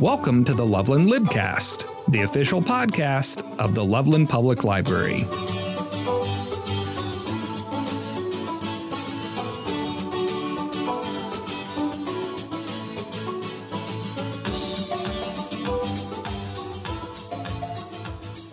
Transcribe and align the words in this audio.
Welcome 0.00 0.44
to 0.44 0.54
the 0.54 0.64
Loveland 0.64 1.10
Libcast, 1.10 2.06
the 2.06 2.22
official 2.22 2.62
podcast 2.62 3.42
of 3.58 3.74
the 3.74 3.84
Loveland 3.84 4.28
Public 4.28 4.62
Library. 4.62 5.24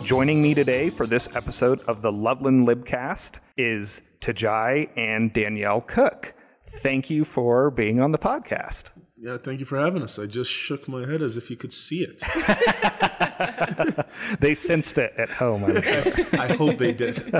Joining 0.03 0.41
me 0.41 0.55
today 0.55 0.89
for 0.89 1.05
this 1.05 1.29
episode 1.35 1.81
of 1.81 2.01
the 2.01 2.11
Loveland 2.11 2.67
Libcast 2.67 3.39
is 3.55 4.01
Tajahi 4.19 4.89
and 4.97 5.31
Danielle 5.31 5.81
Cooke. 5.81 6.33
Thank 6.63 7.11
you 7.11 7.23
for 7.23 7.69
being 7.69 8.01
on 8.01 8.11
the 8.11 8.17
podcast. 8.17 8.89
Yeah, 9.25 9.37
thank 9.37 9.59
you 9.59 9.65
for 9.65 9.79
having 9.79 10.03
us. 10.03 10.19
I 10.19 10.27
just 10.27 10.51
shook 10.51 10.87
my 10.87 11.03
head 11.03 11.23
as 11.23 11.35
if 11.35 11.49
you 11.49 11.55
could 11.57 11.73
see 11.73 12.03
it. 12.07 12.21
They 14.39 14.53
sensed 14.53 14.97
it 14.97 15.13
at 15.17 15.29
home, 15.29 15.63
I'm 15.65 15.81
sure. 15.81 16.13
I 16.39 16.53
hope 16.53 16.77
they 16.77 16.93
did. 16.93 17.17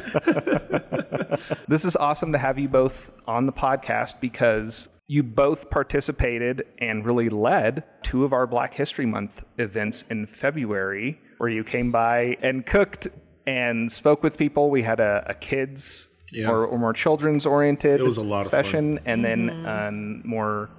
This 1.68 1.86
is 1.86 1.96
awesome 1.96 2.32
to 2.32 2.38
have 2.40 2.58
you 2.58 2.68
both 2.68 3.12
on 3.28 3.46
the 3.46 3.52
podcast 3.52 4.20
because 4.20 4.90
you 5.08 5.22
both 5.22 5.70
participated 5.70 6.66
and 6.80 7.06
really 7.06 7.30
led 7.30 7.84
two 8.02 8.24
of 8.24 8.34
our 8.34 8.48
Black 8.48 8.74
History 8.74 9.06
Month 9.06 9.46
events 9.60 10.06
in 10.10 10.26
February, 10.26 11.20
where 11.38 11.50
you 11.50 11.64
came 11.64 11.92
by 11.92 12.38
and 12.42 12.66
cooked 12.66 13.08
and 13.46 13.92
spoke 13.92 14.24
with 14.24 14.38
people. 14.38 14.70
We 14.72 14.82
had 14.82 15.00
a, 15.00 15.24
a 15.28 15.34
kids 15.36 16.10
Yeah. 16.32 16.50
or, 16.50 16.66
or 16.66 16.80
more 16.80 16.94
children's 16.94 17.46
oriented 17.46 18.00
It 18.00 18.04
was 18.04 18.18
a 18.18 18.24
lot 18.24 18.46
of 18.46 18.52
fun. 18.52 18.64
session, 18.64 19.00
and 19.06 19.24
then 19.24 19.50
mm-hmm. 19.50 20.26
a 20.26 20.28
more 20.28 20.70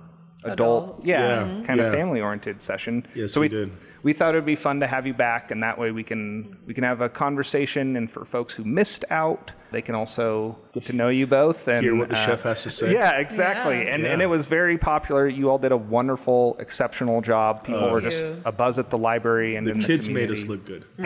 adult, 0.52 0.84
Adult. 0.84 1.04
yeah, 1.06 1.44
Yeah. 1.58 1.62
kind 1.64 1.80
of 1.80 1.92
family 1.92 2.20
oriented 2.20 2.60
session. 2.62 3.06
Yes, 3.14 3.32
so 3.32 3.40
we 3.40 3.48
we 3.48 3.54
did. 3.56 3.70
we 4.02 4.12
thought 4.12 4.34
it 4.34 4.38
would 4.38 4.46
be 4.46 4.56
fun 4.56 4.80
to 4.80 4.86
have 4.86 5.06
you 5.06 5.14
back, 5.14 5.50
and 5.50 5.62
that 5.62 5.78
way 5.78 5.90
we 5.92 6.02
can 6.02 6.56
we 6.66 6.74
can 6.74 6.84
have 6.84 7.00
a 7.00 7.08
conversation. 7.08 7.96
And 7.96 8.10
for 8.10 8.24
folks 8.24 8.54
who 8.54 8.64
missed 8.64 9.04
out, 9.10 9.52
they 9.72 9.82
can 9.82 9.94
also 9.94 10.56
get 10.72 10.84
to 10.86 10.92
know 10.92 11.08
you 11.08 11.26
both 11.26 11.66
and 11.68 11.82
Hear 11.84 11.94
what 11.96 12.08
the 12.08 12.16
uh, 12.16 12.26
chef 12.26 12.42
has 12.42 12.62
to 12.64 12.70
say. 12.70 12.92
Yeah, 12.92 13.18
exactly. 13.18 13.78
Yeah. 13.78 13.94
And 13.94 14.04
and 14.06 14.22
it 14.22 14.26
was 14.26 14.46
very 14.46 14.78
popular. 14.78 15.26
You 15.28 15.50
all 15.50 15.58
did 15.58 15.72
a 15.72 15.76
wonderful, 15.76 16.56
exceptional 16.60 17.20
job. 17.20 17.64
People 17.64 17.90
were 17.90 18.00
just 18.00 18.26
you. 18.34 18.42
a 18.44 18.52
buzz 18.52 18.78
at 18.78 18.90
the 18.90 18.98
library 18.98 19.56
and 19.56 19.66
The 19.66 19.72
in 19.72 19.80
the 19.80 19.86
kids 19.86 20.08
made 20.08 20.30
us 20.30 20.46
look 20.46 20.64
good. 20.64 20.84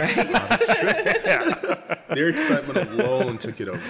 Their 2.11 2.29
excitement 2.29 2.91
alone 2.91 3.39
took 3.39 3.61
it 3.61 3.69
over. 3.69 3.81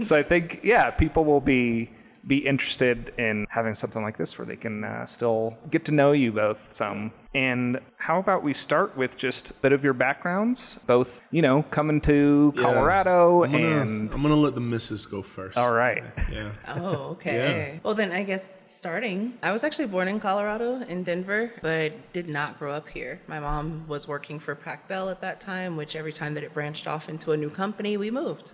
So 0.02 0.16
I 0.16 0.22
think 0.22 0.60
yeah, 0.62 0.90
people 0.90 1.24
will 1.24 1.40
be 1.40 1.90
be 2.26 2.38
interested 2.46 3.12
in 3.18 3.46
having 3.50 3.74
something 3.74 4.02
like 4.02 4.16
this 4.18 4.38
where 4.38 4.44
they 4.46 4.56
can 4.56 4.84
uh, 4.84 5.06
still 5.06 5.56
get 5.70 5.84
to 5.86 5.92
know 5.92 6.12
you 6.12 6.32
both 6.32 6.72
some. 6.72 7.12
And 7.32 7.78
how 7.96 8.18
about 8.18 8.42
we 8.42 8.52
start 8.52 8.96
with 8.96 9.16
just 9.16 9.52
a 9.52 9.54
bit 9.54 9.70
of 9.72 9.84
your 9.84 9.92
backgrounds, 9.94 10.80
both 10.86 11.22
you 11.30 11.42
know 11.42 11.62
coming 11.70 12.00
to 12.02 12.52
Yeah. 12.56 12.62
Colorado 12.62 13.44
I'm 13.44 13.52
gonna, 13.52 13.80
and 13.82 14.12
I'm 14.14 14.20
gonna 14.22 14.34
let 14.34 14.54
the 14.56 14.60
missus 14.60 15.06
go 15.06 15.22
first. 15.22 15.56
all 15.56 15.72
right. 15.72 16.02
Yeah. 16.32 16.52
Oh, 16.68 17.10
okay. 17.12 17.72
Yeah. 17.74 17.78
Well, 17.84 17.94
then 17.94 18.10
I 18.12 18.22
guess 18.24 18.62
starting. 18.68 19.34
I 19.42 19.52
was 19.52 19.62
actually 19.64 19.86
born 19.86 20.08
in 20.08 20.18
Colorado, 20.20 20.80
in 20.82 21.04
Denver, 21.04 21.52
but 21.62 22.12
did 22.12 22.28
not 22.28 22.58
grow 22.58 22.72
up 22.72 22.88
here. 22.88 23.20
My 23.28 23.38
mom 23.40 23.84
was 23.86 24.08
working 24.08 24.40
for 24.40 24.54
Pac 24.54 24.88
Bell 24.88 25.08
at 25.08 25.20
that 25.20 25.40
time, 25.40 25.76
which 25.76 25.94
every 25.94 26.12
time 26.12 26.34
that 26.34 26.42
it 26.42 26.52
branched 26.52 26.86
off 26.88 27.08
into 27.08 27.30
a 27.32 27.36
new 27.36 27.50
company, 27.50 27.96
we 27.96 28.10
moved. 28.10 28.52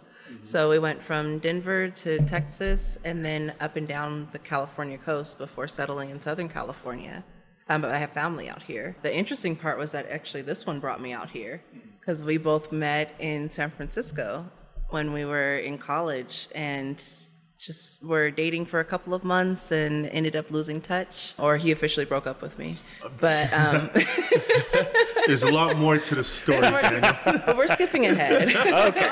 So 0.51 0.71
we 0.71 0.79
went 0.79 1.03
from 1.03 1.39
Denver 1.39 1.89
to 1.89 2.19
Texas 2.27 2.99
and 3.05 3.25
then 3.25 3.55
up 3.61 3.77
and 3.77 3.87
down 3.87 4.29
the 4.33 4.39
California 4.39 4.99
coast 4.99 5.39
before 5.39 5.69
settling 5.69 6.11
in 6.11 6.21
Southern 6.21 6.49
California. 6.49 7.25
Um, 7.69 7.83
but 7.83 7.91
I 7.91 7.99
have 7.99 8.13
family 8.13 8.49
out 8.49 8.63
here. 8.63 8.97
The 9.03 9.15
interesting 9.15 9.57
part 9.57 9.79
was 9.79 9.93
that 9.93 10.09
actually 10.09 10.43
this 10.43 10.67
one 10.67 10.79
brought 10.79 11.01
me 11.01 11.13
out 11.13 11.31
here 11.31 11.63
because 12.01 12.23
we 12.23 12.37
both 12.37 12.71
met 12.71 13.15
in 13.19 13.51
San 13.51 13.71
Francisco 13.71 14.49
when 14.91 15.13
we 15.13 15.25
were 15.25 15.57
in 15.57 15.79
college 15.79 16.49
and 16.55 17.03
just 17.59 18.03
were 18.03 18.31
dating 18.31 18.67
for 18.67 18.81
a 18.81 18.85
couple 18.85 19.15
of 19.15 19.25
months 19.25 19.71
and 19.73 20.07
ended 20.09 20.37
up 20.37 20.51
losing 20.51 20.81
touch 20.81 21.33
or 21.39 21.57
he 21.57 21.73
officially 21.73 22.05
broke 22.07 22.27
up 22.27 22.43
with 22.43 22.59
me 22.59 22.77
but 23.21 23.51
um 23.63 23.91
There's 25.27 25.43
a 25.43 25.51
lot 25.51 25.77
more 25.77 25.99
to 25.99 26.15
the 26.15 26.23
story. 26.23 26.61
Danielle. 26.61 27.19
but 27.25 27.57
we're 27.59 27.67
skipping 27.67 28.07
ahead 28.07 28.49
okay. 28.55 29.11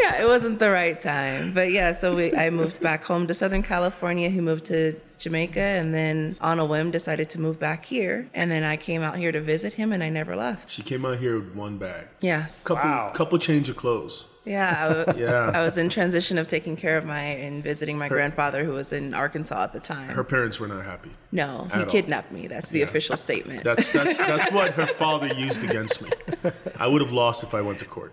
yeah 0.00 0.20
it 0.22 0.26
wasn't 0.26 0.58
the 0.58 0.70
right 0.70 1.00
time 1.00 1.52
but 1.52 1.70
yeah 1.72 1.92
so 1.92 2.14
we 2.16 2.34
i 2.36 2.50
moved 2.50 2.80
back 2.80 3.04
home 3.04 3.26
to 3.26 3.34
southern 3.34 3.62
california 3.62 4.28
he 4.30 4.40
moved 4.40 4.64
to 4.66 4.94
jamaica 5.18 5.60
and 5.60 5.94
then 5.94 6.36
on 6.40 6.58
a 6.58 6.64
whim 6.64 6.90
decided 6.90 7.28
to 7.30 7.40
move 7.40 7.58
back 7.58 7.84
here 7.86 8.28
and 8.34 8.50
then 8.50 8.62
i 8.62 8.76
came 8.76 9.02
out 9.02 9.16
here 9.16 9.32
to 9.32 9.40
visit 9.40 9.74
him 9.74 9.92
and 9.92 10.02
i 10.02 10.08
never 10.08 10.34
left 10.36 10.70
She 10.70 10.82
came 10.82 11.04
out 11.04 11.18
here 11.18 11.38
with 11.40 11.54
one 11.54 11.78
bag. 11.78 12.06
yes 12.20 12.64
Couple, 12.64 12.82
Wow. 12.84 13.10
couple 13.14 13.38
change 13.38 13.68
of 13.68 13.76
clothes. 13.76 14.26
Yeah, 14.44 14.76
I, 14.78 14.88
w- 14.94 15.24
Yeah. 15.24 15.50
I 15.54 15.62
was 15.64 15.78
in 15.78 15.88
transition 15.88 16.36
of 16.36 16.46
taking 16.46 16.76
care 16.76 16.98
of 16.98 17.04
my 17.06 17.20
and 17.20 17.62
visiting 17.62 17.96
my 17.96 18.08
grandfather 18.08 18.64
who 18.64 18.72
was 18.72 18.92
in 18.92 19.14
Arkansas 19.14 19.62
at 19.64 19.72
the 19.72 19.80
time. 19.80 20.10
Her 20.10 20.24
parents 20.24 20.60
were 20.60 20.68
not 20.68 20.84
happy. 20.84 21.10
no, 21.32 21.68
he 21.72 21.80
all. 21.80 21.86
kidnapped 21.86 22.30
me. 22.30 22.46
That's 22.46 22.68
the 22.70 22.82
official 22.82 23.16
statement. 23.16 23.64
That's 23.64 23.88
that's 23.88 24.18
that's 24.30 24.52
what 24.52 24.72
her 24.74 24.86
father 24.86 25.28
used 25.28 25.64
against 25.64 26.02
me. 26.02 26.10
I 26.78 26.86
would 26.86 27.00
have 27.00 27.12
lost 27.12 27.42
if 27.42 27.54
I 27.54 27.60
went 27.62 27.78
to 27.78 27.86
court. 27.86 28.12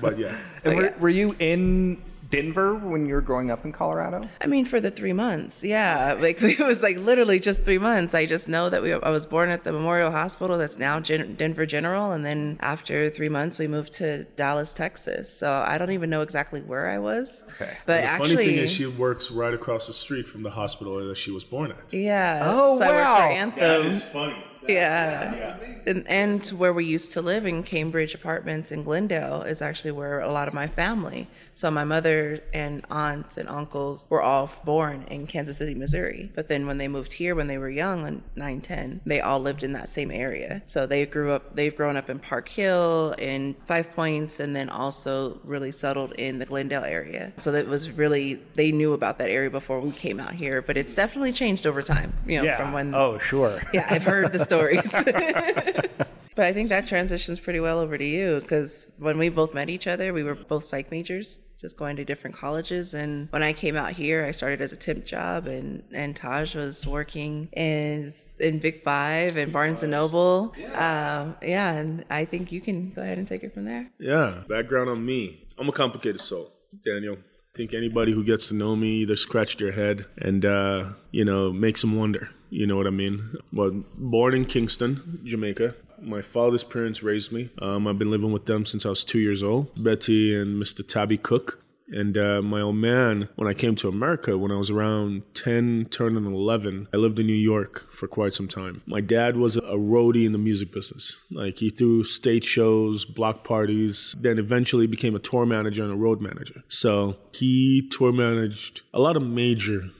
But 0.00 0.18
yeah. 0.18 0.36
And 0.64 0.76
were, 0.76 0.84
yeah. 0.84 0.98
were 0.98 1.08
you 1.08 1.34
in 1.38 2.00
Denver 2.30 2.74
when 2.76 3.06
you 3.06 3.14
were 3.14 3.20
growing 3.20 3.50
up 3.50 3.64
in 3.64 3.72
Colorado? 3.72 4.28
I 4.40 4.46
mean, 4.46 4.64
for 4.64 4.80
the 4.80 4.90
three 4.90 5.12
months, 5.12 5.64
yeah, 5.64 6.16
like 6.18 6.40
it 6.42 6.58
was 6.60 6.82
like 6.82 6.96
literally 6.96 7.38
just 7.40 7.62
three 7.64 7.78
months. 7.78 8.14
I 8.14 8.26
just 8.26 8.48
know 8.48 8.70
that 8.70 8.82
we. 8.82 8.92
I 8.92 9.10
was 9.10 9.26
born 9.26 9.50
at 9.50 9.64
the 9.64 9.72
Memorial 9.72 10.10
Hospital, 10.10 10.56
that's 10.56 10.78
now 10.78 11.00
Gen- 11.00 11.34
Denver 11.34 11.66
General, 11.66 12.12
and 12.12 12.24
then 12.24 12.56
after 12.60 13.10
three 13.10 13.28
months, 13.28 13.58
we 13.58 13.66
moved 13.66 13.92
to 13.94 14.24
Dallas, 14.36 14.72
Texas. 14.72 15.32
So 15.32 15.64
I 15.66 15.76
don't 15.78 15.90
even 15.90 16.08
know 16.10 16.22
exactly 16.22 16.60
where 16.60 16.88
I 16.88 16.98
was. 16.98 17.44
Okay. 17.60 17.72
but 17.86 17.98
The 17.98 18.02
actually, 18.04 18.34
funny 18.36 18.46
thing 18.46 18.56
is, 18.64 18.70
she 18.70 18.86
works 18.86 19.30
right 19.30 19.52
across 19.52 19.86
the 19.86 19.92
street 19.92 20.26
from 20.28 20.42
the 20.42 20.50
hospital 20.50 21.04
that 21.06 21.16
she 21.16 21.30
was 21.30 21.44
born 21.44 21.72
at. 21.72 21.92
yeah. 21.92 22.42
Oh, 22.44 22.78
so 22.78 22.84
I 22.84 22.88
work 22.90 23.04
wow. 23.04 23.16
for 23.16 23.32
Anthem. 23.32 23.86
is 23.88 24.04
funny. 24.04 24.44
Yeah. 24.68 25.56
And, 25.86 26.06
and 26.06 26.46
where 26.48 26.72
we 26.72 26.84
used 26.84 27.12
to 27.12 27.22
live 27.22 27.46
in 27.46 27.62
Cambridge 27.62 28.14
Apartments 28.14 28.70
in 28.70 28.84
Glendale 28.84 29.42
is 29.42 29.62
actually 29.62 29.92
where 29.92 30.20
a 30.20 30.32
lot 30.32 30.48
of 30.48 30.54
my 30.54 30.66
family. 30.66 31.28
So 31.54 31.70
my 31.70 31.84
mother 31.84 32.42
and 32.52 32.84
aunts 32.90 33.36
and 33.36 33.48
uncles 33.48 34.04
were 34.08 34.22
all 34.22 34.50
born 34.64 35.04
in 35.10 35.26
Kansas 35.26 35.58
City, 35.58 35.74
Missouri. 35.74 36.30
But 36.34 36.48
then 36.48 36.66
when 36.66 36.78
they 36.78 36.88
moved 36.88 37.14
here 37.14 37.34
when 37.34 37.48
they 37.48 37.58
were 37.58 37.70
young, 37.70 38.06
and 38.06 38.22
9, 38.36 38.60
10, 38.60 39.00
they 39.04 39.20
all 39.20 39.40
lived 39.40 39.62
in 39.62 39.72
that 39.72 39.88
same 39.88 40.10
area. 40.10 40.62
So 40.64 40.86
they 40.86 41.06
grew 41.06 41.32
up, 41.32 41.56
they've 41.56 41.74
grown 41.74 41.96
up 41.96 42.10
in 42.10 42.18
Park 42.18 42.48
Hill, 42.48 43.14
in 43.18 43.54
Five 43.66 43.94
Points, 43.94 44.40
and 44.40 44.54
then 44.54 44.68
also 44.68 45.40
really 45.44 45.72
settled 45.72 46.12
in 46.12 46.38
the 46.38 46.46
Glendale 46.46 46.84
area. 46.84 47.32
So 47.36 47.52
that 47.52 47.66
was 47.66 47.90
really, 47.90 48.34
they 48.54 48.72
knew 48.72 48.92
about 48.92 49.18
that 49.18 49.28
area 49.28 49.50
before 49.50 49.80
we 49.80 49.92
came 49.92 50.20
out 50.20 50.34
here. 50.34 50.62
But 50.62 50.76
it's 50.76 50.94
definitely 50.94 51.32
changed 51.32 51.66
over 51.66 51.82
time, 51.82 52.12
you 52.26 52.42
know, 52.42 52.56
from 52.56 52.72
when 52.72 52.94
oh, 52.94 53.18
sure. 53.18 53.60
yeah, 53.72 53.86
I've 53.90 54.04
heard 54.04 54.32
the 54.32 54.38
stories. 54.50 54.90
but 56.36 56.44
I 56.44 56.52
think 56.52 56.68
that 56.70 56.86
transitions 56.86 57.38
pretty 57.40 57.60
well 57.60 57.78
over 57.78 57.96
to 57.96 58.04
you 58.04 58.40
because 58.40 58.90
when 58.98 59.18
we 59.18 59.28
both 59.28 59.54
met 59.54 59.68
each 59.70 59.86
other, 59.86 60.12
we 60.12 60.22
were 60.22 60.34
both 60.34 60.64
psych 60.64 60.90
majors, 60.90 61.38
just 61.58 61.76
going 61.76 61.96
to 61.96 62.04
different 62.04 62.36
colleges. 62.36 62.94
And 62.94 63.28
when 63.30 63.42
I 63.42 63.52
came 63.52 63.76
out 63.76 63.92
here, 63.92 64.24
I 64.24 64.32
started 64.32 64.60
as 64.60 64.72
a 64.72 64.76
temp 64.76 65.04
job, 65.04 65.46
and 65.46 65.82
and 65.92 66.16
Taj 66.16 66.54
was 66.54 66.86
working 66.86 67.48
in 67.52 68.10
in 68.38 68.58
Big 68.58 68.82
Five 68.82 69.36
and 69.36 69.52
Barnes 69.52 69.82
and 69.82 69.92
Noble. 69.92 70.52
Yeah. 70.58 71.22
Um, 71.22 71.36
yeah, 71.42 71.74
and 71.74 72.04
I 72.10 72.24
think 72.24 72.52
you 72.52 72.60
can 72.60 72.90
go 72.90 73.02
ahead 73.02 73.18
and 73.18 73.28
take 73.28 73.44
it 73.44 73.54
from 73.54 73.64
there. 73.64 73.88
Yeah, 73.98 74.42
background 74.48 74.90
on 74.90 75.04
me. 75.04 75.46
I'm 75.58 75.68
a 75.68 75.72
complicated 75.72 76.20
soul, 76.20 76.52
Danielle. 76.84 77.18
I 77.54 77.56
think 77.56 77.74
anybody 77.74 78.12
who 78.12 78.24
gets 78.24 78.48
to 78.48 78.54
know 78.54 78.76
me 78.76 79.02
either 79.02 79.16
scratch 79.16 79.56
their 79.56 79.72
head 79.72 80.06
and, 80.16 80.44
uh, 80.44 80.92
you 81.10 81.24
know, 81.24 81.52
makes 81.52 81.80
them 81.80 81.96
wonder. 81.96 82.30
You 82.50 82.66
know 82.66 82.76
what 82.76 82.86
I 82.86 82.90
mean? 82.90 83.36
Well, 83.52 83.84
born 83.96 84.34
in 84.34 84.44
Kingston, 84.44 85.20
Jamaica. 85.24 85.74
My 86.02 86.22
father's 86.22 86.64
parents 86.64 87.02
raised 87.02 87.30
me. 87.30 87.50
Um, 87.60 87.86
I've 87.86 87.98
been 87.98 88.10
living 88.10 88.32
with 88.32 88.46
them 88.46 88.64
since 88.64 88.84
I 88.84 88.88
was 88.88 89.04
two 89.04 89.18
years 89.18 89.42
old. 89.42 89.82
Betty 89.82 90.34
and 90.34 90.60
Mr. 90.60 90.86
Tabby 90.86 91.18
Cooke. 91.18 91.58
And 91.92 92.16
uh, 92.16 92.40
my 92.40 92.60
old 92.60 92.76
man, 92.76 93.28
when 93.34 93.48
I 93.48 93.54
came 93.54 93.74
to 93.76 93.88
America, 93.88 94.38
when 94.38 94.52
I 94.52 94.56
was 94.56 94.70
around 94.70 95.22
10, 95.34 95.88
turning 95.90 96.24
11, 96.24 96.88
I 96.94 96.96
lived 96.96 97.18
in 97.18 97.26
New 97.26 97.32
York 97.32 97.92
for 97.92 98.06
quite 98.06 98.32
some 98.32 98.48
time. 98.48 98.82
My 98.86 99.00
dad 99.00 99.36
was 99.36 99.56
a 99.56 99.60
roadie 99.60 100.24
in 100.24 100.32
the 100.32 100.38
music 100.38 100.72
business. 100.72 101.24
Like 101.30 101.58
he 101.58 101.68
threw 101.68 102.04
stage 102.04 102.44
shows, 102.44 103.04
block 103.04 103.42
parties, 103.42 104.14
then 104.18 104.38
eventually 104.38 104.86
became 104.86 105.16
a 105.16 105.18
tour 105.18 105.44
manager 105.44 105.82
and 105.82 105.92
a 105.92 105.96
road 105.96 106.20
manager. 106.20 106.62
So 106.68 107.16
he 107.32 107.88
tour 107.90 108.12
managed 108.12 108.82
a 108.94 109.00
lot 109.00 109.16
of 109.16 109.22
major 109.24 109.90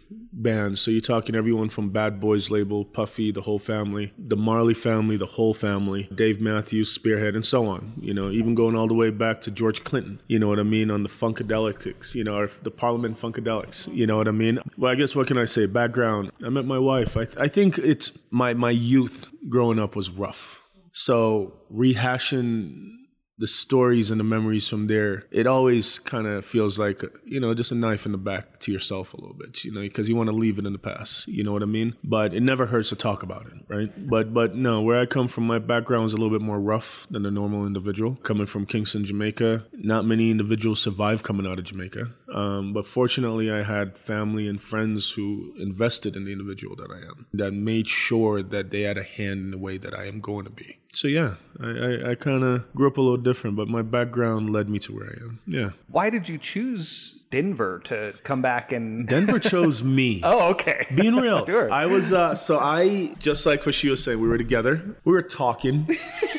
bands. 0.42 0.80
So 0.80 0.90
you're 0.90 1.00
talking 1.00 1.34
everyone 1.34 1.68
from 1.68 1.90
Bad 1.90 2.20
Boys 2.20 2.50
label, 2.50 2.84
Puffy, 2.84 3.30
the 3.30 3.42
whole 3.42 3.58
family, 3.58 4.12
the 4.18 4.36
Marley 4.36 4.74
family, 4.74 5.16
the 5.16 5.26
whole 5.26 5.54
family, 5.54 6.08
Dave 6.14 6.40
Matthews, 6.40 6.90
Spearhead, 6.90 7.34
and 7.34 7.44
so 7.44 7.66
on. 7.66 7.94
You 8.00 8.14
know, 8.14 8.30
even 8.30 8.54
going 8.54 8.76
all 8.76 8.88
the 8.88 8.94
way 8.94 9.10
back 9.10 9.40
to 9.42 9.50
George 9.50 9.84
Clinton. 9.84 10.20
You 10.26 10.38
know 10.38 10.48
what 10.48 10.58
I 10.58 10.64
mean 10.64 10.90
on 10.90 11.02
the 11.02 11.08
Funkadelics. 11.08 12.14
You 12.14 12.24
know, 12.24 12.36
or 12.36 12.48
the 12.62 12.70
Parliament 12.70 13.20
Funkadelics. 13.20 13.92
You 13.94 14.06
know 14.06 14.16
what 14.16 14.28
I 14.28 14.32
mean. 14.32 14.58
Well, 14.76 14.92
I 14.92 14.94
guess 14.94 15.14
what 15.14 15.26
can 15.26 15.38
I 15.38 15.44
say? 15.44 15.66
Background. 15.66 16.32
I 16.44 16.48
met 16.48 16.64
my 16.64 16.78
wife. 16.78 17.16
I, 17.16 17.24
th- 17.24 17.36
I 17.38 17.48
think 17.48 17.78
it's 17.78 18.12
my 18.30 18.54
my 18.54 18.70
youth 18.70 19.30
growing 19.48 19.78
up 19.78 19.96
was 19.96 20.10
rough. 20.10 20.62
So 20.92 21.54
rehashing 21.72 22.99
the 23.40 23.46
stories 23.46 24.10
and 24.10 24.20
the 24.20 24.24
memories 24.24 24.68
from 24.68 24.86
there, 24.86 25.24
it 25.30 25.46
always 25.46 25.98
kind 25.98 26.26
of 26.26 26.44
feels 26.44 26.78
like, 26.78 27.02
you 27.24 27.40
know, 27.40 27.54
just 27.54 27.72
a 27.72 27.74
knife 27.74 28.04
in 28.04 28.12
the 28.12 28.18
back 28.18 28.60
to 28.60 28.70
yourself 28.70 29.14
a 29.14 29.16
little 29.16 29.34
bit, 29.34 29.64
you 29.64 29.72
know, 29.72 29.80
because 29.80 30.08
you 30.10 30.14
want 30.14 30.28
to 30.28 30.36
leave 30.36 30.58
it 30.58 30.66
in 30.66 30.74
the 30.74 30.78
past. 30.78 31.26
You 31.26 31.42
know 31.42 31.52
what 31.52 31.62
I 31.62 31.66
mean? 31.66 31.96
But 32.04 32.34
it 32.34 32.42
never 32.42 32.66
hurts 32.66 32.90
to 32.90 32.96
talk 32.96 33.22
about 33.22 33.46
it, 33.46 33.54
right? 33.66 33.90
But 34.08 34.34
but 34.34 34.54
no, 34.54 34.82
where 34.82 35.00
I 35.00 35.06
come 35.06 35.26
from, 35.26 35.46
my 35.46 35.58
background 35.58 36.06
is 36.06 36.12
a 36.12 36.16
little 36.16 36.30
bit 36.30 36.44
more 36.44 36.60
rough 36.60 37.06
than 37.10 37.24
a 37.24 37.30
normal 37.30 37.66
individual. 37.66 38.16
Coming 38.16 38.46
from 38.46 38.66
Kingston, 38.66 39.06
Jamaica, 39.06 39.64
not 39.72 40.04
many 40.04 40.30
individuals 40.30 40.80
survive 40.80 41.22
coming 41.22 41.46
out 41.46 41.58
of 41.58 41.64
Jamaica. 41.64 42.10
Um, 42.32 42.74
but 42.74 42.86
fortunately, 42.86 43.50
I 43.50 43.62
had 43.62 43.96
family 43.96 44.46
and 44.48 44.60
friends 44.60 45.12
who 45.12 45.54
invested 45.58 46.14
in 46.14 46.24
the 46.26 46.32
individual 46.32 46.76
that 46.76 46.90
I 46.90 46.98
am, 46.98 47.26
that 47.32 47.52
made 47.52 47.88
sure 47.88 48.42
that 48.42 48.70
they 48.70 48.82
had 48.82 48.98
a 48.98 49.02
hand 49.02 49.40
in 49.40 49.50
the 49.50 49.58
way 49.58 49.78
that 49.78 49.98
I 49.98 50.04
am 50.04 50.20
going 50.20 50.44
to 50.44 50.52
be. 50.52 50.79
So 50.92 51.06
yeah, 51.08 51.34
I, 51.60 51.68
I, 51.68 52.10
I 52.10 52.14
kind 52.16 52.42
of 52.42 52.72
grew 52.74 52.88
up 52.88 52.96
a 52.96 53.00
little 53.00 53.16
different, 53.16 53.56
but 53.56 53.68
my 53.68 53.82
background 53.82 54.50
led 54.50 54.68
me 54.68 54.78
to 54.80 54.92
where 54.94 55.06
I 55.06 55.22
am. 55.24 55.38
Yeah. 55.46 55.70
Why 55.88 56.10
did 56.10 56.28
you 56.28 56.36
choose 56.36 57.22
Denver 57.30 57.80
to 57.84 58.14
come 58.24 58.42
back 58.42 58.72
and? 58.72 59.06
Denver 59.08 59.38
chose 59.38 59.84
me. 59.84 60.20
oh, 60.24 60.48
okay. 60.50 60.86
Being 60.94 61.14
real, 61.16 61.46
Sure. 61.50 61.70
I 61.72 61.86
was 61.86 62.12
uh, 62.12 62.34
so 62.34 62.58
I 62.58 63.14
just 63.20 63.46
like 63.46 63.64
what 63.66 63.74
she 63.74 63.88
was 63.88 64.02
saying. 64.02 64.20
We 64.20 64.28
were 64.28 64.38
together. 64.38 64.96
We 65.04 65.12
were 65.12 65.22
talking, 65.22 65.86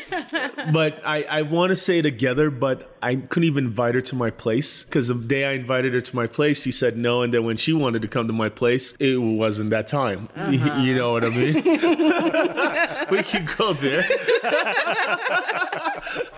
but 0.74 1.02
I 1.06 1.24
I 1.24 1.42
want 1.44 1.70
to 1.72 1.76
say 1.76 2.02
together, 2.02 2.50
but 2.50 2.96
I 3.02 3.16
couldn't 3.16 3.46
even 3.46 3.66
invite 3.66 3.96
her 3.96 4.02
to 4.02 4.16
my 4.16 4.30
place 4.30 4.84
because 4.84 5.08
the 5.08 5.16
day 5.16 5.46
I 5.46 5.54
invited 5.54 5.94
her 5.94 6.02
to 6.02 6.16
my 6.16 6.28
place, 6.28 6.62
she 6.64 6.72
said 6.72 6.98
no, 6.98 7.22
and 7.22 7.34
then 7.34 7.44
when 7.46 7.58
she 7.58 7.74
wanted 7.74 8.02
to 8.02 8.08
come 8.08 8.28
to 8.28 8.34
my 8.34 8.50
place, 8.50 8.94
it 9.00 9.18
wasn't 9.18 9.70
that 9.72 9.88
time. 9.88 10.30
Uh-huh. 10.52 10.82
you 10.82 10.94
know 10.94 11.14
what 11.14 11.24
I 11.24 11.30
mean? 11.30 11.54
we 13.10 13.24
can 13.24 13.48
go 13.58 13.74
there. 13.74 14.04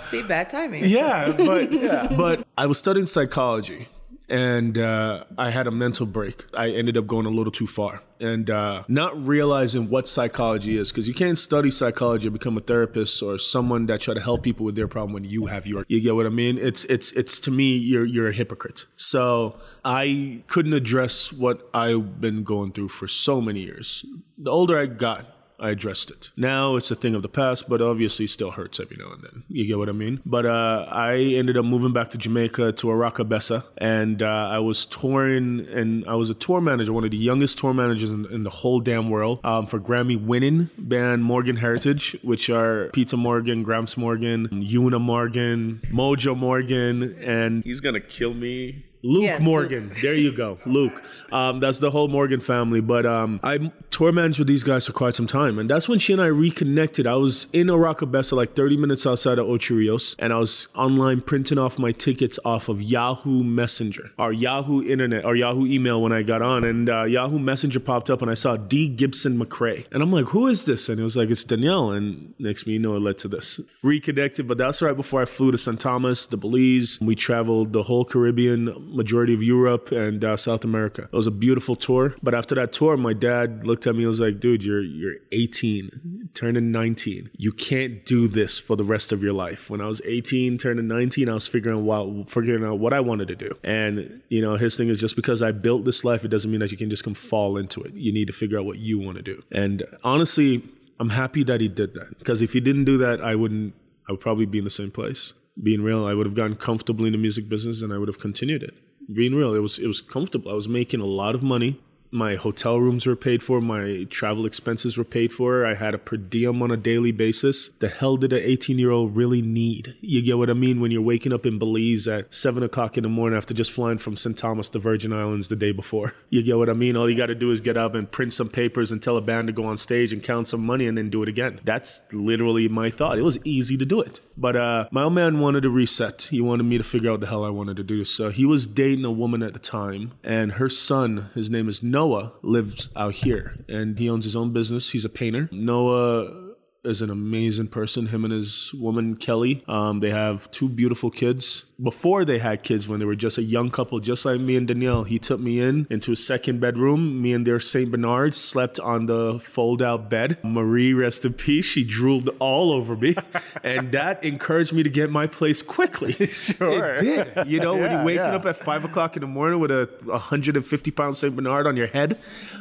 See, 0.08 0.22
bad 0.24 0.50
timing. 0.50 0.86
Yeah, 0.86 1.32
but 1.32 2.16
but 2.16 2.48
I 2.58 2.68
was 2.68 2.78
studying 2.78 3.06
psychology 3.06 3.88
and 4.34 4.80
uh, 4.80 5.26
I 5.38 5.52
had 5.52 5.68
a 5.68 5.72
mental 5.72 6.08
break. 6.08 6.46
I 6.58 6.72
ended 6.72 6.98
up 6.98 7.06
going 7.06 7.28
a 7.28 7.30
little 7.30 7.52
too 7.52 7.68
far 7.68 8.02
and 8.20 8.50
uh, 8.50 8.84
not 8.88 9.16
realizing 9.24 9.92
what 9.92 10.08
psychology 10.08 10.76
is 10.76 10.92
because 10.92 11.08
you 11.08 11.14
can't 11.14 11.38
study 11.38 11.70
psychology 11.70 12.30
or 12.30 12.32
become 12.32 12.58
a 12.58 12.60
therapist 12.60 13.22
or 13.22 13.38
someone 13.38 13.86
that 13.86 14.02
try 14.02 14.16
to 14.16 14.20
help 14.20 14.42
people 14.42 14.66
with 14.66 14.76
their 14.76 14.88
problem 14.88 15.14
when 15.14 15.24
you 15.24 15.46
have 15.46 15.68
your. 15.68 15.86
You 15.88 16.02
get 16.02 16.16
what 16.16 16.26
I 16.26 16.30
mean? 16.30 16.58
It's 16.58 16.84
it's 16.86 17.12
it's 17.12 17.40
to 17.42 17.52
me 17.52 17.76
you're 17.76 18.06
you're 18.06 18.30
a 18.30 18.34
hypocrite. 18.34 18.88
So 18.96 19.60
I 19.86 20.42
couldn't 20.48 20.74
address 20.74 21.32
what 21.32 21.70
I've 21.72 22.20
been 22.20 22.44
going 22.44 22.72
through 22.72 22.90
for 22.90 23.08
so 23.08 23.40
many 23.40 23.60
years. 23.60 24.04
The 24.40 24.50
older 24.50 24.80
I 24.80 24.88
got, 24.88 25.28
I 25.64 25.70
addressed 25.70 26.12
it. 26.12 26.30
Now 26.36 26.76
it's 26.76 26.92
a 26.92 26.96
thing 26.96 27.16
of 27.16 27.22
the 27.22 27.30
past, 27.30 27.70
but 27.70 27.82
obviously 27.82 28.28
still 28.28 28.52
hurts 28.52 28.82
every 28.82 28.98
now 28.98 29.14
and 29.14 29.24
then. 29.24 29.44
You 29.48 29.66
get 29.66 29.78
what 29.78 29.88
I 29.88 29.94
mean? 29.94 30.20
But 30.26 30.46
uh, 30.46 30.86
I 30.90 31.16
ended 31.16 31.56
up 31.56 31.64
moving 31.64 31.94
back 31.94 32.10
to 32.10 32.18
Jamaica 32.18 32.74
to 32.74 32.88
Oracabessa, 32.88 33.64
and 33.78 34.22
uh, 34.22 34.50
I 34.52 34.60
was 34.60 34.86
touring, 34.86 35.66
and 35.72 36.06
I 36.06 36.16
was 36.16 36.30
a 36.30 36.34
tour 36.34 36.60
manager, 36.60 36.92
one 36.92 37.06
of 37.06 37.12
the 37.12 37.18
youngest 37.18 37.60
tour 37.60 37.74
managers 37.74 38.10
in, 38.10 38.26
in 38.26 38.44
the 38.44 38.50
whole 38.50 38.82
damn 38.82 39.10
world 39.10 39.40
um, 39.46 39.66
for 39.66 39.80
Grammy 39.80 40.22
winning 40.22 40.70
band 40.78 41.24
Morgan 41.24 41.56
Heritage, 41.56 42.18
which 42.24 42.50
are 42.50 42.90
Peter 42.90 43.16
Morgan, 43.16 43.64
Gramps 43.64 43.96
Morgan, 43.96 44.50
Una 44.52 45.00
Morgan, 45.00 45.80
Mojo 45.92 46.36
Morgan, 46.38 47.16
and 47.22 47.64
he's 47.64 47.80
gonna 47.80 48.02
kill 48.02 48.34
me. 48.34 48.84
Luke 49.04 49.24
Yes, 49.24 49.42
Morgan. 49.42 49.92
There 50.02 50.14
you 50.14 50.32
go, 50.32 50.60
Luke. 50.66 51.04
Um, 51.30 51.60
that's 51.60 51.80
the 51.80 51.92
whole 51.92 52.08
Morgan 52.08 52.40
family. 52.40 52.80
But 52.80 53.06
um, 53.06 53.42
I 53.44 53.72
tour 53.90 54.14
managed 54.14 54.40
with 54.40 54.48
these 54.48 54.64
guys 54.64 54.88
for 54.88 54.94
quite 54.94 55.14
some 55.14 55.28
time, 55.28 55.60
and 55.60 55.70
that's 55.70 55.90
when 55.90 56.00
she 56.00 56.14
and 56.14 56.22
I 56.22 56.28
reconnected. 56.28 57.06
I 57.06 57.16
was 57.16 57.48
in 57.52 57.68
Oracabessa, 57.68 58.32
like 58.34 58.56
30 58.56 58.78
minutes 58.78 59.06
outside 59.06 59.40
of 59.40 59.48
Ocho 59.50 59.76
Rios, 59.76 60.16
and 60.20 60.32
I 60.32 60.38
was 60.38 60.70
online 60.74 61.20
printing 61.20 61.58
off 61.58 61.78
my 61.78 61.92
tickets 61.92 62.40
off 62.46 62.70
of 62.70 62.82
Yahoo 62.82 63.44
Messenger, 63.44 64.12
or 64.18 64.32
Yahoo 64.32 64.82
Internet, 64.82 65.26
or 65.26 65.36
Yahoo 65.36 65.66
Email 65.66 66.02
when 66.02 66.14
I 66.14 66.24
got 66.24 66.42
on, 66.42 66.64
and 66.64 66.90
uh, 66.90 67.04
Yahoo 67.04 67.40
Messenger 67.40 67.82
popped 67.82 68.10
up, 68.10 68.22
and 68.22 68.32
I 68.32 68.36
saw 68.36 68.56
D 68.56 68.88
Gibson 68.88 69.38
McCrae, 69.38 69.86
and 69.92 70.02
I'm 70.02 70.14
like, 70.14 70.28
who 70.28 70.48
is 70.48 70.64
this? 70.64 70.88
And 70.88 70.98
it 70.98 71.04
was 71.04 71.18
like, 71.18 71.30
it's 71.30 71.44
Danielle, 71.44 71.92
and 71.92 72.34
next 72.40 72.66
me, 72.66 72.74
you 72.74 72.80
know, 72.80 72.96
it 72.96 73.02
led 73.02 73.18
to 73.20 73.28
this. 73.28 73.60
Reconnected, 73.82 74.48
but 74.48 74.58
that's 74.58 74.82
right 74.82 74.96
before 74.96 75.22
I 75.22 75.26
flew 75.26 75.52
to 75.52 75.58
San 75.58 75.76
Thomas, 75.76 76.26
the 76.26 76.38
Belize. 76.38 77.00
We 77.02 77.16
traveled 77.16 77.74
the 77.74 77.84
whole 77.84 78.06
Caribbean 78.06 78.93
majority 78.94 79.34
of 79.34 79.42
Europe 79.42 79.92
and 79.92 80.24
uh, 80.24 80.38
South 80.38 80.64
America. 80.64 81.04
It 81.04 81.16
was 81.16 81.28
a 81.28 81.32
beautiful 81.32 81.76
tour. 81.76 82.16
But 82.22 82.36
after 82.36 82.56
that 82.56 82.72
tour, 82.72 82.96
my 82.98 83.14
dad 83.14 83.66
looked 83.66 83.88
at 83.88 83.96
me 83.96 84.04
and 84.04 84.08
was 84.08 84.20
like, 84.20 84.40
dude, 84.40 84.64
you're 84.64 84.82
you're 84.82 85.16
18, 85.32 86.30
turning 86.34 86.72
19. 86.72 87.32
You 87.38 87.52
can't 87.52 88.06
do 88.06 88.28
this 88.28 88.60
for 88.60 88.76
the 88.76 88.84
rest 88.84 89.12
of 89.12 89.24
your 89.24 89.34
life. 89.34 89.70
When 89.70 89.82
I 89.82 89.88
was 89.88 90.02
18, 90.06 90.58
turning 90.58 90.88
19, 90.88 91.30
I 91.30 91.34
was 91.34 91.48
figuring 91.48 91.90
out 91.90 92.30
figuring 92.30 92.64
out 92.64 92.80
what 92.80 92.94
I 92.94 93.00
wanted 93.00 93.28
to 93.30 93.36
do. 93.36 93.58
And 93.64 94.22
you 94.30 94.42
know, 94.42 94.56
his 94.56 94.78
thing 94.78 94.90
is 94.90 95.00
just 95.00 95.16
because 95.16 95.42
I 95.42 95.52
built 95.52 95.86
this 95.86 96.04
life, 96.04 96.24
it 96.24 96.30
doesn't 96.30 96.50
mean 96.50 96.60
that 96.60 96.72
you 96.72 96.78
can 96.78 96.90
just 96.90 97.04
come 97.04 97.14
fall 97.14 97.58
into 97.58 97.82
it. 97.82 97.94
You 97.94 98.14
need 98.14 98.28
to 98.28 98.34
figure 98.34 98.60
out 98.60 98.66
what 98.66 98.80
you 98.80 99.00
want 99.00 99.18
to 99.18 99.24
do. 99.24 99.44
And 99.52 99.84
honestly, 100.04 100.64
I'm 101.00 101.10
happy 101.10 101.44
that 101.44 101.62
he 101.62 101.68
did 101.68 101.94
that 101.96 102.18
because 102.20 102.42
if 102.42 102.54
he 102.54 102.60
didn't 102.60 102.86
do 102.86 102.98
that, 103.00 103.22
I 103.22 103.36
wouldn't. 103.36 103.74
I 104.08 104.12
would 104.12 104.22
probably 104.22 104.46
be 104.46 104.58
in 104.58 104.66
the 104.66 104.70
same 104.70 104.92
place. 104.92 105.34
Being 105.62 105.84
real, 105.84 106.06
I 106.06 106.14
would 106.14 106.26
have 106.26 106.36
gotten 106.36 106.56
comfortably 106.56 107.08
in 107.08 107.14
the 107.14 107.20
music 107.20 107.48
business 107.48 107.82
and 107.82 107.94
I 107.94 107.98
would 107.98 108.08
have 108.08 108.20
continued 108.20 108.64
it 108.64 108.76
being 109.12 109.36
real, 109.36 109.54
it 109.54 109.60
was 109.60 109.80
it 109.80 109.88
was 109.88 110.02
comfortable. 110.02 110.52
I 110.52 110.56
was 110.56 110.68
making 110.68 111.02
a 111.02 111.06
lot 111.06 111.36
of 111.36 111.44
money. 111.44 111.80
My 112.14 112.36
hotel 112.36 112.80
rooms 112.80 113.08
were 113.08 113.16
paid 113.16 113.42
for. 113.42 113.60
My 113.60 114.06
travel 114.08 114.46
expenses 114.46 114.98
were 114.98 115.04
paid 115.04 115.34
for. 115.34 115.66
I 115.66 115.74
had 115.74 115.96
a 115.96 115.98
per 115.98 116.16
diem 116.16 116.62
on 116.62 116.70
a 116.70 116.78
daily 116.78 117.12
basis. 117.12 117.72
The 117.80 117.90
hell 117.90 118.18
did 118.18 118.32
an 118.32 118.44
18 118.44 118.78
year 118.78 118.92
old 118.92 119.16
really 119.16 119.42
need? 119.42 119.96
You 120.00 120.22
get 120.22 120.38
what 120.38 120.52
I 120.52 120.54
mean? 120.54 120.80
When 120.80 120.92
you're 120.92 121.02
waking 121.02 121.34
up 121.34 121.44
in 121.44 121.58
Belize 121.58 122.08
at 122.08 122.32
7 122.32 122.62
o'clock 122.62 122.98
in 122.98 123.04
the 123.04 123.10
morning 123.10 123.36
after 123.36 123.56
just 123.56 123.72
flying 123.72 123.98
from 123.98 124.16
St. 124.16 124.38
Thomas 124.38 124.70
to 124.70 124.80
Virgin 124.80 125.12
Islands 125.12 125.50
the 125.50 125.56
day 125.56 125.72
before. 125.72 126.14
You 126.30 126.42
get 126.42 126.58
what 126.58 126.70
I 126.70 126.74
mean? 126.74 126.98
All 126.98 127.08
you 127.08 127.16
got 127.16 127.28
to 127.28 127.36
do 127.36 127.52
is 127.52 127.62
get 127.62 127.78
up 127.78 127.94
and 127.94 128.10
print 128.10 128.34
some 128.34 128.50
papers 128.50 128.92
and 128.92 129.04
tell 129.04 129.18
a 129.18 129.22
band 129.22 129.48
to 129.48 129.54
go 129.54 129.66
on 129.66 129.78
stage 129.78 130.12
and 130.12 130.24
count 130.24 130.48
some 130.48 130.66
money 130.66 130.88
and 130.88 130.98
then 130.98 131.12
do 131.12 131.22
it 131.22 131.30
again. 131.30 131.60
That's 131.64 132.02
literally 132.12 132.68
my 132.68 132.90
thought. 132.90 133.20
It 133.20 133.22
was 133.22 133.38
easy 133.44 133.78
to 133.78 133.86
do 133.86 134.02
it. 134.02 134.20
But 134.36 134.56
uh, 134.56 134.88
my 134.90 135.04
old 135.04 135.14
man 135.14 135.40
wanted 135.40 135.62
to 135.62 135.70
reset. 135.70 136.24
He 136.32 136.42
wanted 136.42 136.64
me 136.64 136.80
to 136.80 136.84
figure 136.84 137.12
out 137.12 137.20
the 137.20 137.28
hell 137.28 137.46
I 137.46 137.50
wanted 137.50 137.78
to 137.78 137.84
do. 137.84 138.04
So 138.04 138.32
he 138.32 138.46
was 138.46 138.66
dating 138.66 139.06
a 139.06 139.12
woman 139.12 139.44
at 139.44 139.54
the 139.54 139.60
time, 139.60 140.14
and 140.24 140.54
her 140.54 140.70
son, 140.70 141.30
his 141.36 141.52
name 141.52 141.70
is 141.70 141.84
Noah, 142.04 142.34
lives 142.42 142.90
out 142.98 143.14
here, 143.14 143.54
and 143.70 143.98
he 143.98 144.10
owns 144.10 144.26
his 144.26 144.36
own 144.36 144.52
business. 144.52 144.90
He's 144.90 145.06
a 145.06 145.10
painter. 145.10 145.48
Noah 145.54 146.52
is 146.84 147.02
an 147.02 147.10
amazing 147.10 147.68
person. 147.68 148.08
Him 148.08 148.26
and 148.26 148.34
his 148.34 148.74
woman 148.74 149.16
Kelly. 149.16 149.64
Um, 149.70 150.02
they 150.02 150.10
have 150.10 150.52
two 150.52 150.68
beautiful 150.68 151.10
kids. 151.10 151.64
Before 151.82 152.24
they 152.24 152.40
had 152.40 152.64
kids, 152.64 152.88
when 152.88 153.00
they 153.00 153.06
were 153.06 153.16
just 153.16 153.38
a 153.38 153.44
young 153.44 153.72
couple, 153.72 154.00
just 154.00 154.26
like 154.26 154.40
me 154.40 154.56
and 154.56 154.68
Danielle, 154.68 155.04
he 155.04 155.20
took 155.20 155.40
me 155.40 155.60
in 155.60 155.88
into 155.90 156.12
a 156.12 156.16
second 156.16 156.60
bedroom. 156.60 157.22
Me 157.22 157.34
and 157.34 157.48
their 157.48 157.60
Saint 157.60 157.92
Bernard 157.92 158.36
slept 158.36 158.80
on 158.80 159.08
the 159.08 159.40
fold-out 159.40 160.10
bed. 160.10 160.38
Marie, 160.44 160.94
rest 160.94 161.26
in 161.26 161.34
peace. 161.34 161.66
She 161.66 161.84
drooled 161.84 162.30
all 162.40 162.72
over 162.72 162.96
me, 162.96 163.16
and 163.64 163.92
that 163.92 164.24
encouraged 164.24 164.74
me 164.74 164.84
to 164.84 164.90
get 164.90 165.10
my 165.10 165.28
place 165.28 165.62
quickly. 165.62 166.14
Sure. 166.44 166.96
It 166.96 167.36
did. 167.36 167.48
You 167.48 167.60
know, 167.60 167.76
when 167.76 167.92
you're 167.92 168.04
waking 168.04 168.26
yeah. 168.26 168.36
up 168.36 168.46
at 168.46 168.58
five 168.58 168.84
o'clock 168.84 169.16
in 169.16 169.22
the 169.22 169.28
morning 169.28 169.60
with 169.60 169.72
a 169.72 169.90
150 170.04 170.92
pound 170.92 171.16
Saint 171.16 171.36
Bernard 171.36 171.68
on 171.68 171.78
your 171.78 171.88
head, 171.88 172.18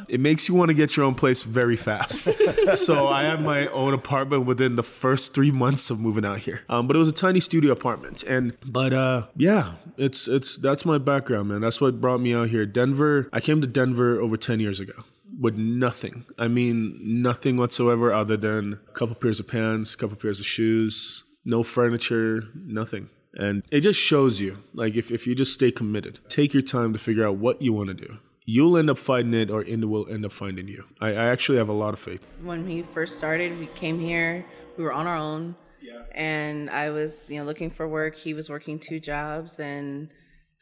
it 0.07 0.19
makes 0.19 0.47
you 0.47 0.55
want 0.55 0.69
to 0.69 0.73
get 0.73 0.95
your 0.95 1.05
own 1.05 1.15
place 1.15 1.43
very 1.43 1.75
fast. 1.75 2.29
so 2.73 3.07
I 3.07 3.23
had 3.23 3.41
my 3.41 3.67
own 3.67 3.93
apartment 3.93 4.45
within 4.45 4.75
the 4.75 4.83
first 4.83 5.33
three 5.33 5.51
months 5.51 5.89
of 5.89 5.99
moving 5.99 6.25
out 6.25 6.39
here. 6.39 6.61
Um, 6.69 6.87
but 6.87 6.95
it 6.95 6.99
was 6.99 7.09
a 7.09 7.13
tiny 7.13 7.39
studio 7.39 7.71
apartment, 7.71 8.23
and 8.23 8.55
but 8.65 8.93
uh, 8.93 9.02
Uh, 9.03 9.25
yeah, 9.35 9.73
it's 9.97 10.27
it's 10.27 10.55
that's 10.55 10.85
my 10.85 10.97
background, 10.97 11.49
man. 11.49 11.61
That's 11.61 11.81
what 11.81 11.99
brought 11.99 12.21
me 12.21 12.33
out 12.33 12.49
here. 12.49 12.65
Denver. 12.65 13.29
I 13.33 13.41
came 13.41 13.59
to 13.59 13.67
Denver 13.67 14.21
over 14.21 14.37
10 14.37 14.59
years 14.59 14.79
ago. 14.79 14.93
With 15.39 15.55
nothing. 15.57 16.25
I 16.37 16.47
mean, 16.47 16.99
nothing 17.01 17.57
whatsoever 17.57 18.13
other 18.13 18.37
than 18.37 18.79
a 18.87 18.91
couple 18.91 19.15
pairs 19.15 19.39
of 19.39 19.47
pants, 19.47 19.95
a 19.95 19.97
couple 19.97 20.15
pairs 20.15 20.39
of 20.39 20.45
shoes, 20.45 21.23
no 21.43 21.63
furniture, 21.63 22.45
nothing. 22.55 23.09
And 23.33 23.63
it 23.71 23.81
just 23.81 23.99
shows 23.99 24.39
you, 24.39 24.63
like, 24.75 24.95
if, 24.95 25.09
if 25.11 25.25
you 25.25 25.33
just 25.33 25.53
stay 25.53 25.71
committed, 25.71 26.19
take 26.29 26.53
your 26.53 26.61
time 26.61 26.93
to 26.93 26.99
figure 26.99 27.25
out 27.27 27.37
what 27.37 27.63
you 27.63 27.73
want 27.73 27.87
to 27.89 27.95
do. 27.95 28.19
You'll 28.45 28.77
end 28.77 28.91
up 28.91 28.99
finding 28.99 29.41
it, 29.41 29.49
or 29.49 29.63
it 29.63 29.83
will 29.83 30.07
end 30.07 30.23
up 30.23 30.31
finding 30.31 30.67
you. 30.67 30.85
I, 31.01 31.09
I 31.09 31.25
actually 31.33 31.57
have 31.57 31.67
a 31.67 31.73
lot 31.73 31.95
of 31.95 31.99
faith. 31.99 32.27
When 32.43 32.63
we 32.63 32.83
first 32.83 33.17
started, 33.17 33.57
we 33.59 33.65
came 33.67 33.99
here. 33.99 34.45
We 34.77 34.83
were 34.83 34.93
on 34.93 35.07
our 35.07 35.17
own, 35.17 35.55
and 36.13 36.69
I 36.69 36.89
was, 36.91 37.29
you 37.29 37.39
know, 37.39 37.45
looking 37.45 37.69
for 37.69 37.87
work. 37.87 38.15
He 38.15 38.33
was 38.33 38.49
working 38.49 38.79
two 38.79 38.99
jobs, 38.99 39.59
and 39.59 40.09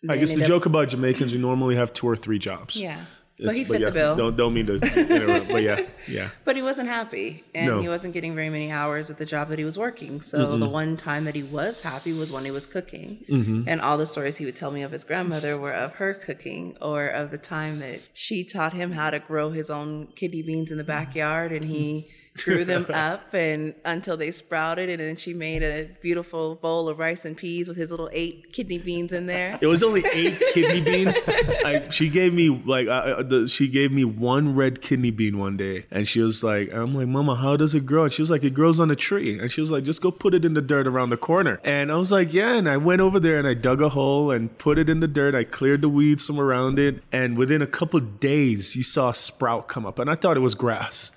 I 0.09 0.17
guess 0.17 0.33
the 0.33 0.41
up- 0.41 0.47
joke 0.47 0.65
about 0.65 0.89
Jamaicans, 0.89 1.33
we 1.33 1.39
normally 1.39 1.75
have 1.75 1.93
two 1.93 2.07
or 2.07 2.15
three 2.15 2.39
jobs. 2.39 2.75
Yeah. 2.75 3.05
So 3.39 3.51
he 3.53 3.63
but 3.63 3.73
fit 3.73 3.81
yeah, 3.81 3.88
the 3.89 3.93
bill. 3.93 4.15
Don't 4.15 4.38
don't 4.38 4.53
mean 4.53 4.67
to 4.67 4.75
interrupt, 4.75 5.50
but 5.50 5.63
yeah, 5.63 5.81
yeah. 6.07 6.29
But 6.45 6.55
he 6.55 6.61
wasn't 6.61 6.89
happy, 6.89 7.43
and 7.55 7.65
No. 7.65 7.81
he 7.81 7.89
wasn't 7.89 8.13
getting 8.13 8.35
very 8.35 8.51
many 8.51 8.71
hours 8.71 9.09
at 9.09 9.17
the 9.17 9.25
job 9.25 9.47
that 9.50 9.57
he 9.57 9.65
was 9.65 9.79
working. 9.79 10.21
So 10.21 10.57
the 10.57 10.69
one 10.69 10.95
time 10.95 11.23
that 11.25 11.33
he 11.33 11.41
was 11.41 11.79
happy 11.79 12.13
was 12.13 12.31
when 12.31 12.45
he 12.45 12.51
was 12.51 12.67
cooking, 12.67 13.25
Mm-hmm. 13.27 13.63
and 13.67 13.81
all 13.81 13.97
the 13.97 14.05
stories 14.05 14.38
he 14.38 14.45
would 14.45 14.55
tell 14.55 14.69
me 14.69 14.83
of 14.83 14.91
his 14.91 15.03
grandmother 15.03 15.57
were 15.57 15.71
of 15.73 15.95
her 15.95 16.13
cooking, 16.13 16.77
or 16.79 17.07
of 17.07 17.31
the 17.31 17.39
time 17.39 17.79
that 17.79 18.01
she 18.13 18.43
taught 18.43 18.73
him 18.73 18.91
how 18.91 19.09
to 19.09 19.17
grow 19.17 19.50
his 19.50 19.71
own 19.71 20.07
kidney 20.15 20.43
beans 20.43 20.69
in 20.71 20.77
the 20.77 20.83
backyard, 20.83 21.51
and 21.51 21.65
he 21.65 22.09
grew 22.43 22.65
them 22.74 22.86
up 22.93 23.33
and 23.33 23.74
until 23.86 24.17
they 24.17 24.31
sprouted, 24.31 24.89
and 24.89 25.00
then 25.00 25.15
she 25.15 25.33
made 25.33 25.63
a 25.63 25.89
beautiful 26.01 26.55
bowl 26.55 26.89
of 26.89 27.00
rice 27.00 27.25
and 27.25 27.38
peas 27.38 27.67
with 27.67 27.77
his 27.77 27.91
little 27.91 28.10
eight 28.12 28.51
kidney 28.53 28.77
beans 28.77 29.13
in 29.13 29.25
there. 29.25 29.57
It 29.62 29.67
was 29.67 29.83
only 29.83 30.03
eight 30.13 30.41
kidney 30.53 30.81
beans. 30.81 31.19
I, 31.27 31.88
she 31.89 32.10
gave 32.10 32.33
me 32.33 32.50
like 32.50 32.88
uh, 32.88 33.24
the, 33.24 33.48
she 33.48 33.67
gave 33.67 33.91
me 33.91 34.03
one 34.05 34.55
red 34.55 34.81
kidney 34.81 35.12
bean 35.12 35.38
one 35.38 35.57
day, 35.57 35.86
and 35.91 36.07
she 36.07 36.21
was 36.21 36.43
like, 36.43 36.74
"I'm 36.74 36.95
like, 36.95 37.07
Mama, 37.07 37.36
how 37.36 37.55
does 37.57 37.75
it 37.75 37.86
grow?" 37.86 38.03
And 38.03 38.13
she 38.13 38.21
was 38.21 38.31
like, 38.31 38.43
"It 38.43 38.53
grows 38.53 38.79
on 38.79 38.91
a 38.91 38.95
tree." 38.95 39.39
And 39.39 39.51
she 39.51 39.62
was 39.62 39.71
like, 39.71 39.83
"Just 39.83 40.01
go 40.01 40.12
put 40.12 40.33
it 40.33 40.45
in 40.45 40.53
the 40.53 40.62
dirt 40.62 40.88
around 40.88 41.10
the 41.10 41.17
corner." 41.17 41.60
And 41.63 41.91
I 41.91 41.98
was 41.98 42.12
like, 42.12 42.33
"Yeah." 42.33 42.55
And 42.55 42.67
I 42.67 42.77
went 42.77 43.01
over 43.01 43.19
there 43.19 43.38
and 43.39 43.48
I 43.48 43.53
dug 43.53 43.81
a 43.81 43.89
hole 43.89 44.31
and 44.31 44.57
put 44.57 44.77
it 44.77 44.89
in 44.89 45.00
the 45.00 45.07
dirt. 45.07 45.36
I 45.36 45.43
cleared 45.43 45.81
the 45.81 45.89
weeds 45.89 46.27
from 46.27 46.39
around 46.39 46.79
it, 46.79 47.03
and 47.12 47.38
within 47.38 47.62
a 47.62 47.67
couple 47.67 48.00
days, 48.00 48.75
you 48.75 48.83
saw 48.83 49.10
a 49.10 49.15
sprout 49.15 49.67
come 49.67 49.86
up, 49.86 50.00
and 50.00 50.10
I 50.10 50.15
thought 50.15 50.38
it 50.38 50.41
was 50.41 50.55
grass. 50.55 51.12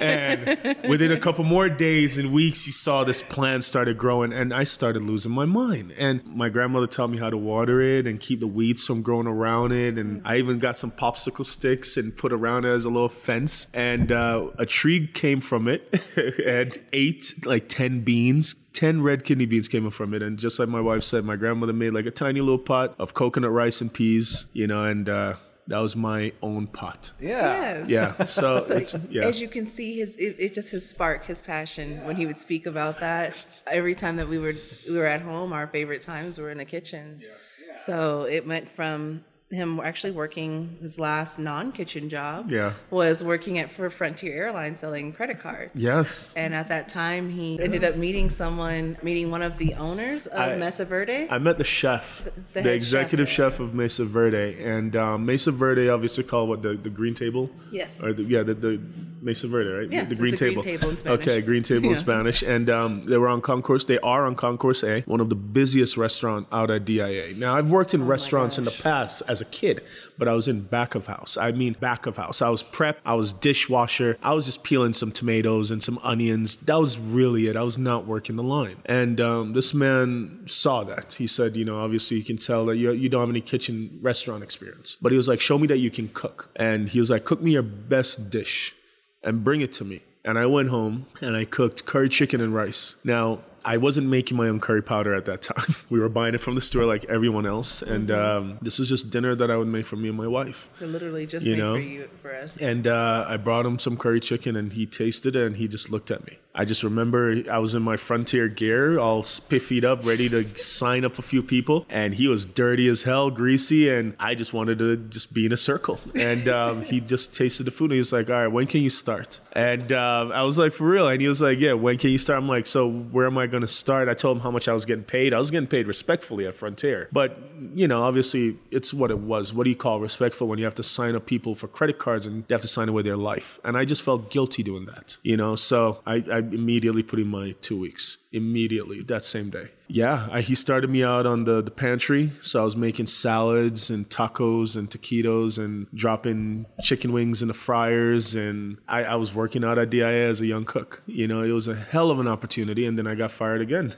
And 0.00 0.76
within 0.88 1.10
a 1.10 1.18
couple 1.18 1.44
more 1.44 1.68
days 1.68 2.18
and 2.18 2.32
weeks, 2.32 2.66
you 2.66 2.72
saw 2.72 3.04
this 3.04 3.22
plant 3.22 3.64
started 3.64 3.98
growing, 3.98 4.32
and 4.32 4.52
I 4.52 4.64
started 4.64 5.02
losing 5.02 5.32
my 5.32 5.44
mind. 5.44 5.92
And 5.96 6.24
my 6.26 6.48
grandmother 6.48 6.86
taught 6.86 7.08
me 7.08 7.18
how 7.18 7.30
to 7.30 7.36
water 7.36 7.80
it 7.80 8.06
and 8.06 8.20
keep 8.20 8.40
the 8.40 8.46
weeds 8.46 8.86
from 8.86 9.02
growing 9.02 9.26
around 9.26 9.72
it. 9.72 9.98
And 9.98 10.22
I 10.24 10.36
even 10.36 10.58
got 10.58 10.76
some 10.76 10.90
popsicle 10.90 11.44
sticks 11.44 11.96
and 11.96 12.16
put 12.16 12.32
around 12.32 12.64
it 12.64 12.70
as 12.70 12.84
a 12.84 12.90
little 12.90 13.08
fence. 13.08 13.68
And 13.72 14.12
uh, 14.12 14.48
a 14.58 14.66
tree 14.66 15.06
came 15.06 15.40
from 15.40 15.68
it 15.68 16.02
and 16.46 16.78
ate 16.92 17.46
like 17.46 17.68
10 17.68 18.00
beans. 18.00 18.54
10 18.72 19.02
red 19.02 19.24
kidney 19.24 19.46
beans 19.46 19.66
came 19.66 19.90
from 19.90 20.14
it. 20.14 20.22
And 20.22 20.38
just 20.38 20.58
like 20.58 20.68
my 20.68 20.80
wife 20.80 21.02
said, 21.02 21.24
my 21.24 21.36
grandmother 21.36 21.72
made 21.72 21.92
like 21.92 22.06
a 22.06 22.10
tiny 22.10 22.40
little 22.40 22.58
pot 22.58 22.94
of 22.98 23.14
coconut 23.14 23.50
rice 23.50 23.80
and 23.80 23.92
peas, 23.92 24.46
you 24.52 24.66
know, 24.66 24.84
and 24.84 25.08
uh, 25.08 25.34
that 25.68 25.78
was 25.78 25.94
my 25.94 26.32
own 26.42 26.66
pot. 26.66 27.12
Yeah. 27.20 27.84
Yes. 27.86 27.88
Yeah. 27.88 28.24
So, 28.24 28.62
So 28.68 28.76
it's, 28.76 28.94
yeah. 29.10 29.26
as 29.26 29.40
you 29.40 29.48
can 29.48 29.68
see, 29.68 29.98
his 29.98 30.16
it, 30.16 30.36
it 30.38 30.54
just 30.54 30.70
his 30.70 30.88
spark, 30.88 31.24
his 31.26 31.40
passion 31.40 32.04
when 32.04 32.16
he 32.16 32.26
would 32.26 32.38
speak 32.38 32.66
about 32.66 33.00
that. 33.00 33.46
Every 33.66 33.94
time 33.94 34.16
that 34.16 34.28
we 34.28 34.38
were 34.38 34.54
we 34.88 34.96
were 34.96 35.06
at 35.06 35.20
home, 35.20 35.52
our 35.52 35.66
favorite 35.66 36.00
times 36.02 36.38
were 36.38 36.50
in 36.50 36.58
the 36.58 36.64
kitchen. 36.64 37.20
Yeah. 37.22 37.76
So 37.76 38.24
it 38.24 38.46
went 38.46 38.68
from 38.68 39.24
him 39.50 39.80
actually 39.80 40.10
working 40.10 40.76
his 40.82 40.98
last 40.98 41.38
non-kitchen 41.38 42.08
job. 42.08 42.50
Yeah. 42.52 42.74
was 42.90 43.24
working 43.24 43.58
at 43.58 43.70
for 43.70 43.88
Frontier 43.88 44.34
Airlines 44.34 44.80
selling 44.80 45.12
credit 45.12 45.40
cards. 45.40 45.72
Yes. 45.74 46.34
And 46.36 46.54
at 46.54 46.68
that 46.68 46.88
time, 46.88 47.30
he 47.30 47.60
ended 47.60 47.82
up 47.82 47.96
meeting 47.96 48.28
someone, 48.28 48.98
meeting 49.02 49.30
one 49.30 49.42
of 49.42 49.56
the 49.56 49.74
owners 49.74 50.26
of 50.26 50.38
I- 50.38 50.56
Mesa 50.56 50.84
Verde. 50.84 51.28
I 51.30 51.38
met 51.38 51.56
the 51.56 51.64
chef, 51.64 52.24
the 52.24 52.32
the, 52.52 52.62
head 52.62 52.74
executive 52.74 53.28
chef, 53.28 53.54
chef, 53.54 53.60
of 53.60 53.74
Mesa 53.74 54.04
Verde, 54.04 54.62
and 54.62 54.94
um, 54.94 55.24
Mesa 55.24 55.50
Verde 55.50 55.88
obviously 55.88 56.24
called 56.24 56.48
what 56.50 56.62
the, 56.62 56.74
the 56.74 56.90
green 56.90 57.14
table. 57.14 57.50
Yes. 57.70 58.04
Or 58.04 58.12
the, 58.12 58.24
yeah, 58.24 58.42
the, 58.42 58.54
the 58.54 58.80
Mesa 59.22 59.48
Verde, 59.48 59.70
right? 59.70 59.90
Yes, 59.90 60.08
the 60.08 60.14
green 60.14 60.32
the 60.32 60.36
green 60.36 60.50
table. 60.50 60.62
table 60.62 60.90
in 60.90 60.96
Spanish. 60.98 61.20
Okay, 61.20 61.40
green 61.40 61.62
table 61.62 61.88
in 61.88 61.96
Spanish, 62.08 62.42
and 62.42 62.68
um, 62.68 63.04
they 63.04 63.16
were 63.16 63.28
on 63.28 63.40
Concourse. 63.40 63.84
They 63.86 63.98
are 64.00 64.26
on 64.26 64.34
Concourse 64.34 64.84
A, 64.84 65.00
one 65.02 65.20
of 65.20 65.30
the 65.30 65.34
busiest 65.34 65.96
restaurant 65.96 66.46
out 66.52 66.70
at 66.70 66.84
DIA. 66.84 67.34
Now 67.34 67.56
I've 67.56 67.70
worked 67.70 67.94
in 67.94 68.06
restaurants 68.06 68.58
in 68.58 68.64
the 68.64 68.70
Oh 68.70 68.82
past 68.82 69.22
as 69.26 69.37
a 69.40 69.44
kid, 69.46 69.82
but 70.16 70.28
I 70.28 70.32
was 70.32 70.48
in 70.48 70.62
back 70.62 70.94
of 70.94 71.06
house. 71.06 71.36
I 71.36 71.52
mean 71.52 71.74
back 71.74 72.06
of 72.06 72.16
house. 72.16 72.42
I 72.42 72.48
was 72.48 72.62
prep. 72.62 73.00
I 73.04 73.14
was 73.14 73.32
dishwasher. 73.32 74.18
I 74.22 74.34
was 74.34 74.46
just 74.46 74.62
peeling 74.62 74.92
some 74.92 75.12
tomatoes 75.12 75.70
and 75.70 75.82
some 75.82 75.98
onions. 76.02 76.56
That 76.58 76.76
was 76.76 76.98
really 76.98 77.46
it. 77.46 77.56
I 77.56 77.62
was 77.62 77.78
not 77.78 78.06
working 78.06 78.36
the 78.36 78.42
line. 78.42 78.82
And 78.86 79.20
um, 79.20 79.52
this 79.52 79.74
man 79.74 80.44
saw 80.46 80.84
that. 80.84 81.14
He 81.14 81.26
said, 81.26 81.56
you 81.56 81.64
know, 81.64 81.80
obviously 81.80 82.16
you 82.16 82.24
can 82.24 82.38
tell 82.38 82.66
that 82.66 82.76
you, 82.76 82.92
you 82.92 83.08
don't 83.08 83.20
have 83.20 83.30
any 83.30 83.40
kitchen 83.40 83.98
restaurant 84.02 84.42
experience. 84.42 84.96
But 85.00 85.12
he 85.12 85.16
was 85.16 85.28
like, 85.28 85.40
show 85.40 85.58
me 85.58 85.66
that 85.68 85.78
you 85.78 85.90
can 85.90 86.08
cook. 86.08 86.50
And 86.56 86.88
he 86.88 86.98
was 86.98 87.10
like, 87.10 87.24
cook 87.24 87.40
me 87.40 87.52
your 87.52 87.62
best 87.62 88.30
dish 88.30 88.74
and 89.22 89.44
bring 89.44 89.60
it 89.60 89.72
to 89.74 89.84
me. 89.84 90.00
And 90.24 90.38
I 90.38 90.46
went 90.46 90.68
home 90.68 91.06
and 91.20 91.36
I 91.36 91.44
cooked 91.44 91.86
curry 91.86 92.08
chicken 92.08 92.40
and 92.40 92.54
rice. 92.54 92.96
Now, 93.04 93.38
I 93.68 93.76
wasn't 93.76 94.06
making 94.08 94.36
my 94.38 94.48
own 94.48 94.60
curry 94.60 94.82
powder 94.82 95.14
at 95.14 95.26
that 95.26 95.42
time. 95.42 95.74
We 95.90 96.00
were 96.00 96.08
buying 96.08 96.34
it 96.34 96.40
from 96.40 96.54
the 96.54 96.60
store 96.60 96.84
like 96.84 97.04
everyone 97.06 97.44
else. 97.46 97.82
And 97.82 98.10
um, 98.10 98.58
this 98.62 98.78
was 98.78 98.88
just 98.88 99.10
dinner 99.10 99.34
that 99.34 99.50
I 99.50 99.56
would 99.56 99.68
make 99.68 99.84
for 99.86 99.96
me 99.96 100.08
and 100.08 100.16
my 100.16 100.26
wife. 100.26 100.68
They 100.80 100.86
literally 100.86 101.26
just 101.26 101.46
You 101.46 101.56
know? 101.56 101.74
for 101.74 101.80
you 101.80 102.08
for 102.22 102.34
us. 102.34 102.56
And 102.60 102.86
uh, 102.86 103.26
I 103.28 103.36
brought 103.36 103.66
him 103.66 103.78
some 103.78 103.96
curry 103.96 104.20
chicken, 104.20 104.56
and 104.56 104.72
he 104.72 104.86
tasted 104.86 105.36
it, 105.36 105.44
and 105.46 105.56
he 105.56 105.68
just 105.68 105.90
looked 105.90 106.10
at 106.10 106.26
me. 106.26 106.38
I 106.58 106.64
just 106.64 106.82
remember 106.82 107.44
I 107.48 107.58
was 107.58 107.76
in 107.76 107.82
my 107.82 107.96
frontier 107.96 108.48
gear, 108.48 108.98
all 108.98 109.22
spiffied 109.22 109.84
up, 109.84 110.04
ready 110.04 110.28
to 110.28 110.44
sign 110.56 111.04
up 111.04 111.16
a 111.16 111.22
few 111.22 111.40
people, 111.40 111.86
and 111.88 112.14
he 112.14 112.26
was 112.26 112.46
dirty 112.46 112.88
as 112.88 113.02
hell, 113.04 113.30
greasy, 113.30 113.88
and 113.88 114.16
I 114.18 114.34
just 114.34 114.52
wanted 114.52 114.80
to 114.80 114.96
just 114.96 115.32
be 115.32 115.46
in 115.46 115.52
a 115.52 115.56
circle. 115.56 116.00
And 116.16 116.48
um, 116.48 116.82
he 116.82 117.00
just 117.00 117.32
tasted 117.32 117.62
the 117.62 117.70
food, 117.70 117.86
and 117.86 117.92
he 117.92 117.98
was 117.98 118.12
like, 118.12 118.28
"All 118.28 118.34
right, 118.34 118.48
when 118.48 118.66
can 118.66 118.82
you 118.82 118.90
start?" 118.90 119.38
And 119.52 119.92
um, 119.92 120.32
I 120.32 120.42
was 120.42 120.58
like, 120.58 120.72
"For 120.72 120.84
real?" 120.84 121.06
And 121.06 121.20
he 121.20 121.28
was 121.28 121.40
like, 121.40 121.60
"Yeah, 121.60 121.74
when 121.74 121.96
can 121.96 122.10
you 122.10 122.18
start?" 122.18 122.42
I'm 122.42 122.48
like, 122.48 122.66
"So 122.66 122.90
where 122.90 123.26
am 123.26 123.38
I 123.38 123.46
going 123.46 123.60
to 123.60 123.68
start?" 123.68 124.08
I 124.08 124.14
told 124.14 124.38
him 124.38 124.42
how 124.42 124.50
much 124.50 124.66
I 124.66 124.72
was 124.72 124.84
getting 124.84 125.04
paid. 125.04 125.32
I 125.32 125.38
was 125.38 125.52
getting 125.52 125.68
paid 125.68 125.86
respectfully 125.86 126.44
at 126.44 126.54
Frontier, 126.54 127.08
but 127.12 127.38
you 127.74 127.86
know, 127.86 128.02
obviously, 128.02 128.56
it's 128.72 128.92
what 128.92 129.12
it 129.12 129.20
was. 129.20 129.52
What 129.54 129.62
do 129.62 129.70
you 129.70 129.76
call 129.76 130.00
respectful 130.00 130.48
when 130.48 130.58
you 130.58 130.64
have 130.64 130.74
to 130.74 130.82
sign 130.82 131.14
up 131.14 131.24
people 131.24 131.54
for 131.54 131.68
credit 131.68 132.00
cards 132.00 132.26
and 132.26 132.44
they 132.48 132.54
have 132.54 132.62
to 132.62 132.68
sign 132.68 132.88
away 132.88 133.02
their 133.02 133.16
life? 133.16 133.60
And 133.64 133.76
I 133.76 133.84
just 133.84 134.02
felt 134.02 134.30
guilty 134.30 134.64
doing 134.64 134.86
that, 134.86 135.18
you 135.22 135.36
know. 135.36 135.54
So 135.54 136.00
I, 136.04 136.24
I 136.30 136.47
immediately 136.54 137.02
put 137.02 137.18
in 137.18 137.28
my 137.28 137.54
two 137.60 137.78
weeks 137.78 138.18
immediately 138.32 139.02
that 139.02 139.24
same 139.24 139.50
day. 139.50 139.68
Yeah, 139.90 140.28
I, 140.30 140.42
he 140.42 140.54
started 140.54 140.90
me 140.90 141.02
out 141.02 141.24
on 141.24 141.44
the, 141.44 141.62
the 141.62 141.70
pantry. 141.70 142.32
So 142.42 142.60
I 142.60 142.64
was 142.64 142.76
making 142.76 143.06
salads 143.06 143.88
and 143.88 144.08
tacos 144.08 144.76
and 144.76 144.90
taquitos 144.90 145.56
and 145.56 145.86
dropping 145.94 146.66
chicken 146.82 147.10
wings 147.10 147.40
in 147.40 147.48
the 147.48 147.54
fryers. 147.54 148.34
And 148.34 148.76
I, 148.86 149.04
I 149.04 149.14
was 149.14 149.34
working 149.34 149.64
out 149.64 149.78
at 149.78 149.88
DIA 149.88 150.28
as 150.28 150.42
a 150.42 150.46
young 150.46 150.66
cook. 150.66 151.02
You 151.06 151.26
know, 151.26 151.42
it 151.42 151.52
was 151.52 151.68
a 151.68 151.74
hell 151.74 152.10
of 152.10 152.20
an 152.20 152.28
opportunity. 152.28 152.84
And 152.84 152.98
then 152.98 153.06
I 153.06 153.14
got 153.14 153.30
fired 153.30 153.62
again. 153.62 153.94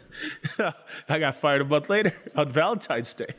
I 1.08 1.18
got 1.18 1.36
fired 1.36 1.62
a 1.62 1.64
month 1.64 1.90
later 1.90 2.14
on 2.36 2.52
Valentine's 2.52 3.12
Day. 3.12 3.34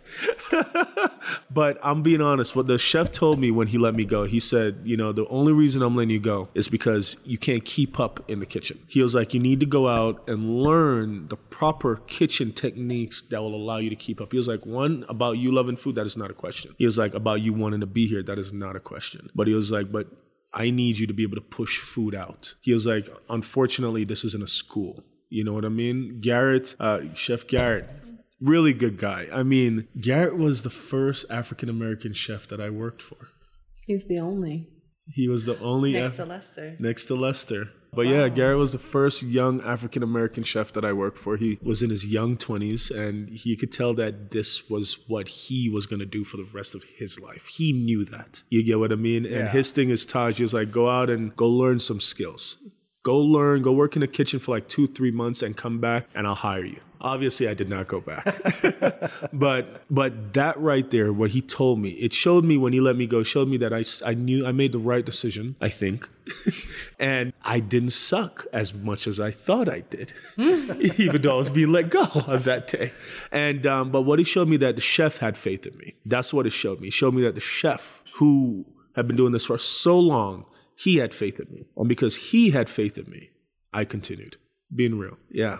but 1.52 1.80
I'm 1.82 2.04
being 2.04 2.22
honest. 2.22 2.54
What 2.54 2.68
the 2.68 2.78
chef 2.78 3.14
told 3.14 3.40
me 3.40 3.50
when 3.50 3.68
he 3.68 3.78
let 3.78 3.96
me 3.96 4.04
go, 4.04 4.26
he 4.26 4.42
said, 4.42 4.82
you 4.84 4.98
know, 4.98 5.14
the 5.14 5.26
only 5.28 5.54
reason 5.54 5.82
I'm 5.82 5.96
letting 5.96 6.10
you 6.10 6.20
go 6.20 6.50
is 6.54 6.68
because 6.68 7.16
you 7.24 7.38
can't 7.38 7.64
keep 7.64 7.98
up 7.98 8.30
in 8.30 8.42
the 8.42 8.46
kitchen. 8.46 8.80
He 8.88 9.02
was 9.02 9.16
like, 9.16 9.34
you 9.34 9.40
need 9.40 9.62
to 9.62 9.66
go 9.66 9.88
out 9.88 10.28
and 10.28 10.62
learn 10.62 10.81
the 10.82 11.38
proper 11.38 11.96
kitchen 11.96 12.52
techniques 12.52 13.22
that 13.30 13.42
will 13.42 13.56
allow 13.56 13.78
you 13.78 13.90
to 13.90 13.96
keep 13.96 14.20
up. 14.22 14.32
He 14.32 14.38
was 14.38 14.48
like, 14.48 14.66
one, 14.66 15.06
about 15.10 15.34
you 15.38 15.52
loving 15.52 15.76
food, 15.76 15.96
that 15.96 16.06
is 16.06 16.18
not 16.18 16.30
a 16.32 16.34
question. 16.34 16.74
He 16.78 16.86
was 16.86 16.98
like, 16.98 17.14
about 17.14 17.42
you 17.42 17.54
wanting 17.54 17.80
to 17.82 17.86
be 17.88 18.08
here, 18.08 18.24
that 18.24 18.40
is 18.40 18.52
not 18.54 18.76
a 18.76 18.80
question. 18.80 19.30
But 19.36 19.48
he 19.48 19.54
was 19.54 19.72
like, 19.72 19.92
but 19.92 20.08
I 20.54 20.70
need 20.70 20.98
you 21.00 21.08
to 21.08 21.14
be 21.14 21.24
able 21.24 21.36
to 21.36 21.42
push 21.60 21.78
food 21.80 22.14
out. 22.16 22.56
He 22.62 22.74
was 22.74 22.86
like, 22.86 23.08
unfortunately, 23.30 24.04
this 24.04 24.24
isn't 24.26 24.44
a 24.44 24.48
school. 24.48 25.04
You 25.30 25.44
know 25.46 25.54
what 25.54 25.64
I 25.66 25.70
mean? 25.70 26.20
Garrett, 26.22 26.76
uh, 26.80 27.14
Chef 27.14 27.48
Garrett, 27.48 27.90
really 28.42 28.74
good 28.74 28.98
guy. 28.98 29.28
I 29.32 29.44
mean, 29.44 29.88
Garrett 30.00 30.38
was 30.38 30.64
the 30.64 30.70
first 30.70 31.26
African 31.30 31.70
American 31.70 32.14
chef 32.14 32.48
that 32.50 32.60
I 32.60 32.70
worked 32.70 33.02
for. 33.02 33.30
He's 33.88 34.06
the 34.06 34.20
only 34.20 34.68
He 35.08 35.28
was 35.30 35.46
the 35.46 35.58
only 35.60 35.94
next 35.94 36.12
Af- 36.12 36.16
to 36.18 36.26
Lester. 36.26 36.76
next 36.80 37.06
to 37.06 37.16
Lester. 37.16 37.70
But 37.94 38.08
yeah, 38.08 38.30
Garrett 38.30 38.58
was 38.58 38.72
the 38.72 38.78
first 38.80 39.22
young 39.22 39.62
African 39.62 40.02
American 40.02 40.44
chef 40.44 40.72
that 40.74 40.86
I 40.86 40.94
worked 40.94 41.18
for. 41.18 41.36
He 41.36 41.60
was 41.62 41.82
in 41.82 41.90
his 41.90 42.08
young 42.08 42.38
20s 42.38 42.90
and 42.90 43.28
he 43.30 43.58
could 43.58 43.72
tell 43.72 43.94
that 43.96 44.32
this 44.32 44.70
was 44.70 44.98
what 45.08 45.28
he 45.28 45.68
was 45.70 45.86
going 45.88 46.00
to 46.00 46.06
do 46.06 46.24
for 46.24 46.38
the 46.38 46.48
rest 46.54 46.74
of 46.74 46.84
his 46.96 47.20
life. 47.20 47.48
He 47.48 47.74
knew 47.74 48.06
that. 48.06 48.44
You 48.50 48.64
get 48.64 48.80
what 48.80 48.94
I 48.94 48.96
mean? 48.96 49.26
And 49.26 49.36
Yeah. 49.36 49.50
his 49.50 49.74
thing 49.74 49.90
is 49.90 50.06
Taj, 50.06 50.38
he 50.38 50.44
was 50.44 50.54
like, 50.54 50.72
go 50.72 50.90
out 50.90 51.10
and 51.10 51.36
go 51.36 51.50
learn 51.50 51.80
some 51.80 52.00
skills. 52.00 52.56
Go 53.04 53.18
learn, 53.18 53.62
go 53.62 53.74
work 53.74 53.96
in 53.98 54.00
the 54.02 54.08
kitchen 54.08 54.40
for 54.40 54.52
like 54.52 54.70
two, 54.70 54.88
three 54.88 55.12
months 55.12 55.42
and 55.42 55.58
come 55.58 55.80
back 55.80 56.08
and 56.16 56.26
I'll 56.28 56.36
hire 56.36 56.64
you. 56.64 56.80
Obviously, 57.02 57.48
I 57.48 57.56
did 57.56 57.68
not 57.68 57.88
go 57.88 58.00
back. 58.00 58.24
but 59.34 59.84
but 59.90 60.34
that 60.34 60.60
right 60.60 60.90
there, 60.90 61.12
what 61.12 61.32
he 61.32 61.42
told 61.42 61.80
me, 61.80 61.90
it 61.92 62.14
showed 62.14 62.46
me 62.46 62.58
when 62.58 62.74
he 62.74 62.80
let 62.80 62.96
me 62.96 63.08
go, 63.08 63.24
showed 63.24 63.48
me 63.48 63.58
that 63.58 63.74
I, 63.74 63.84
I 64.08 64.14
knew 64.14 64.46
I 64.46 64.52
made 64.52 64.72
the 64.72 64.80
right 64.80 65.04
decision, 65.04 65.56
I 65.60 65.70
think. 65.70 66.08
and 67.00 67.34
I 67.44 67.60
didn't 67.60 67.90
suck 67.90 68.46
as 68.54 68.74
much 68.74 69.08
as 69.08 69.20
I 69.20 69.32
thought 69.32 69.68
I 69.68 69.82
did, 69.82 70.14
even 70.38 71.22
though 71.24 71.34
I 71.34 71.38
was 71.38 71.50
being 71.50 71.72
let 71.72 71.90
go 71.90 72.04
on 72.28 72.44
that 72.44 72.68
day. 72.68 72.92
And 73.32 73.66
um, 73.66 73.92
but 73.92 74.02
what 74.02 74.20
he 74.20 74.26
showed 74.26 74.48
me 74.48 74.58
that 74.58 74.76
the 74.76 74.82
chef 74.82 75.18
had 75.18 75.38
faith 75.38 75.66
in 75.66 75.76
me. 75.78 75.96
That's 76.06 76.34
what 76.34 76.46
it 76.46 76.52
showed 76.52 76.80
me. 76.80 76.90
It 76.90 76.94
showed 76.94 77.16
me 77.16 77.24
that 77.24 77.36
the 77.36 77.42
chef 77.42 78.04
who 78.16 78.66
had 78.96 79.08
been 79.08 79.18
doing 79.18 79.32
this 79.32 79.46
for 79.46 79.58
so 79.58 80.00
long, 80.00 80.46
he 80.76 80.98
had 80.98 81.14
faith 81.14 81.40
in 81.40 81.48
me. 81.52 81.66
And 81.76 81.90
because 81.90 82.16
he 82.16 82.52
had 82.52 82.70
faith 82.70 82.98
in 82.98 83.10
me, 83.10 83.32
I 83.74 83.86
continued. 83.86 84.38
Being 84.74 84.98
real. 84.98 85.18
Yeah. 85.30 85.60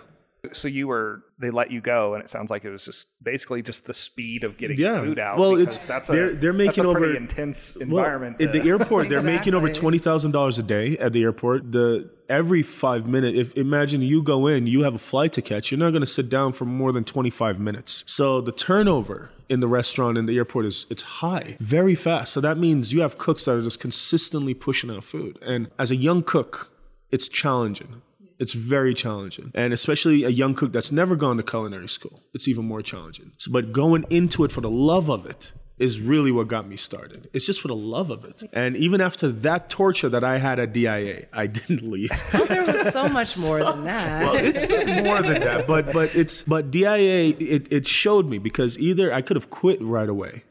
So 0.50 0.66
you 0.66 0.88
were 0.88 1.22
they 1.38 1.50
let 1.50 1.70
you 1.70 1.80
go, 1.80 2.14
and 2.14 2.22
it 2.22 2.28
sounds 2.28 2.50
like 2.50 2.64
it 2.64 2.70
was 2.70 2.84
just 2.84 3.08
basically 3.22 3.62
just 3.62 3.86
the 3.86 3.94
speed 3.94 4.42
of 4.42 4.58
getting 4.58 4.76
Yeah. 4.76 5.00
food 5.00 5.18
out. 5.20 5.38
Well, 5.38 5.54
it's- 5.56 5.86
that's 5.86 6.08
a 6.08 6.12
they're- 6.12 6.34
they're 6.34 6.52
that's 6.52 6.66
making 6.78 6.84
a 6.84 6.92
pretty 6.92 7.06
over- 7.10 7.16
intense 7.16 7.76
Well, 7.76 7.82
environment. 7.88 8.40
at 8.40 8.52
the 8.52 8.60
to- 8.60 8.68
airport, 8.68 9.08
they're 9.08 9.22
making 9.22 9.54
over 9.54 9.72
twenty 9.72 9.98
thousand 9.98 10.32
dollars 10.32 10.58
a 10.58 10.62
day 10.64 10.98
at 10.98 11.12
the 11.12 11.22
airport. 11.22 11.70
The 11.70 12.10
every 12.28 12.62
five 12.62 13.06
minutes, 13.06 13.38
if 13.38 13.56
imagine 13.56 14.02
you 14.02 14.20
go 14.22 14.46
in, 14.48 14.66
you 14.66 14.82
have 14.82 14.94
a 14.96 14.98
flight 14.98 15.32
to 15.34 15.42
catch. 15.42 15.70
You're 15.70 15.78
not 15.78 15.90
going 15.90 16.00
to 16.02 16.06
sit 16.06 16.28
down 16.28 16.52
for 16.52 16.64
more 16.64 16.90
than 16.90 17.04
twenty 17.04 17.30
five 17.30 17.60
minutes. 17.60 18.02
So 18.08 18.40
the 18.40 18.52
turnover 18.52 19.30
in 19.48 19.60
the 19.60 19.68
restaurant 19.68 20.18
in 20.18 20.26
the 20.26 20.36
airport 20.36 20.66
is 20.66 20.86
it's 20.90 21.02
high, 21.04 21.56
very 21.60 21.94
fast. 21.94 22.32
So 22.32 22.40
that 22.40 22.58
means 22.58 22.92
you 22.92 23.02
have 23.02 23.16
cooks 23.16 23.44
that 23.44 23.52
are 23.52 23.62
just 23.62 23.78
consistently 23.78 24.54
pushing 24.54 24.90
out 24.90 25.04
food. 25.04 25.38
And 25.40 25.68
as 25.78 25.90
a 25.92 25.96
young 25.96 26.22
cook, 26.24 26.70
it's 27.12 27.28
challenging. 27.28 28.02
It's 28.42 28.54
very 28.54 28.92
challenging. 28.92 29.52
And 29.54 29.72
especially 29.72 30.24
a 30.24 30.28
young 30.28 30.54
cook 30.54 30.72
that's 30.72 30.90
never 30.90 31.14
gone 31.14 31.36
to 31.36 31.44
culinary 31.44 31.88
school, 31.88 32.24
it's 32.34 32.48
even 32.48 32.64
more 32.64 32.82
challenging. 32.82 33.30
So, 33.38 33.52
but 33.52 33.72
going 33.72 34.04
into 34.10 34.42
it 34.42 34.50
for 34.50 34.60
the 34.60 34.68
love 34.68 35.08
of 35.08 35.26
it 35.26 35.52
is 35.78 36.00
really 36.00 36.32
what 36.32 36.48
got 36.48 36.66
me 36.66 36.76
started. 36.76 37.30
It's 37.32 37.46
just 37.46 37.60
for 37.60 37.68
the 37.68 37.76
love 37.76 38.10
of 38.10 38.24
it. 38.24 38.42
And 38.52 38.76
even 38.76 39.00
after 39.00 39.28
that 39.28 39.70
torture 39.70 40.08
that 40.08 40.24
I 40.24 40.38
had 40.38 40.58
at 40.58 40.72
DIA, 40.72 41.26
I 41.32 41.46
didn't 41.58 41.88
leave. 41.88 42.10
Oh, 42.34 42.44
there 42.46 42.64
was 42.64 42.92
so 42.92 43.08
much 43.18 43.38
more 43.38 43.62
than 43.62 43.84
that. 43.84 44.22
well, 44.22 44.34
it's 44.34 44.64
been 44.64 45.04
more 45.04 45.22
than 45.22 45.40
that, 45.42 45.66
but 45.68 45.92
but 45.92 46.14
it's 46.16 46.42
but 46.42 46.70
DIA 46.72 47.36
it, 47.38 47.72
it 47.72 47.86
showed 47.86 48.28
me 48.28 48.38
because 48.38 48.76
either 48.78 49.12
I 49.12 49.22
could 49.22 49.36
have 49.36 49.50
quit 49.50 49.80
right 49.80 50.08
away. 50.08 50.42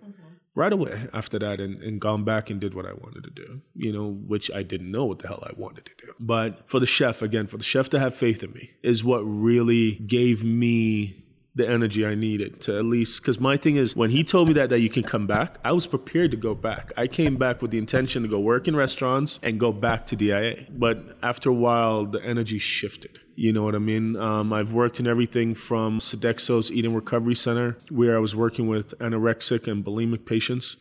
Right 0.53 0.73
away 0.73 1.07
after 1.13 1.39
that, 1.39 1.61
and, 1.61 1.81
and 1.81 2.01
gone 2.01 2.25
back 2.25 2.49
and 2.49 2.59
did 2.59 2.73
what 2.73 2.85
I 2.85 2.91
wanted 2.91 3.23
to 3.23 3.29
do, 3.29 3.61
you 3.73 3.93
know, 3.93 4.09
which 4.09 4.51
I 4.51 4.63
didn't 4.63 4.91
know 4.91 5.05
what 5.05 5.19
the 5.19 5.29
hell 5.29 5.41
I 5.43 5.53
wanted 5.55 5.85
to 5.85 5.95
do. 6.05 6.13
But 6.19 6.69
for 6.69 6.81
the 6.81 6.85
chef, 6.85 7.21
again, 7.21 7.47
for 7.47 7.55
the 7.55 7.63
chef 7.63 7.87
to 7.89 7.99
have 7.99 8.13
faith 8.13 8.43
in 8.43 8.51
me 8.51 8.71
is 8.83 9.01
what 9.01 9.19
really 9.21 9.95
gave 9.95 10.43
me 10.43 11.21
the 11.53 11.67
energy 11.67 12.05
I 12.05 12.15
needed 12.15 12.61
to 12.61 12.77
at 12.77 12.85
least 12.85 13.21
because 13.21 13.39
my 13.39 13.57
thing 13.57 13.75
is 13.75 13.95
when 13.95 14.09
he 14.09 14.23
told 14.23 14.47
me 14.47 14.53
that 14.53 14.69
that 14.69 14.79
you 14.79 14.89
can 14.89 15.03
come 15.03 15.27
back, 15.27 15.57
I 15.65 15.73
was 15.73 15.85
prepared 15.85 16.31
to 16.31 16.37
go 16.37 16.55
back. 16.55 16.93
I 16.95 17.07
came 17.07 17.35
back 17.35 17.61
with 17.61 17.71
the 17.71 17.77
intention 17.77 18.23
to 18.23 18.29
go 18.29 18.39
work 18.39 18.67
in 18.67 18.75
restaurants 18.75 19.39
and 19.43 19.59
go 19.59 19.71
back 19.71 20.05
to 20.07 20.15
DIA. 20.15 20.67
But 20.69 21.17
after 21.21 21.49
a 21.49 21.53
while, 21.53 22.05
the 22.05 22.23
energy 22.23 22.57
shifted. 22.57 23.19
You 23.41 23.51
know 23.51 23.63
what 23.63 23.73
I 23.73 23.79
mean? 23.79 24.17
Um, 24.17 24.53
I've 24.53 24.71
worked 24.71 24.99
in 24.99 25.07
everything 25.07 25.55
from 25.55 25.97
Sodexo's 25.97 26.71
Eating 26.71 26.93
Recovery 26.93 27.33
Center, 27.33 27.75
where 27.89 28.15
I 28.15 28.19
was 28.19 28.35
working 28.35 28.67
with 28.67 28.95
anorexic 28.99 29.67
and 29.67 29.83
bulimic 29.83 30.27
patients, 30.27 30.77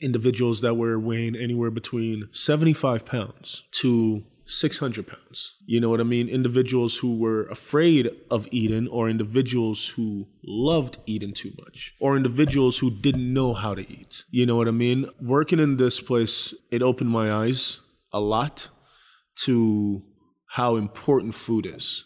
individuals 0.00 0.60
that 0.60 0.74
were 0.74 0.96
weighing 0.96 1.34
anywhere 1.34 1.72
between 1.72 2.28
75 2.30 3.04
pounds 3.04 3.64
to 3.80 4.22
600 4.44 5.08
pounds. 5.08 5.56
You 5.66 5.80
know 5.80 5.90
what 5.90 6.00
I 6.00 6.04
mean? 6.04 6.28
Individuals 6.28 6.98
who 6.98 7.18
were 7.18 7.46
afraid 7.46 8.08
of 8.30 8.46
eating, 8.52 8.86
or 8.86 9.08
individuals 9.08 9.88
who 9.96 10.28
loved 10.44 10.98
eating 11.06 11.34
too 11.34 11.50
much, 11.58 11.96
or 11.98 12.16
individuals 12.16 12.78
who 12.78 12.92
didn't 12.92 13.34
know 13.34 13.54
how 13.54 13.74
to 13.74 13.82
eat. 13.90 14.24
You 14.30 14.46
know 14.46 14.54
what 14.54 14.68
I 14.68 14.70
mean? 14.70 15.06
Working 15.20 15.58
in 15.58 15.78
this 15.78 16.00
place, 16.00 16.54
it 16.70 16.80
opened 16.80 17.10
my 17.10 17.32
eyes 17.32 17.80
a 18.12 18.20
lot 18.20 18.70
to 19.46 20.04
how 20.54 20.76
important 20.76 21.34
food 21.34 21.66
is. 21.66 22.04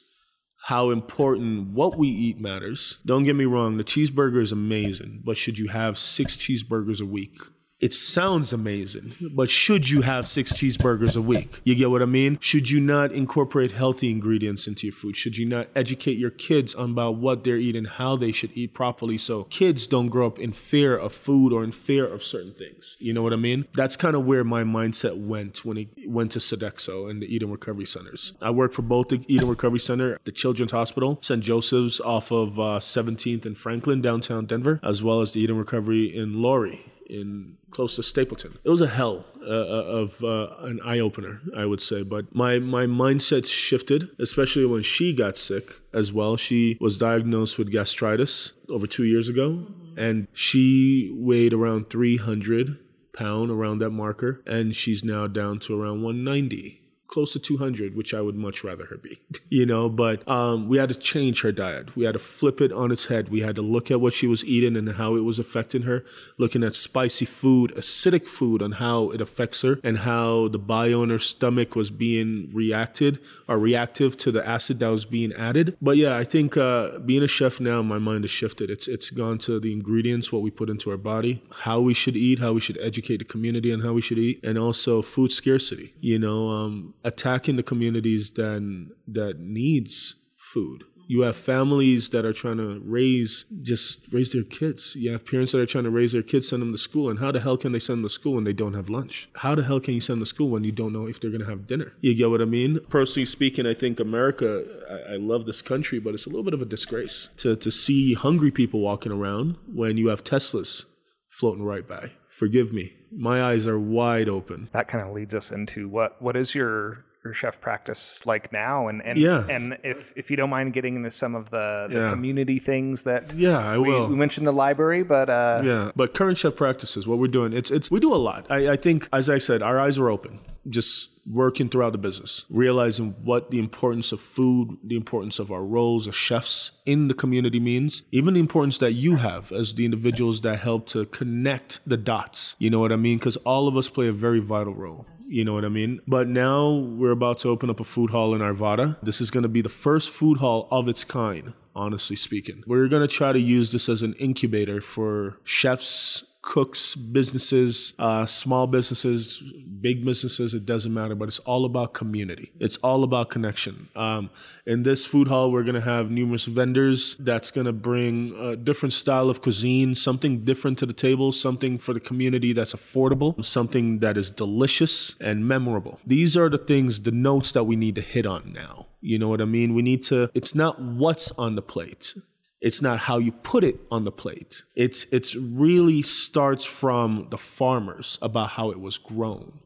How 0.69 0.89
important 0.89 1.75
what 1.75 1.99
we 1.99 2.09
eat 2.09 2.41
matters. 2.41 2.99
Don't 3.05 3.25
get 3.25 3.37
me 3.37 3.45
wrong, 3.45 3.77
the 3.77 3.85
cheeseburger 3.85 4.41
is 4.41 4.53
amazing, 4.53 5.21
but 5.23 5.37
should 5.37 5.59
you 5.59 5.69
have 5.69 5.99
six 5.99 6.35
cheeseburgers 6.35 7.03
a 7.03 7.05
week? 7.05 7.37
It 7.81 7.95
sounds 7.95 8.53
amazing, 8.53 9.13
but 9.33 9.49
should 9.49 9.89
you 9.89 10.03
have 10.03 10.27
six 10.27 10.53
cheeseburgers 10.53 11.17
a 11.17 11.23
week? 11.23 11.61
You 11.63 11.77
get 11.77 11.91
what 11.91 12.03
I 12.03 12.07
mean? 12.07 12.39
Should 12.41 12.71
you 12.71 12.81
not 12.81 13.13
incorporate 13.13 13.71
healthy 13.71 14.11
ingredients 14.11 14.67
into 14.67 14.89
your 14.89 14.95
food? 14.95 15.15
Should 15.15 15.39
you 15.39 15.47
not 15.47 15.69
educate 15.77 16.19
your 16.19 16.31
kids 16.31 16.75
on 16.75 16.91
about 16.91 17.17
what 17.19 17.45
they're 17.45 17.57
eating, 17.57 17.85
how 17.85 18.17
they 18.17 18.33
should 18.33 18.51
eat 18.57 18.75
properly 18.75 19.17
so 19.17 19.45
kids 19.45 19.87
don't 19.87 20.09
grow 20.09 20.27
up 20.27 20.41
in 20.41 20.51
fear 20.51 20.97
of 20.97 21.13
food 21.13 21.53
or 21.53 21.63
in 21.63 21.71
fear 21.71 22.05
of 22.05 22.25
certain 22.25 22.53
things? 22.53 22.97
You 22.99 23.13
know 23.13 23.23
what 23.23 23.33
I 23.33 23.37
mean? 23.37 23.67
That's 23.75 23.97
kind 23.97 24.17
of 24.17 24.25
where 24.25 24.43
my 24.43 24.65
mindset 24.65 25.17
went 25.17 25.65
when 25.65 25.79
it 25.79 25.89
went 26.09 26.33
to 26.33 26.41
Sodexo 26.41 27.09
and 27.09 27.23
the 27.23 27.33
Eating 27.33 27.53
Recovery 27.53 27.87
Centers. 27.87 28.33
I 28.43 28.51
work 28.51 28.73
for 28.73 28.83
both 28.83 29.09
the 29.09 29.25
Eating 29.29 29.49
Recovery 29.49 29.79
Center, 29.79 30.19
the 30.25 30.33
Children's 30.33 30.73
Hospital, 30.73 31.21
St. 31.23 31.45
Joseph's 31.45 32.01
off 32.01 32.33
of 32.33 32.59
uh, 32.59 32.81
17th 32.81 33.47
and 33.47 33.57
Franklin, 33.57 34.03
downtown 34.03 34.47
Denver, 34.47 34.81
as 34.83 35.01
well 35.01 35.21
as 35.21 35.31
the 35.31 35.43
Eden 35.43 35.59
Recovery 35.59 36.07
in 36.07 36.43
Lowry 36.43 36.81
in 37.09 37.58
close 37.71 37.97
to 37.97 38.03
Stapleton. 38.03 38.59
It 38.65 38.71
was 38.71 38.81
a 38.81 38.87
hell 38.87 39.27
uh, 39.43 39.53
of 39.53 40.23
uh, 40.23 40.49
an 40.61 40.81
eye 40.85 40.99
opener, 40.99 41.41
I 41.57 41.65
would 41.65 41.81
say. 41.81 42.03
But 42.03 42.35
my 42.35 42.59
my 42.59 42.87
mindset 42.87 43.47
shifted, 43.47 44.11
especially 44.19 44.67
when 44.67 44.83
she 44.83 45.13
got 45.13 45.37
sick 45.37 45.81
as 45.93 46.13
well. 46.13 46.37
She 46.37 46.77
was 46.81 46.99
diagnosed 46.99 47.59
with 47.59 47.71
gastritis 47.71 48.53
over 48.69 48.87
two 48.87 49.05
years 49.05 49.29
ago, 49.29 49.67
and 49.97 50.29
she 50.33 51.11
weighed 51.15 51.53
around 51.53 51.91
300 51.91 52.79
pound 53.13 53.51
around 53.51 53.79
that 53.79 53.91
marker, 53.91 54.43
and 54.47 54.75
she's 54.75 55.03
now 55.03 55.27
down 55.27 55.59
to 55.61 55.81
around 55.81 56.03
190 56.03 56.78
close 57.09 57.33
to 57.33 57.39
200 57.39 57.97
which 57.97 58.15
i 58.15 58.21
would 58.21 58.37
much 58.37 58.63
rather 58.63 58.87
her 58.87 58.97
be 58.97 59.19
you 59.49 59.67
know 59.67 59.89
but 59.89 60.27
um, 60.29 60.69
we 60.69 60.79
had 60.79 60.89
to 60.91 60.95
change 60.95 61.43
her 61.43 61.53
diet. 61.53 61.97
We 61.97 62.05
had 62.05 62.13
to 62.13 62.19
flip 62.19 62.61
it 62.61 62.73
on 62.73 62.93
its 62.93 63.07
head. 63.07 63.31
We 63.31 63.41
had 63.41 63.57
to 63.57 63.63
look 63.63 63.91
at 63.91 64.01
what 64.01 64.13
she 64.13 64.27
was 64.27 64.45
eating 64.45 64.77
and 64.77 64.89
how 64.91 65.17
it 65.17 65.21
was 65.21 65.39
affecting 65.39 65.83
her 65.83 66.05
looking 66.37 66.63
at 66.63 66.75
spicy 66.75 67.25
food 67.25 67.73
acidic 67.75 68.29
food 68.29 68.63
and 68.63 68.75
how 68.75 69.11
it 69.11 69.21
affects 69.21 69.63
her 69.63 69.81
and 69.83 69.99
how 69.99 70.49
the 70.49 70.59
bio 70.59 71.03
in 71.03 71.11
her 71.11 71.19
stomach 71.19 71.75
was 71.75 71.91
being 71.91 72.51
reacted 72.53 73.19
or 73.49 73.59
reactive 73.59 74.17
to 74.19 74.31
the 74.31 74.47
acid 74.47 74.81
that 74.81 74.89
was 74.89 75.07
being 75.07 75.33
added. 75.33 75.77
But 75.81 75.97
yeah 75.97 76.17
i 76.17 76.25
think 76.25 76.57
uh, 76.57 76.99
being 76.99 77.23
a 77.23 77.29
chef 77.29 77.61
now 77.61 77.83
my 77.83 77.99
mind 77.99 78.25
has 78.25 78.31
shifted. 78.31 78.71
It's 78.71 78.87
it's 78.89 79.11
gone 79.11 79.39
to 79.39 79.59
the 79.59 79.73
ingredients 79.73 80.31
what 80.33 80.43
we 80.43 80.51
put 80.51 80.69
into 80.71 80.91
our 80.91 80.97
body 80.97 81.43
how 81.67 81.81
we 81.81 81.95
should 81.95 82.17
eat 82.17 82.39
how 82.39 82.53
we 82.53 82.61
should 82.61 82.79
educate 82.79 83.19
the 83.19 83.25
community 83.25 83.73
on 83.73 83.81
how 83.81 83.93
we 83.93 84.01
should 84.01 84.19
eat 84.19 84.41
and 84.43 84.59
also 84.59 85.03
food 85.03 85.33
scarcity 85.33 85.95
you 86.01 86.19
know 86.19 86.49
um, 86.49 86.95
attacking 87.09 87.57
the 87.57 87.63
communities 87.63 88.33
that 88.33 88.61
that 89.07 89.41
needs 89.41 90.15
food. 90.37 90.85
You 91.11 91.23
have 91.23 91.37
families 91.37 92.11
that 92.11 92.27
are 92.27 92.35
trying 92.35 92.59
to 92.59 92.83
raise 92.85 93.47
just 93.63 94.13
raise 94.13 94.33
their 94.35 94.43
kids. 94.43 94.95
You 94.95 95.11
have 95.13 95.25
parents 95.25 95.53
that 95.53 95.61
are 95.61 95.73
trying 95.75 95.85
to 95.85 95.91
raise 95.91 96.13
their 96.13 96.23
kids, 96.23 96.51
send 96.51 96.61
them 96.61 96.71
to 96.71 96.79
school. 96.79 97.09
And 97.09 97.19
how 97.19 97.33
the 97.33 97.41
hell 97.41 97.57
can 97.57 97.73
they 97.73 97.79
send 97.79 97.99
them 97.99 98.03
to 98.05 98.11
school 98.11 98.35
when 98.35 98.45
they 98.45 98.53
don't 98.53 98.75
have 98.75 98.91
lunch? 98.91 99.31
How 99.37 99.55
the 99.55 99.65
hell 99.65 99.81
can 99.81 99.95
you 99.95 100.03
send 100.03 100.19
them 100.19 100.27
to 100.27 100.29
school 100.29 100.51
when 100.51 100.65
you 100.65 100.73
don't 100.73 100.93
know 100.93 101.07
if 101.09 101.19
they're 101.19 101.31
going 101.31 101.41
to 101.41 101.49
have 101.49 101.67
dinner? 101.67 101.95
You 102.03 102.15
get 102.15 102.29
what 102.29 102.43
I 102.43 102.45
mean? 102.45 102.81
Personally 102.91 103.25
speaking, 103.25 103.67
I 103.67 103.73
think 103.73 103.99
America. 103.99 104.65
I, 104.91 105.15
I 105.15 105.17
love 105.17 105.47
this 105.47 105.63
country, 105.63 105.99
but 105.99 106.13
it's 106.13 106.27
a 106.27 106.29
little 106.29 106.45
bit 106.45 106.55
of 106.55 106.61
a 106.61 106.67
disgrace 106.67 107.31
to 107.39 107.57
to 107.57 107.71
see 107.71 108.13
hungry 108.13 108.51
people 108.51 108.81
walking 108.81 109.13
around 109.13 109.57
when 109.67 109.97
you 109.97 110.09
have 110.09 110.23
Teslas 110.23 110.85
floating 111.31 111.65
right 111.65 111.89
by. 111.89 112.13
Forgive 112.29 112.71
me, 112.73 112.93
my 113.13 113.43
eyes 113.43 113.67
are 113.67 113.79
wide 113.79 114.29
open. 114.29 114.69
that 114.73 114.89
kind 114.89 115.07
of 115.07 115.15
leads 115.15 115.35
us 115.35 115.51
into 115.53 115.89
what 115.89 116.21
what 116.23 116.37
is 116.37 116.55
your 116.55 117.05
your 117.25 117.35
chef 117.35 117.61
practice 117.61 118.25
like 118.27 118.53
now 118.53 118.87
and 118.89 119.03
and 119.05 119.19
Yeah. 119.19 119.45
and 119.49 119.77
if 119.83 120.13
if 120.17 120.31
you 120.31 120.37
don't 120.37 120.51
mind 120.51 120.73
getting 120.73 120.95
into 120.97 121.11
some 121.11 121.35
of 121.35 121.51
the, 121.51 121.89
the 121.91 121.99
Yeah. 121.99 122.11
community 122.11 122.59
things 122.61 123.03
that 123.03 123.35
Yeah, 123.35 123.59
I 123.59 123.77
we, 123.77 123.91
will. 123.91 124.07
we 124.09 124.15
mentioned 124.17 124.47
the 124.47 124.53
library 124.53 125.03
but 125.03 125.29
uh 125.29 125.61
Yeah, 125.65 125.91
but 125.97 126.15
current 126.15 126.39
chef 126.39 126.55
practices, 126.55 127.07
what 127.09 127.19
we're 127.19 127.27
doing, 127.29 127.53
it's 127.53 127.71
it's 127.71 127.91
we 127.91 127.99
do 128.01 128.15
a 128.15 128.23
lot. 128.31 128.47
I, 128.51 128.71
I 128.71 128.77
think, 128.77 129.09
as 129.13 129.29
I 129.29 129.39
said, 129.39 129.63
our 129.63 129.79
eyes 129.81 129.99
are 129.99 130.09
open, 130.09 130.39
just 130.69 131.11
working 131.31 131.69
throughout 131.69 131.93
the 131.93 131.99
business, 131.99 132.45
realizing 132.49 133.15
what 133.23 133.51
the 133.51 133.59
importance 133.59 134.13
of 134.13 134.21
food, 134.21 134.77
the 134.85 134.97
importance 134.97 135.39
of 135.39 135.51
our 135.51 135.65
roles 135.65 136.09
as 136.09 136.15
chefs 136.15 136.73
in 136.87 137.09
the 137.09 137.15
community 137.15 137.61
means, 137.61 138.03
even 138.13 138.35
the 138.35 138.41
importance 138.41 138.79
that 138.79 138.93
you 138.93 139.17
have 139.17 139.53
as 139.53 139.75
the 139.75 139.85
individuals 139.85 140.41
that 140.41 140.61
help 140.61 140.87
to 140.89 141.05
connect 141.07 141.81
the 141.87 141.97
dots. 141.97 142.57
You 142.59 142.71
know 142.71 142.81
what 142.81 142.93
I 142.93 142.97
mean? 142.97 143.19
Because 143.19 143.37
all 143.39 143.69
of 143.69 143.77
us 143.77 143.89
play 143.89 144.09
a 144.09 144.13
very 144.13 144.41
vital 144.41 144.75
role. 144.75 145.07
You 145.23 145.45
know 145.45 145.53
what 145.53 145.65
I 145.65 145.69
mean? 145.69 146.01
But 146.07 146.27
now 146.27 146.71
we're 146.73 147.11
about 147.11 147.39
to 147.39 147.49
open 147.51 147.69
up 147.69 147.81
a 147.81 147.85
food 147.85 148.11
hall 148.11 148.35
in 148.35 148.41
Arvada. 148.41 148.99
This 149.03 149.21
is 149.21 149.31
going 149.31 149.43
to 149.43 149.49
be 149.49 149.61
the 149.61 149.69
first 149.69 150.09
food 150.09 150.39
hall 150.39 150.69
of 150.71 150.89
its 150.89 151.05
kind 151.05 151.53
honestly 151.79 152.17
speaking. 152.17 152.65
We're 152.67 152.89
going 152.89 153.07
to 153.07 153.15
try 153.15 153.33
to 153.33 153.39
use 153.39 153.71
this 153.73 153.89
as 153.89 154.03
an 154.03 154.15
incubator 154.15 154.81
for 154.81 155.39
chefs, 155.45 156.25
cooks, 156.49 156.95
businesses, 156.95 157.93
uh, 157.99 158.25
small 158.25 158.67
businesses, 158.67 159.43
big 159.83 160.03
businesses, 160.03 160.55
it 160.55 160.65
doesn't 160.65 160.95
matter, 160.95 161.15
but 161.15 161.29
it's 161.29 161.41
all 161.41 161.67
about 161.67 161.93
community. 161.93 162.53
It's 162.59 162.79
all 162.79 163.05
about 163.05 163.29
connection. 163.29 163.89
Um, 163.95 164.31
in 164.65 164.83
this 164.83 165.05
food 165.05 165.29
hall, 165.29 165.53
we're 165.53 165.63
going 165.63 165.75
to 165.75 165.83
have 165.83 166.11
numerous 166.11 166.47
vendors 166.47 167.17
that's 167.17 167.51
going 167.51 167.67
to 167.67 167.75
bring 167.75 168.35
a 168.41 168.57
different 168.57 168.95
style 168.95 169.29
of 169.29 169.43
cuisine, 169.43 169.95
something 169.95 170.43
different 170.47 170.79
to 170.79 170.87
the 170.87 170.95
table, 170.95 171.33
something 171.33 171.77
for 171.77 171.93
the 171.93 172.01
community 172.01 172.55
that's 172.55 172.75
affordable, 172.75 173.45
something 173.45 173.99
that 173.99 174.17
is 174.17 174.31
delicious 174.31 175.17
and 175.21 175.47
memorable. 175.47 176.01
These 176.07 176.35
are 176.35 176.49
the 176.49 176.57
things, 176.57 177.03
the 177.03 177.11
notes 177.11 177.53
that 177.53 177.65
we 177.65 177.77
need 177.77 177.95
to 177.97 178.01
hit 178.01 178.25
on 178.25 178.55
now. 178.55 178.87
You 179.03 179.19
know 179.19 179.29
what 179.29 179.43
I 179.43 179.45
mean? 179.45 179.75
We 179.75 179.83
need 179.83 180.03
to, 180.05 180.31
it's 180.33 180.55
not 180.55 180.81
what's 180.81 181.31
on 181.33 181.57
the 181.57 181.63
plate. 181.63 182.15
It's 182.61 182.83
not 182.83 183.01
how 183.01 183.19
you 183.19 183.33
put 183.33 183.63
it 183.65 183.81
on 183.91 184.05
the 184.05 184.13
plate. 184.13 184.63
It's 184.75 185.05
it's 185.13 185.37
really 185.37 186.03
starts 186.03 186.65
from 186.65 187.29
the 187.31 187.39
farmers 187.39 188.19
about 188.21 188.51
how 188.51 188.71
it 188.71 188.81
was 188.81 188.99
grown, 188.99 189.61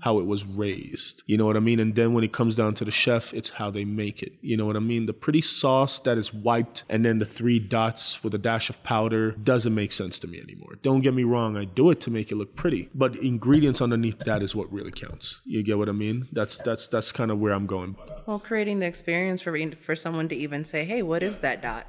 how 0.00 0.18
it 0.18 0.26
was 0.26 0.44
raised. 0.44 1.22
You 1.26 1.36
know 1.38 1.46
what 1.46 1.56
I 1.56 1.60
mean? 1.60 1.78
And 1.78 1.94
then 1.94 2.14
when 2.14 2.24
it 2.24 2.32
comes 2.32 2.56
down 2.56 2.74
to 2.74 2.84
the 2.84 2.90
chef, 2.90 3.32
it's 3.32 3.50
how 3.50 3.70
they 3.70 3.84
make 3.84 4.24
it. 4.24 4.32
You 4.40 4.56
know 4.56 4.66
what 4.66 4.74
I 4.74 4.80
mean? 4.80 5.06
The 5.06 5.12
pretty 5.12 5.40
sauce 5.40 6.00
that 6.00 6.18
is 6.18 6.34
wiped 6.34 6.82
and 6.88 7.04
then 7.04 7.20
the 7.20 7.26
three 7.26 7.60
dots 7.60 8.24
with 8.24 8.34
a 8.34 8.38
dash 8.38 8.68
of 8.68 8.82
powder 8.82 9.30
doesn't 9.30 9.74
make 9.74 9.92
sense 9.92 10.18
to 10.18 10.26
me 10.26 10.40
anymore. 10.40 10.78
Don't 10.82 11.02
get 11.02 11.14
me 11.14 11.22
wrong, 11.22 11.56
I 11.56 11.64
do 11.64 11.90
it 11.90 12.00
to 12.00 12.10
make 12.10 12.32
it 12.32 12.36
look 12.36 12.56
pretty, 12.56 12.88
but 12.92 13.14
ingredients 13.14 13.80
underneath 13.80 14.18
that 14.20 14.42
is 14.42 14.56
what 14.56 14.72
really 14.72 14.90
counts. 14.90 15.40
You 15.44 15.62
get 15.62 15.78
what 15.78 15.88
I 15.88 15.92
mean? 15.92 16.26
That's 16.32 16.58
that's 16.58 16.88
that's 16.88 17.12
kind 17.12 17.30
of 17.30 17.38
where 17.38 17.52
I'm 17.52 17.66
going. 17.66 17.94
Well, 18.26 18.40
creating 18.40 18.80
the 18.80 18.86
experience 18.86 19.42
for 19.42 19.56
for 19.76 19.94
someone 19.94 20.28
to 20.28 20.34
even 20.34 20.64
say, 20.64 20.84
"Hey, 20.84 21.02
what 21.02 21.22
is 21.22 21.38
that 21.38 21.62
dot?" 21.62 21.86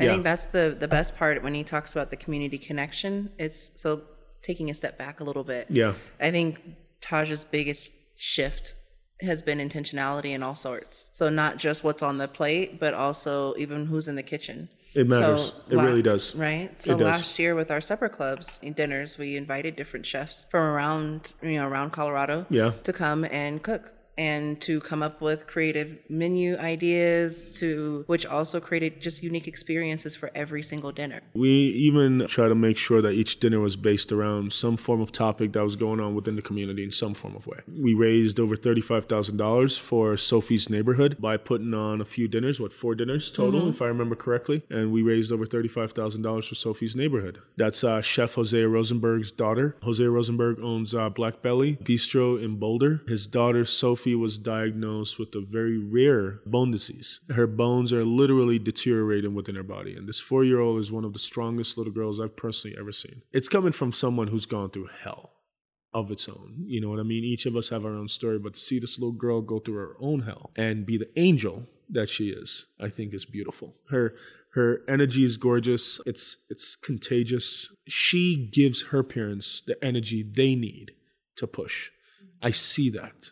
I 0.00 0.04
Yeah. 0.04 0.10
think 0.12 0.24
that's 0.24 0.46
the 0.46 0.76
the 0.78 0.88
best 0.88 1.16
part 1.16 1.42
when 1.42 1.54
he 1.54 1.64
talks 1.64 1.92
about 1.94 2.10
the 2.10 2.16
community 2.16 2.58
connection. 2.58 3.30
It's 3.38 3.70
so 3.74 4.02
taking 4.42 4.70
a 4.70 4.74
step 4.74 4.98
back 4.98 5.20
a 5.20 5.24
little 5.24 5.44
bit. 5.44 5.66
Yeah. 5.70 5.94
I 6.20 6.30
think 6.30 6.60
Taj's 7.00 7.44
biggest 7.44 7.92
shift 8.16 8.74
has 9.20 9.40
been 9.42 9.58
intentionality 9.58 10.30
in 10.34 10.42
all 10.42 10.54
sorts. 10.56 11.06
So 11.12 11.28
not 11.28 11.56
just 11.56 11.84
what's 11.84 12.02
on 12.02 12.18
the 12.18 12.26
plate, 12.26 12.80
but 12.80 12.92
also 12.94 13.54
even 13.56 13.86
who's 13.86 14.08
in 14.08 14.16
the 14.16 14.22
kitchen. 14.22 14.68
It 14.94 15.06
matters. 15.08 15.46
So 15.46 15.54
It 15.70 15.76
really 15.82 16.02
does. 16.02 16.34
Right. 16.34 16.70
So 16.82 16.92
It 16.92 16.98
does. 16.98 17.06
last 17.06 17.38
year 17.38 17.54
with 17.54 17.70
our 17.70 17.80
supper 17.80 18.08
clubs 18.08 18.58
and 18.62 18.74
dinners, 18.74 19.16
we 19.18 19.36
invited 19.36 19.76
different 19.76 20.04
chefs 20.06 20.46
from 20.50 20.64
around 20.64 21.34
you 21.42 21.52
know 21.52 21.68
around 21.68 21.90
Colorado 21.92 22.46
Yeah. 22.50 22.72
to 22.82 22.92
come 22.92 23.24
and 23.24 23.62
cook 23.62 23.92
and 24.18 24.60
to 24.60 24.80
come 24.80 25.02
up 25.02 25.20
with 25.20 25.46
creative 25.46 25.98
menu 26.08 26.56
ideas 26.58 27.58
to 27.58 28.04
which 28.06 28.26
also 28.26 28.60
created 28.60 29.00
just 29.00 29.22
unique 29.22 29.48
experiences 29.48 30.14
for 30.14 30.30
every 30.34 30.62
single 30.62 30.92
dinner. 30.92 31.20
We 31.34 31.48
even 31.48 32.26
try 32.26 32.48
to 32.48 32.54
make 32.54 32.76
sure 32.76 33.00
that 33.02 33.12
each 33.12 33.40
dinner 33.40 33.60
was 33.60 33.76
based 33.76 34.12
around 34.12 34.52
some 34.52 34.76
form 34.76 35.00
of 35.00 35.12
topic 35.12 35.52
that 35.52 35.62
was 35.62 35.76
going 35.76 36.00
on 36.00 36.14
within 36.14 36.36
the 36.36 36.42
community 36.42 36.84
in 36.84 36.90
some 36.90 37.14
form 37.14 37.34
of 37.36 37.46
way. 37.46 37.58
We 37.68 37.94
raised 37.94 38.38
over 38.38 38.56
$35,000 38.56 39.78
for 39.78 40.16
Sophie's 40.16 40.68
neighborhood 40.68 41.16
by 41.20 41.36
putting 41.36 41.74
on 41.74 42.00
a 42.00 42.04
few 42.04 42.28
dinners, 42.28 42.60
what, 42.60 42.72
four 42.72 42.94
dinners 42.94 43.30
total, 43.30 43.68
if 43.68 43.80
I 43.80 43.86
remember 43.86 44.14
correctly. 44.14 44.62
And 44.70 44.92
we 44.92 45.02
raised 45.02 45.32
over 45.32 45.46
$35,000 45.46 46.48
for 46.48 46.54
Sophie's 46.54 46.96
neighborhood. 46.96 47.40
That's 47.56 47.82
uh, 47.84 48.02
Chef 48.02 48.34
Hosea 48.34 48.68
Rosenberg's 48.68 49.30
daughter. 49.32 49.76
Jose 49.82 50.04
Rosenberg 50.04 50.58
owns 50.60 50.94
uh, 50.94 51.08
Black 51.08 51.42
Belly 51.42 51.76
Bistro 51.76 52.42
in 52.42 52.56
Boulder. 52.56 53.02
His 53.08 53.26
daughter, 53.26 53.64
Sophie, 53.64 54.11
was 54.14 54.38
diagnosed 54.38 55.18
with 55.18 55.34
a 55.34 55.40
very 55.40 55.78
rare 55.78 56.40
bone 56.46 56.70
disease. 56.70 57.20
Her 57.34 57.46
bones 57.46 57.92
are 57.92 58.04
literally 58.04 58.58
deteriorating 58.58 59.34
within 59.34 59.54
her 59.54 59.62
body. 59.62 59.94
And 59.94 60.08
this 60.08 60.20
four 60.20 60.44
year 60.44 60.60
old 60.60 60.80
is 60.80 60.92
one 60.92 61.04
of 61.04 61.12
the 61.12 61.18
strongest 61.18 61.76
little 61.76 61.92
girls 61.92 62.20
I've 62.20 62.36
personally 62.36 62.76
ever 62.78 62.92
seen. 62.92 63.22
It's 63.32 63.48
coming 63.48 63.72
from 63.72 63.92
someone 63.92 64.28
who's 64.28 64.46
gone 64.46 64.70
through 64.70 64.90
hell 65.00 65.32
of 65.94 66.10
its 66.10 66.28
own. 66.28 66.64
You 66.66 66.80
know 66.80 66.90
what 66.90 67.00
I 67.00 67.04
mean? 67.04 67.24
Each 67.24 67.46
of 67.46 67.56
us 67.56 67.68
have 67.68 67.84
our 67.84 67.94
own 67.94 68.08
story, 68.08 68.38
but 68.38 68.54
to 68.54 68.60
see 68.60 68.78
this 68.78 68.98
little 68.98 69.12
girl 69.12 69.40
go 69.40 69.58
through 69.58 69.76
her 69.76 69.96
own 70.00 70.20
hell 70.20 70.50
and 70.56 70.86
be 70.86 70.96
the 70.96 71.10
angel 71.18 71.68
that 71.88 72.08
she 72.08 72.30
is, 72.30 72.66
I 72.80 72.88
think 72.88 73.12
is 73.12 73.26
beautiful. 73.26 73.76
Her 73.90 74.14
her 74.54 74.82
energy 74.88 75.24
is 75.24 75.36
gorgeous. 75.36 76.00
It's 76.06 76.38
it's 76.48 76.76
contagious. 76.76 77.74
She 77.86 78.48
gives 78.52 78.84
her 78.84 79.02
parents 79.02 79.62
the 79.66 79.82
energy 79.84 80.22
they 80.22 80.54
need 80.54 80.92
to 81.36 81.46
push. 81.46 81.90
I 82.42 82.50
see 82.50 82.90
that. 82.90 83.30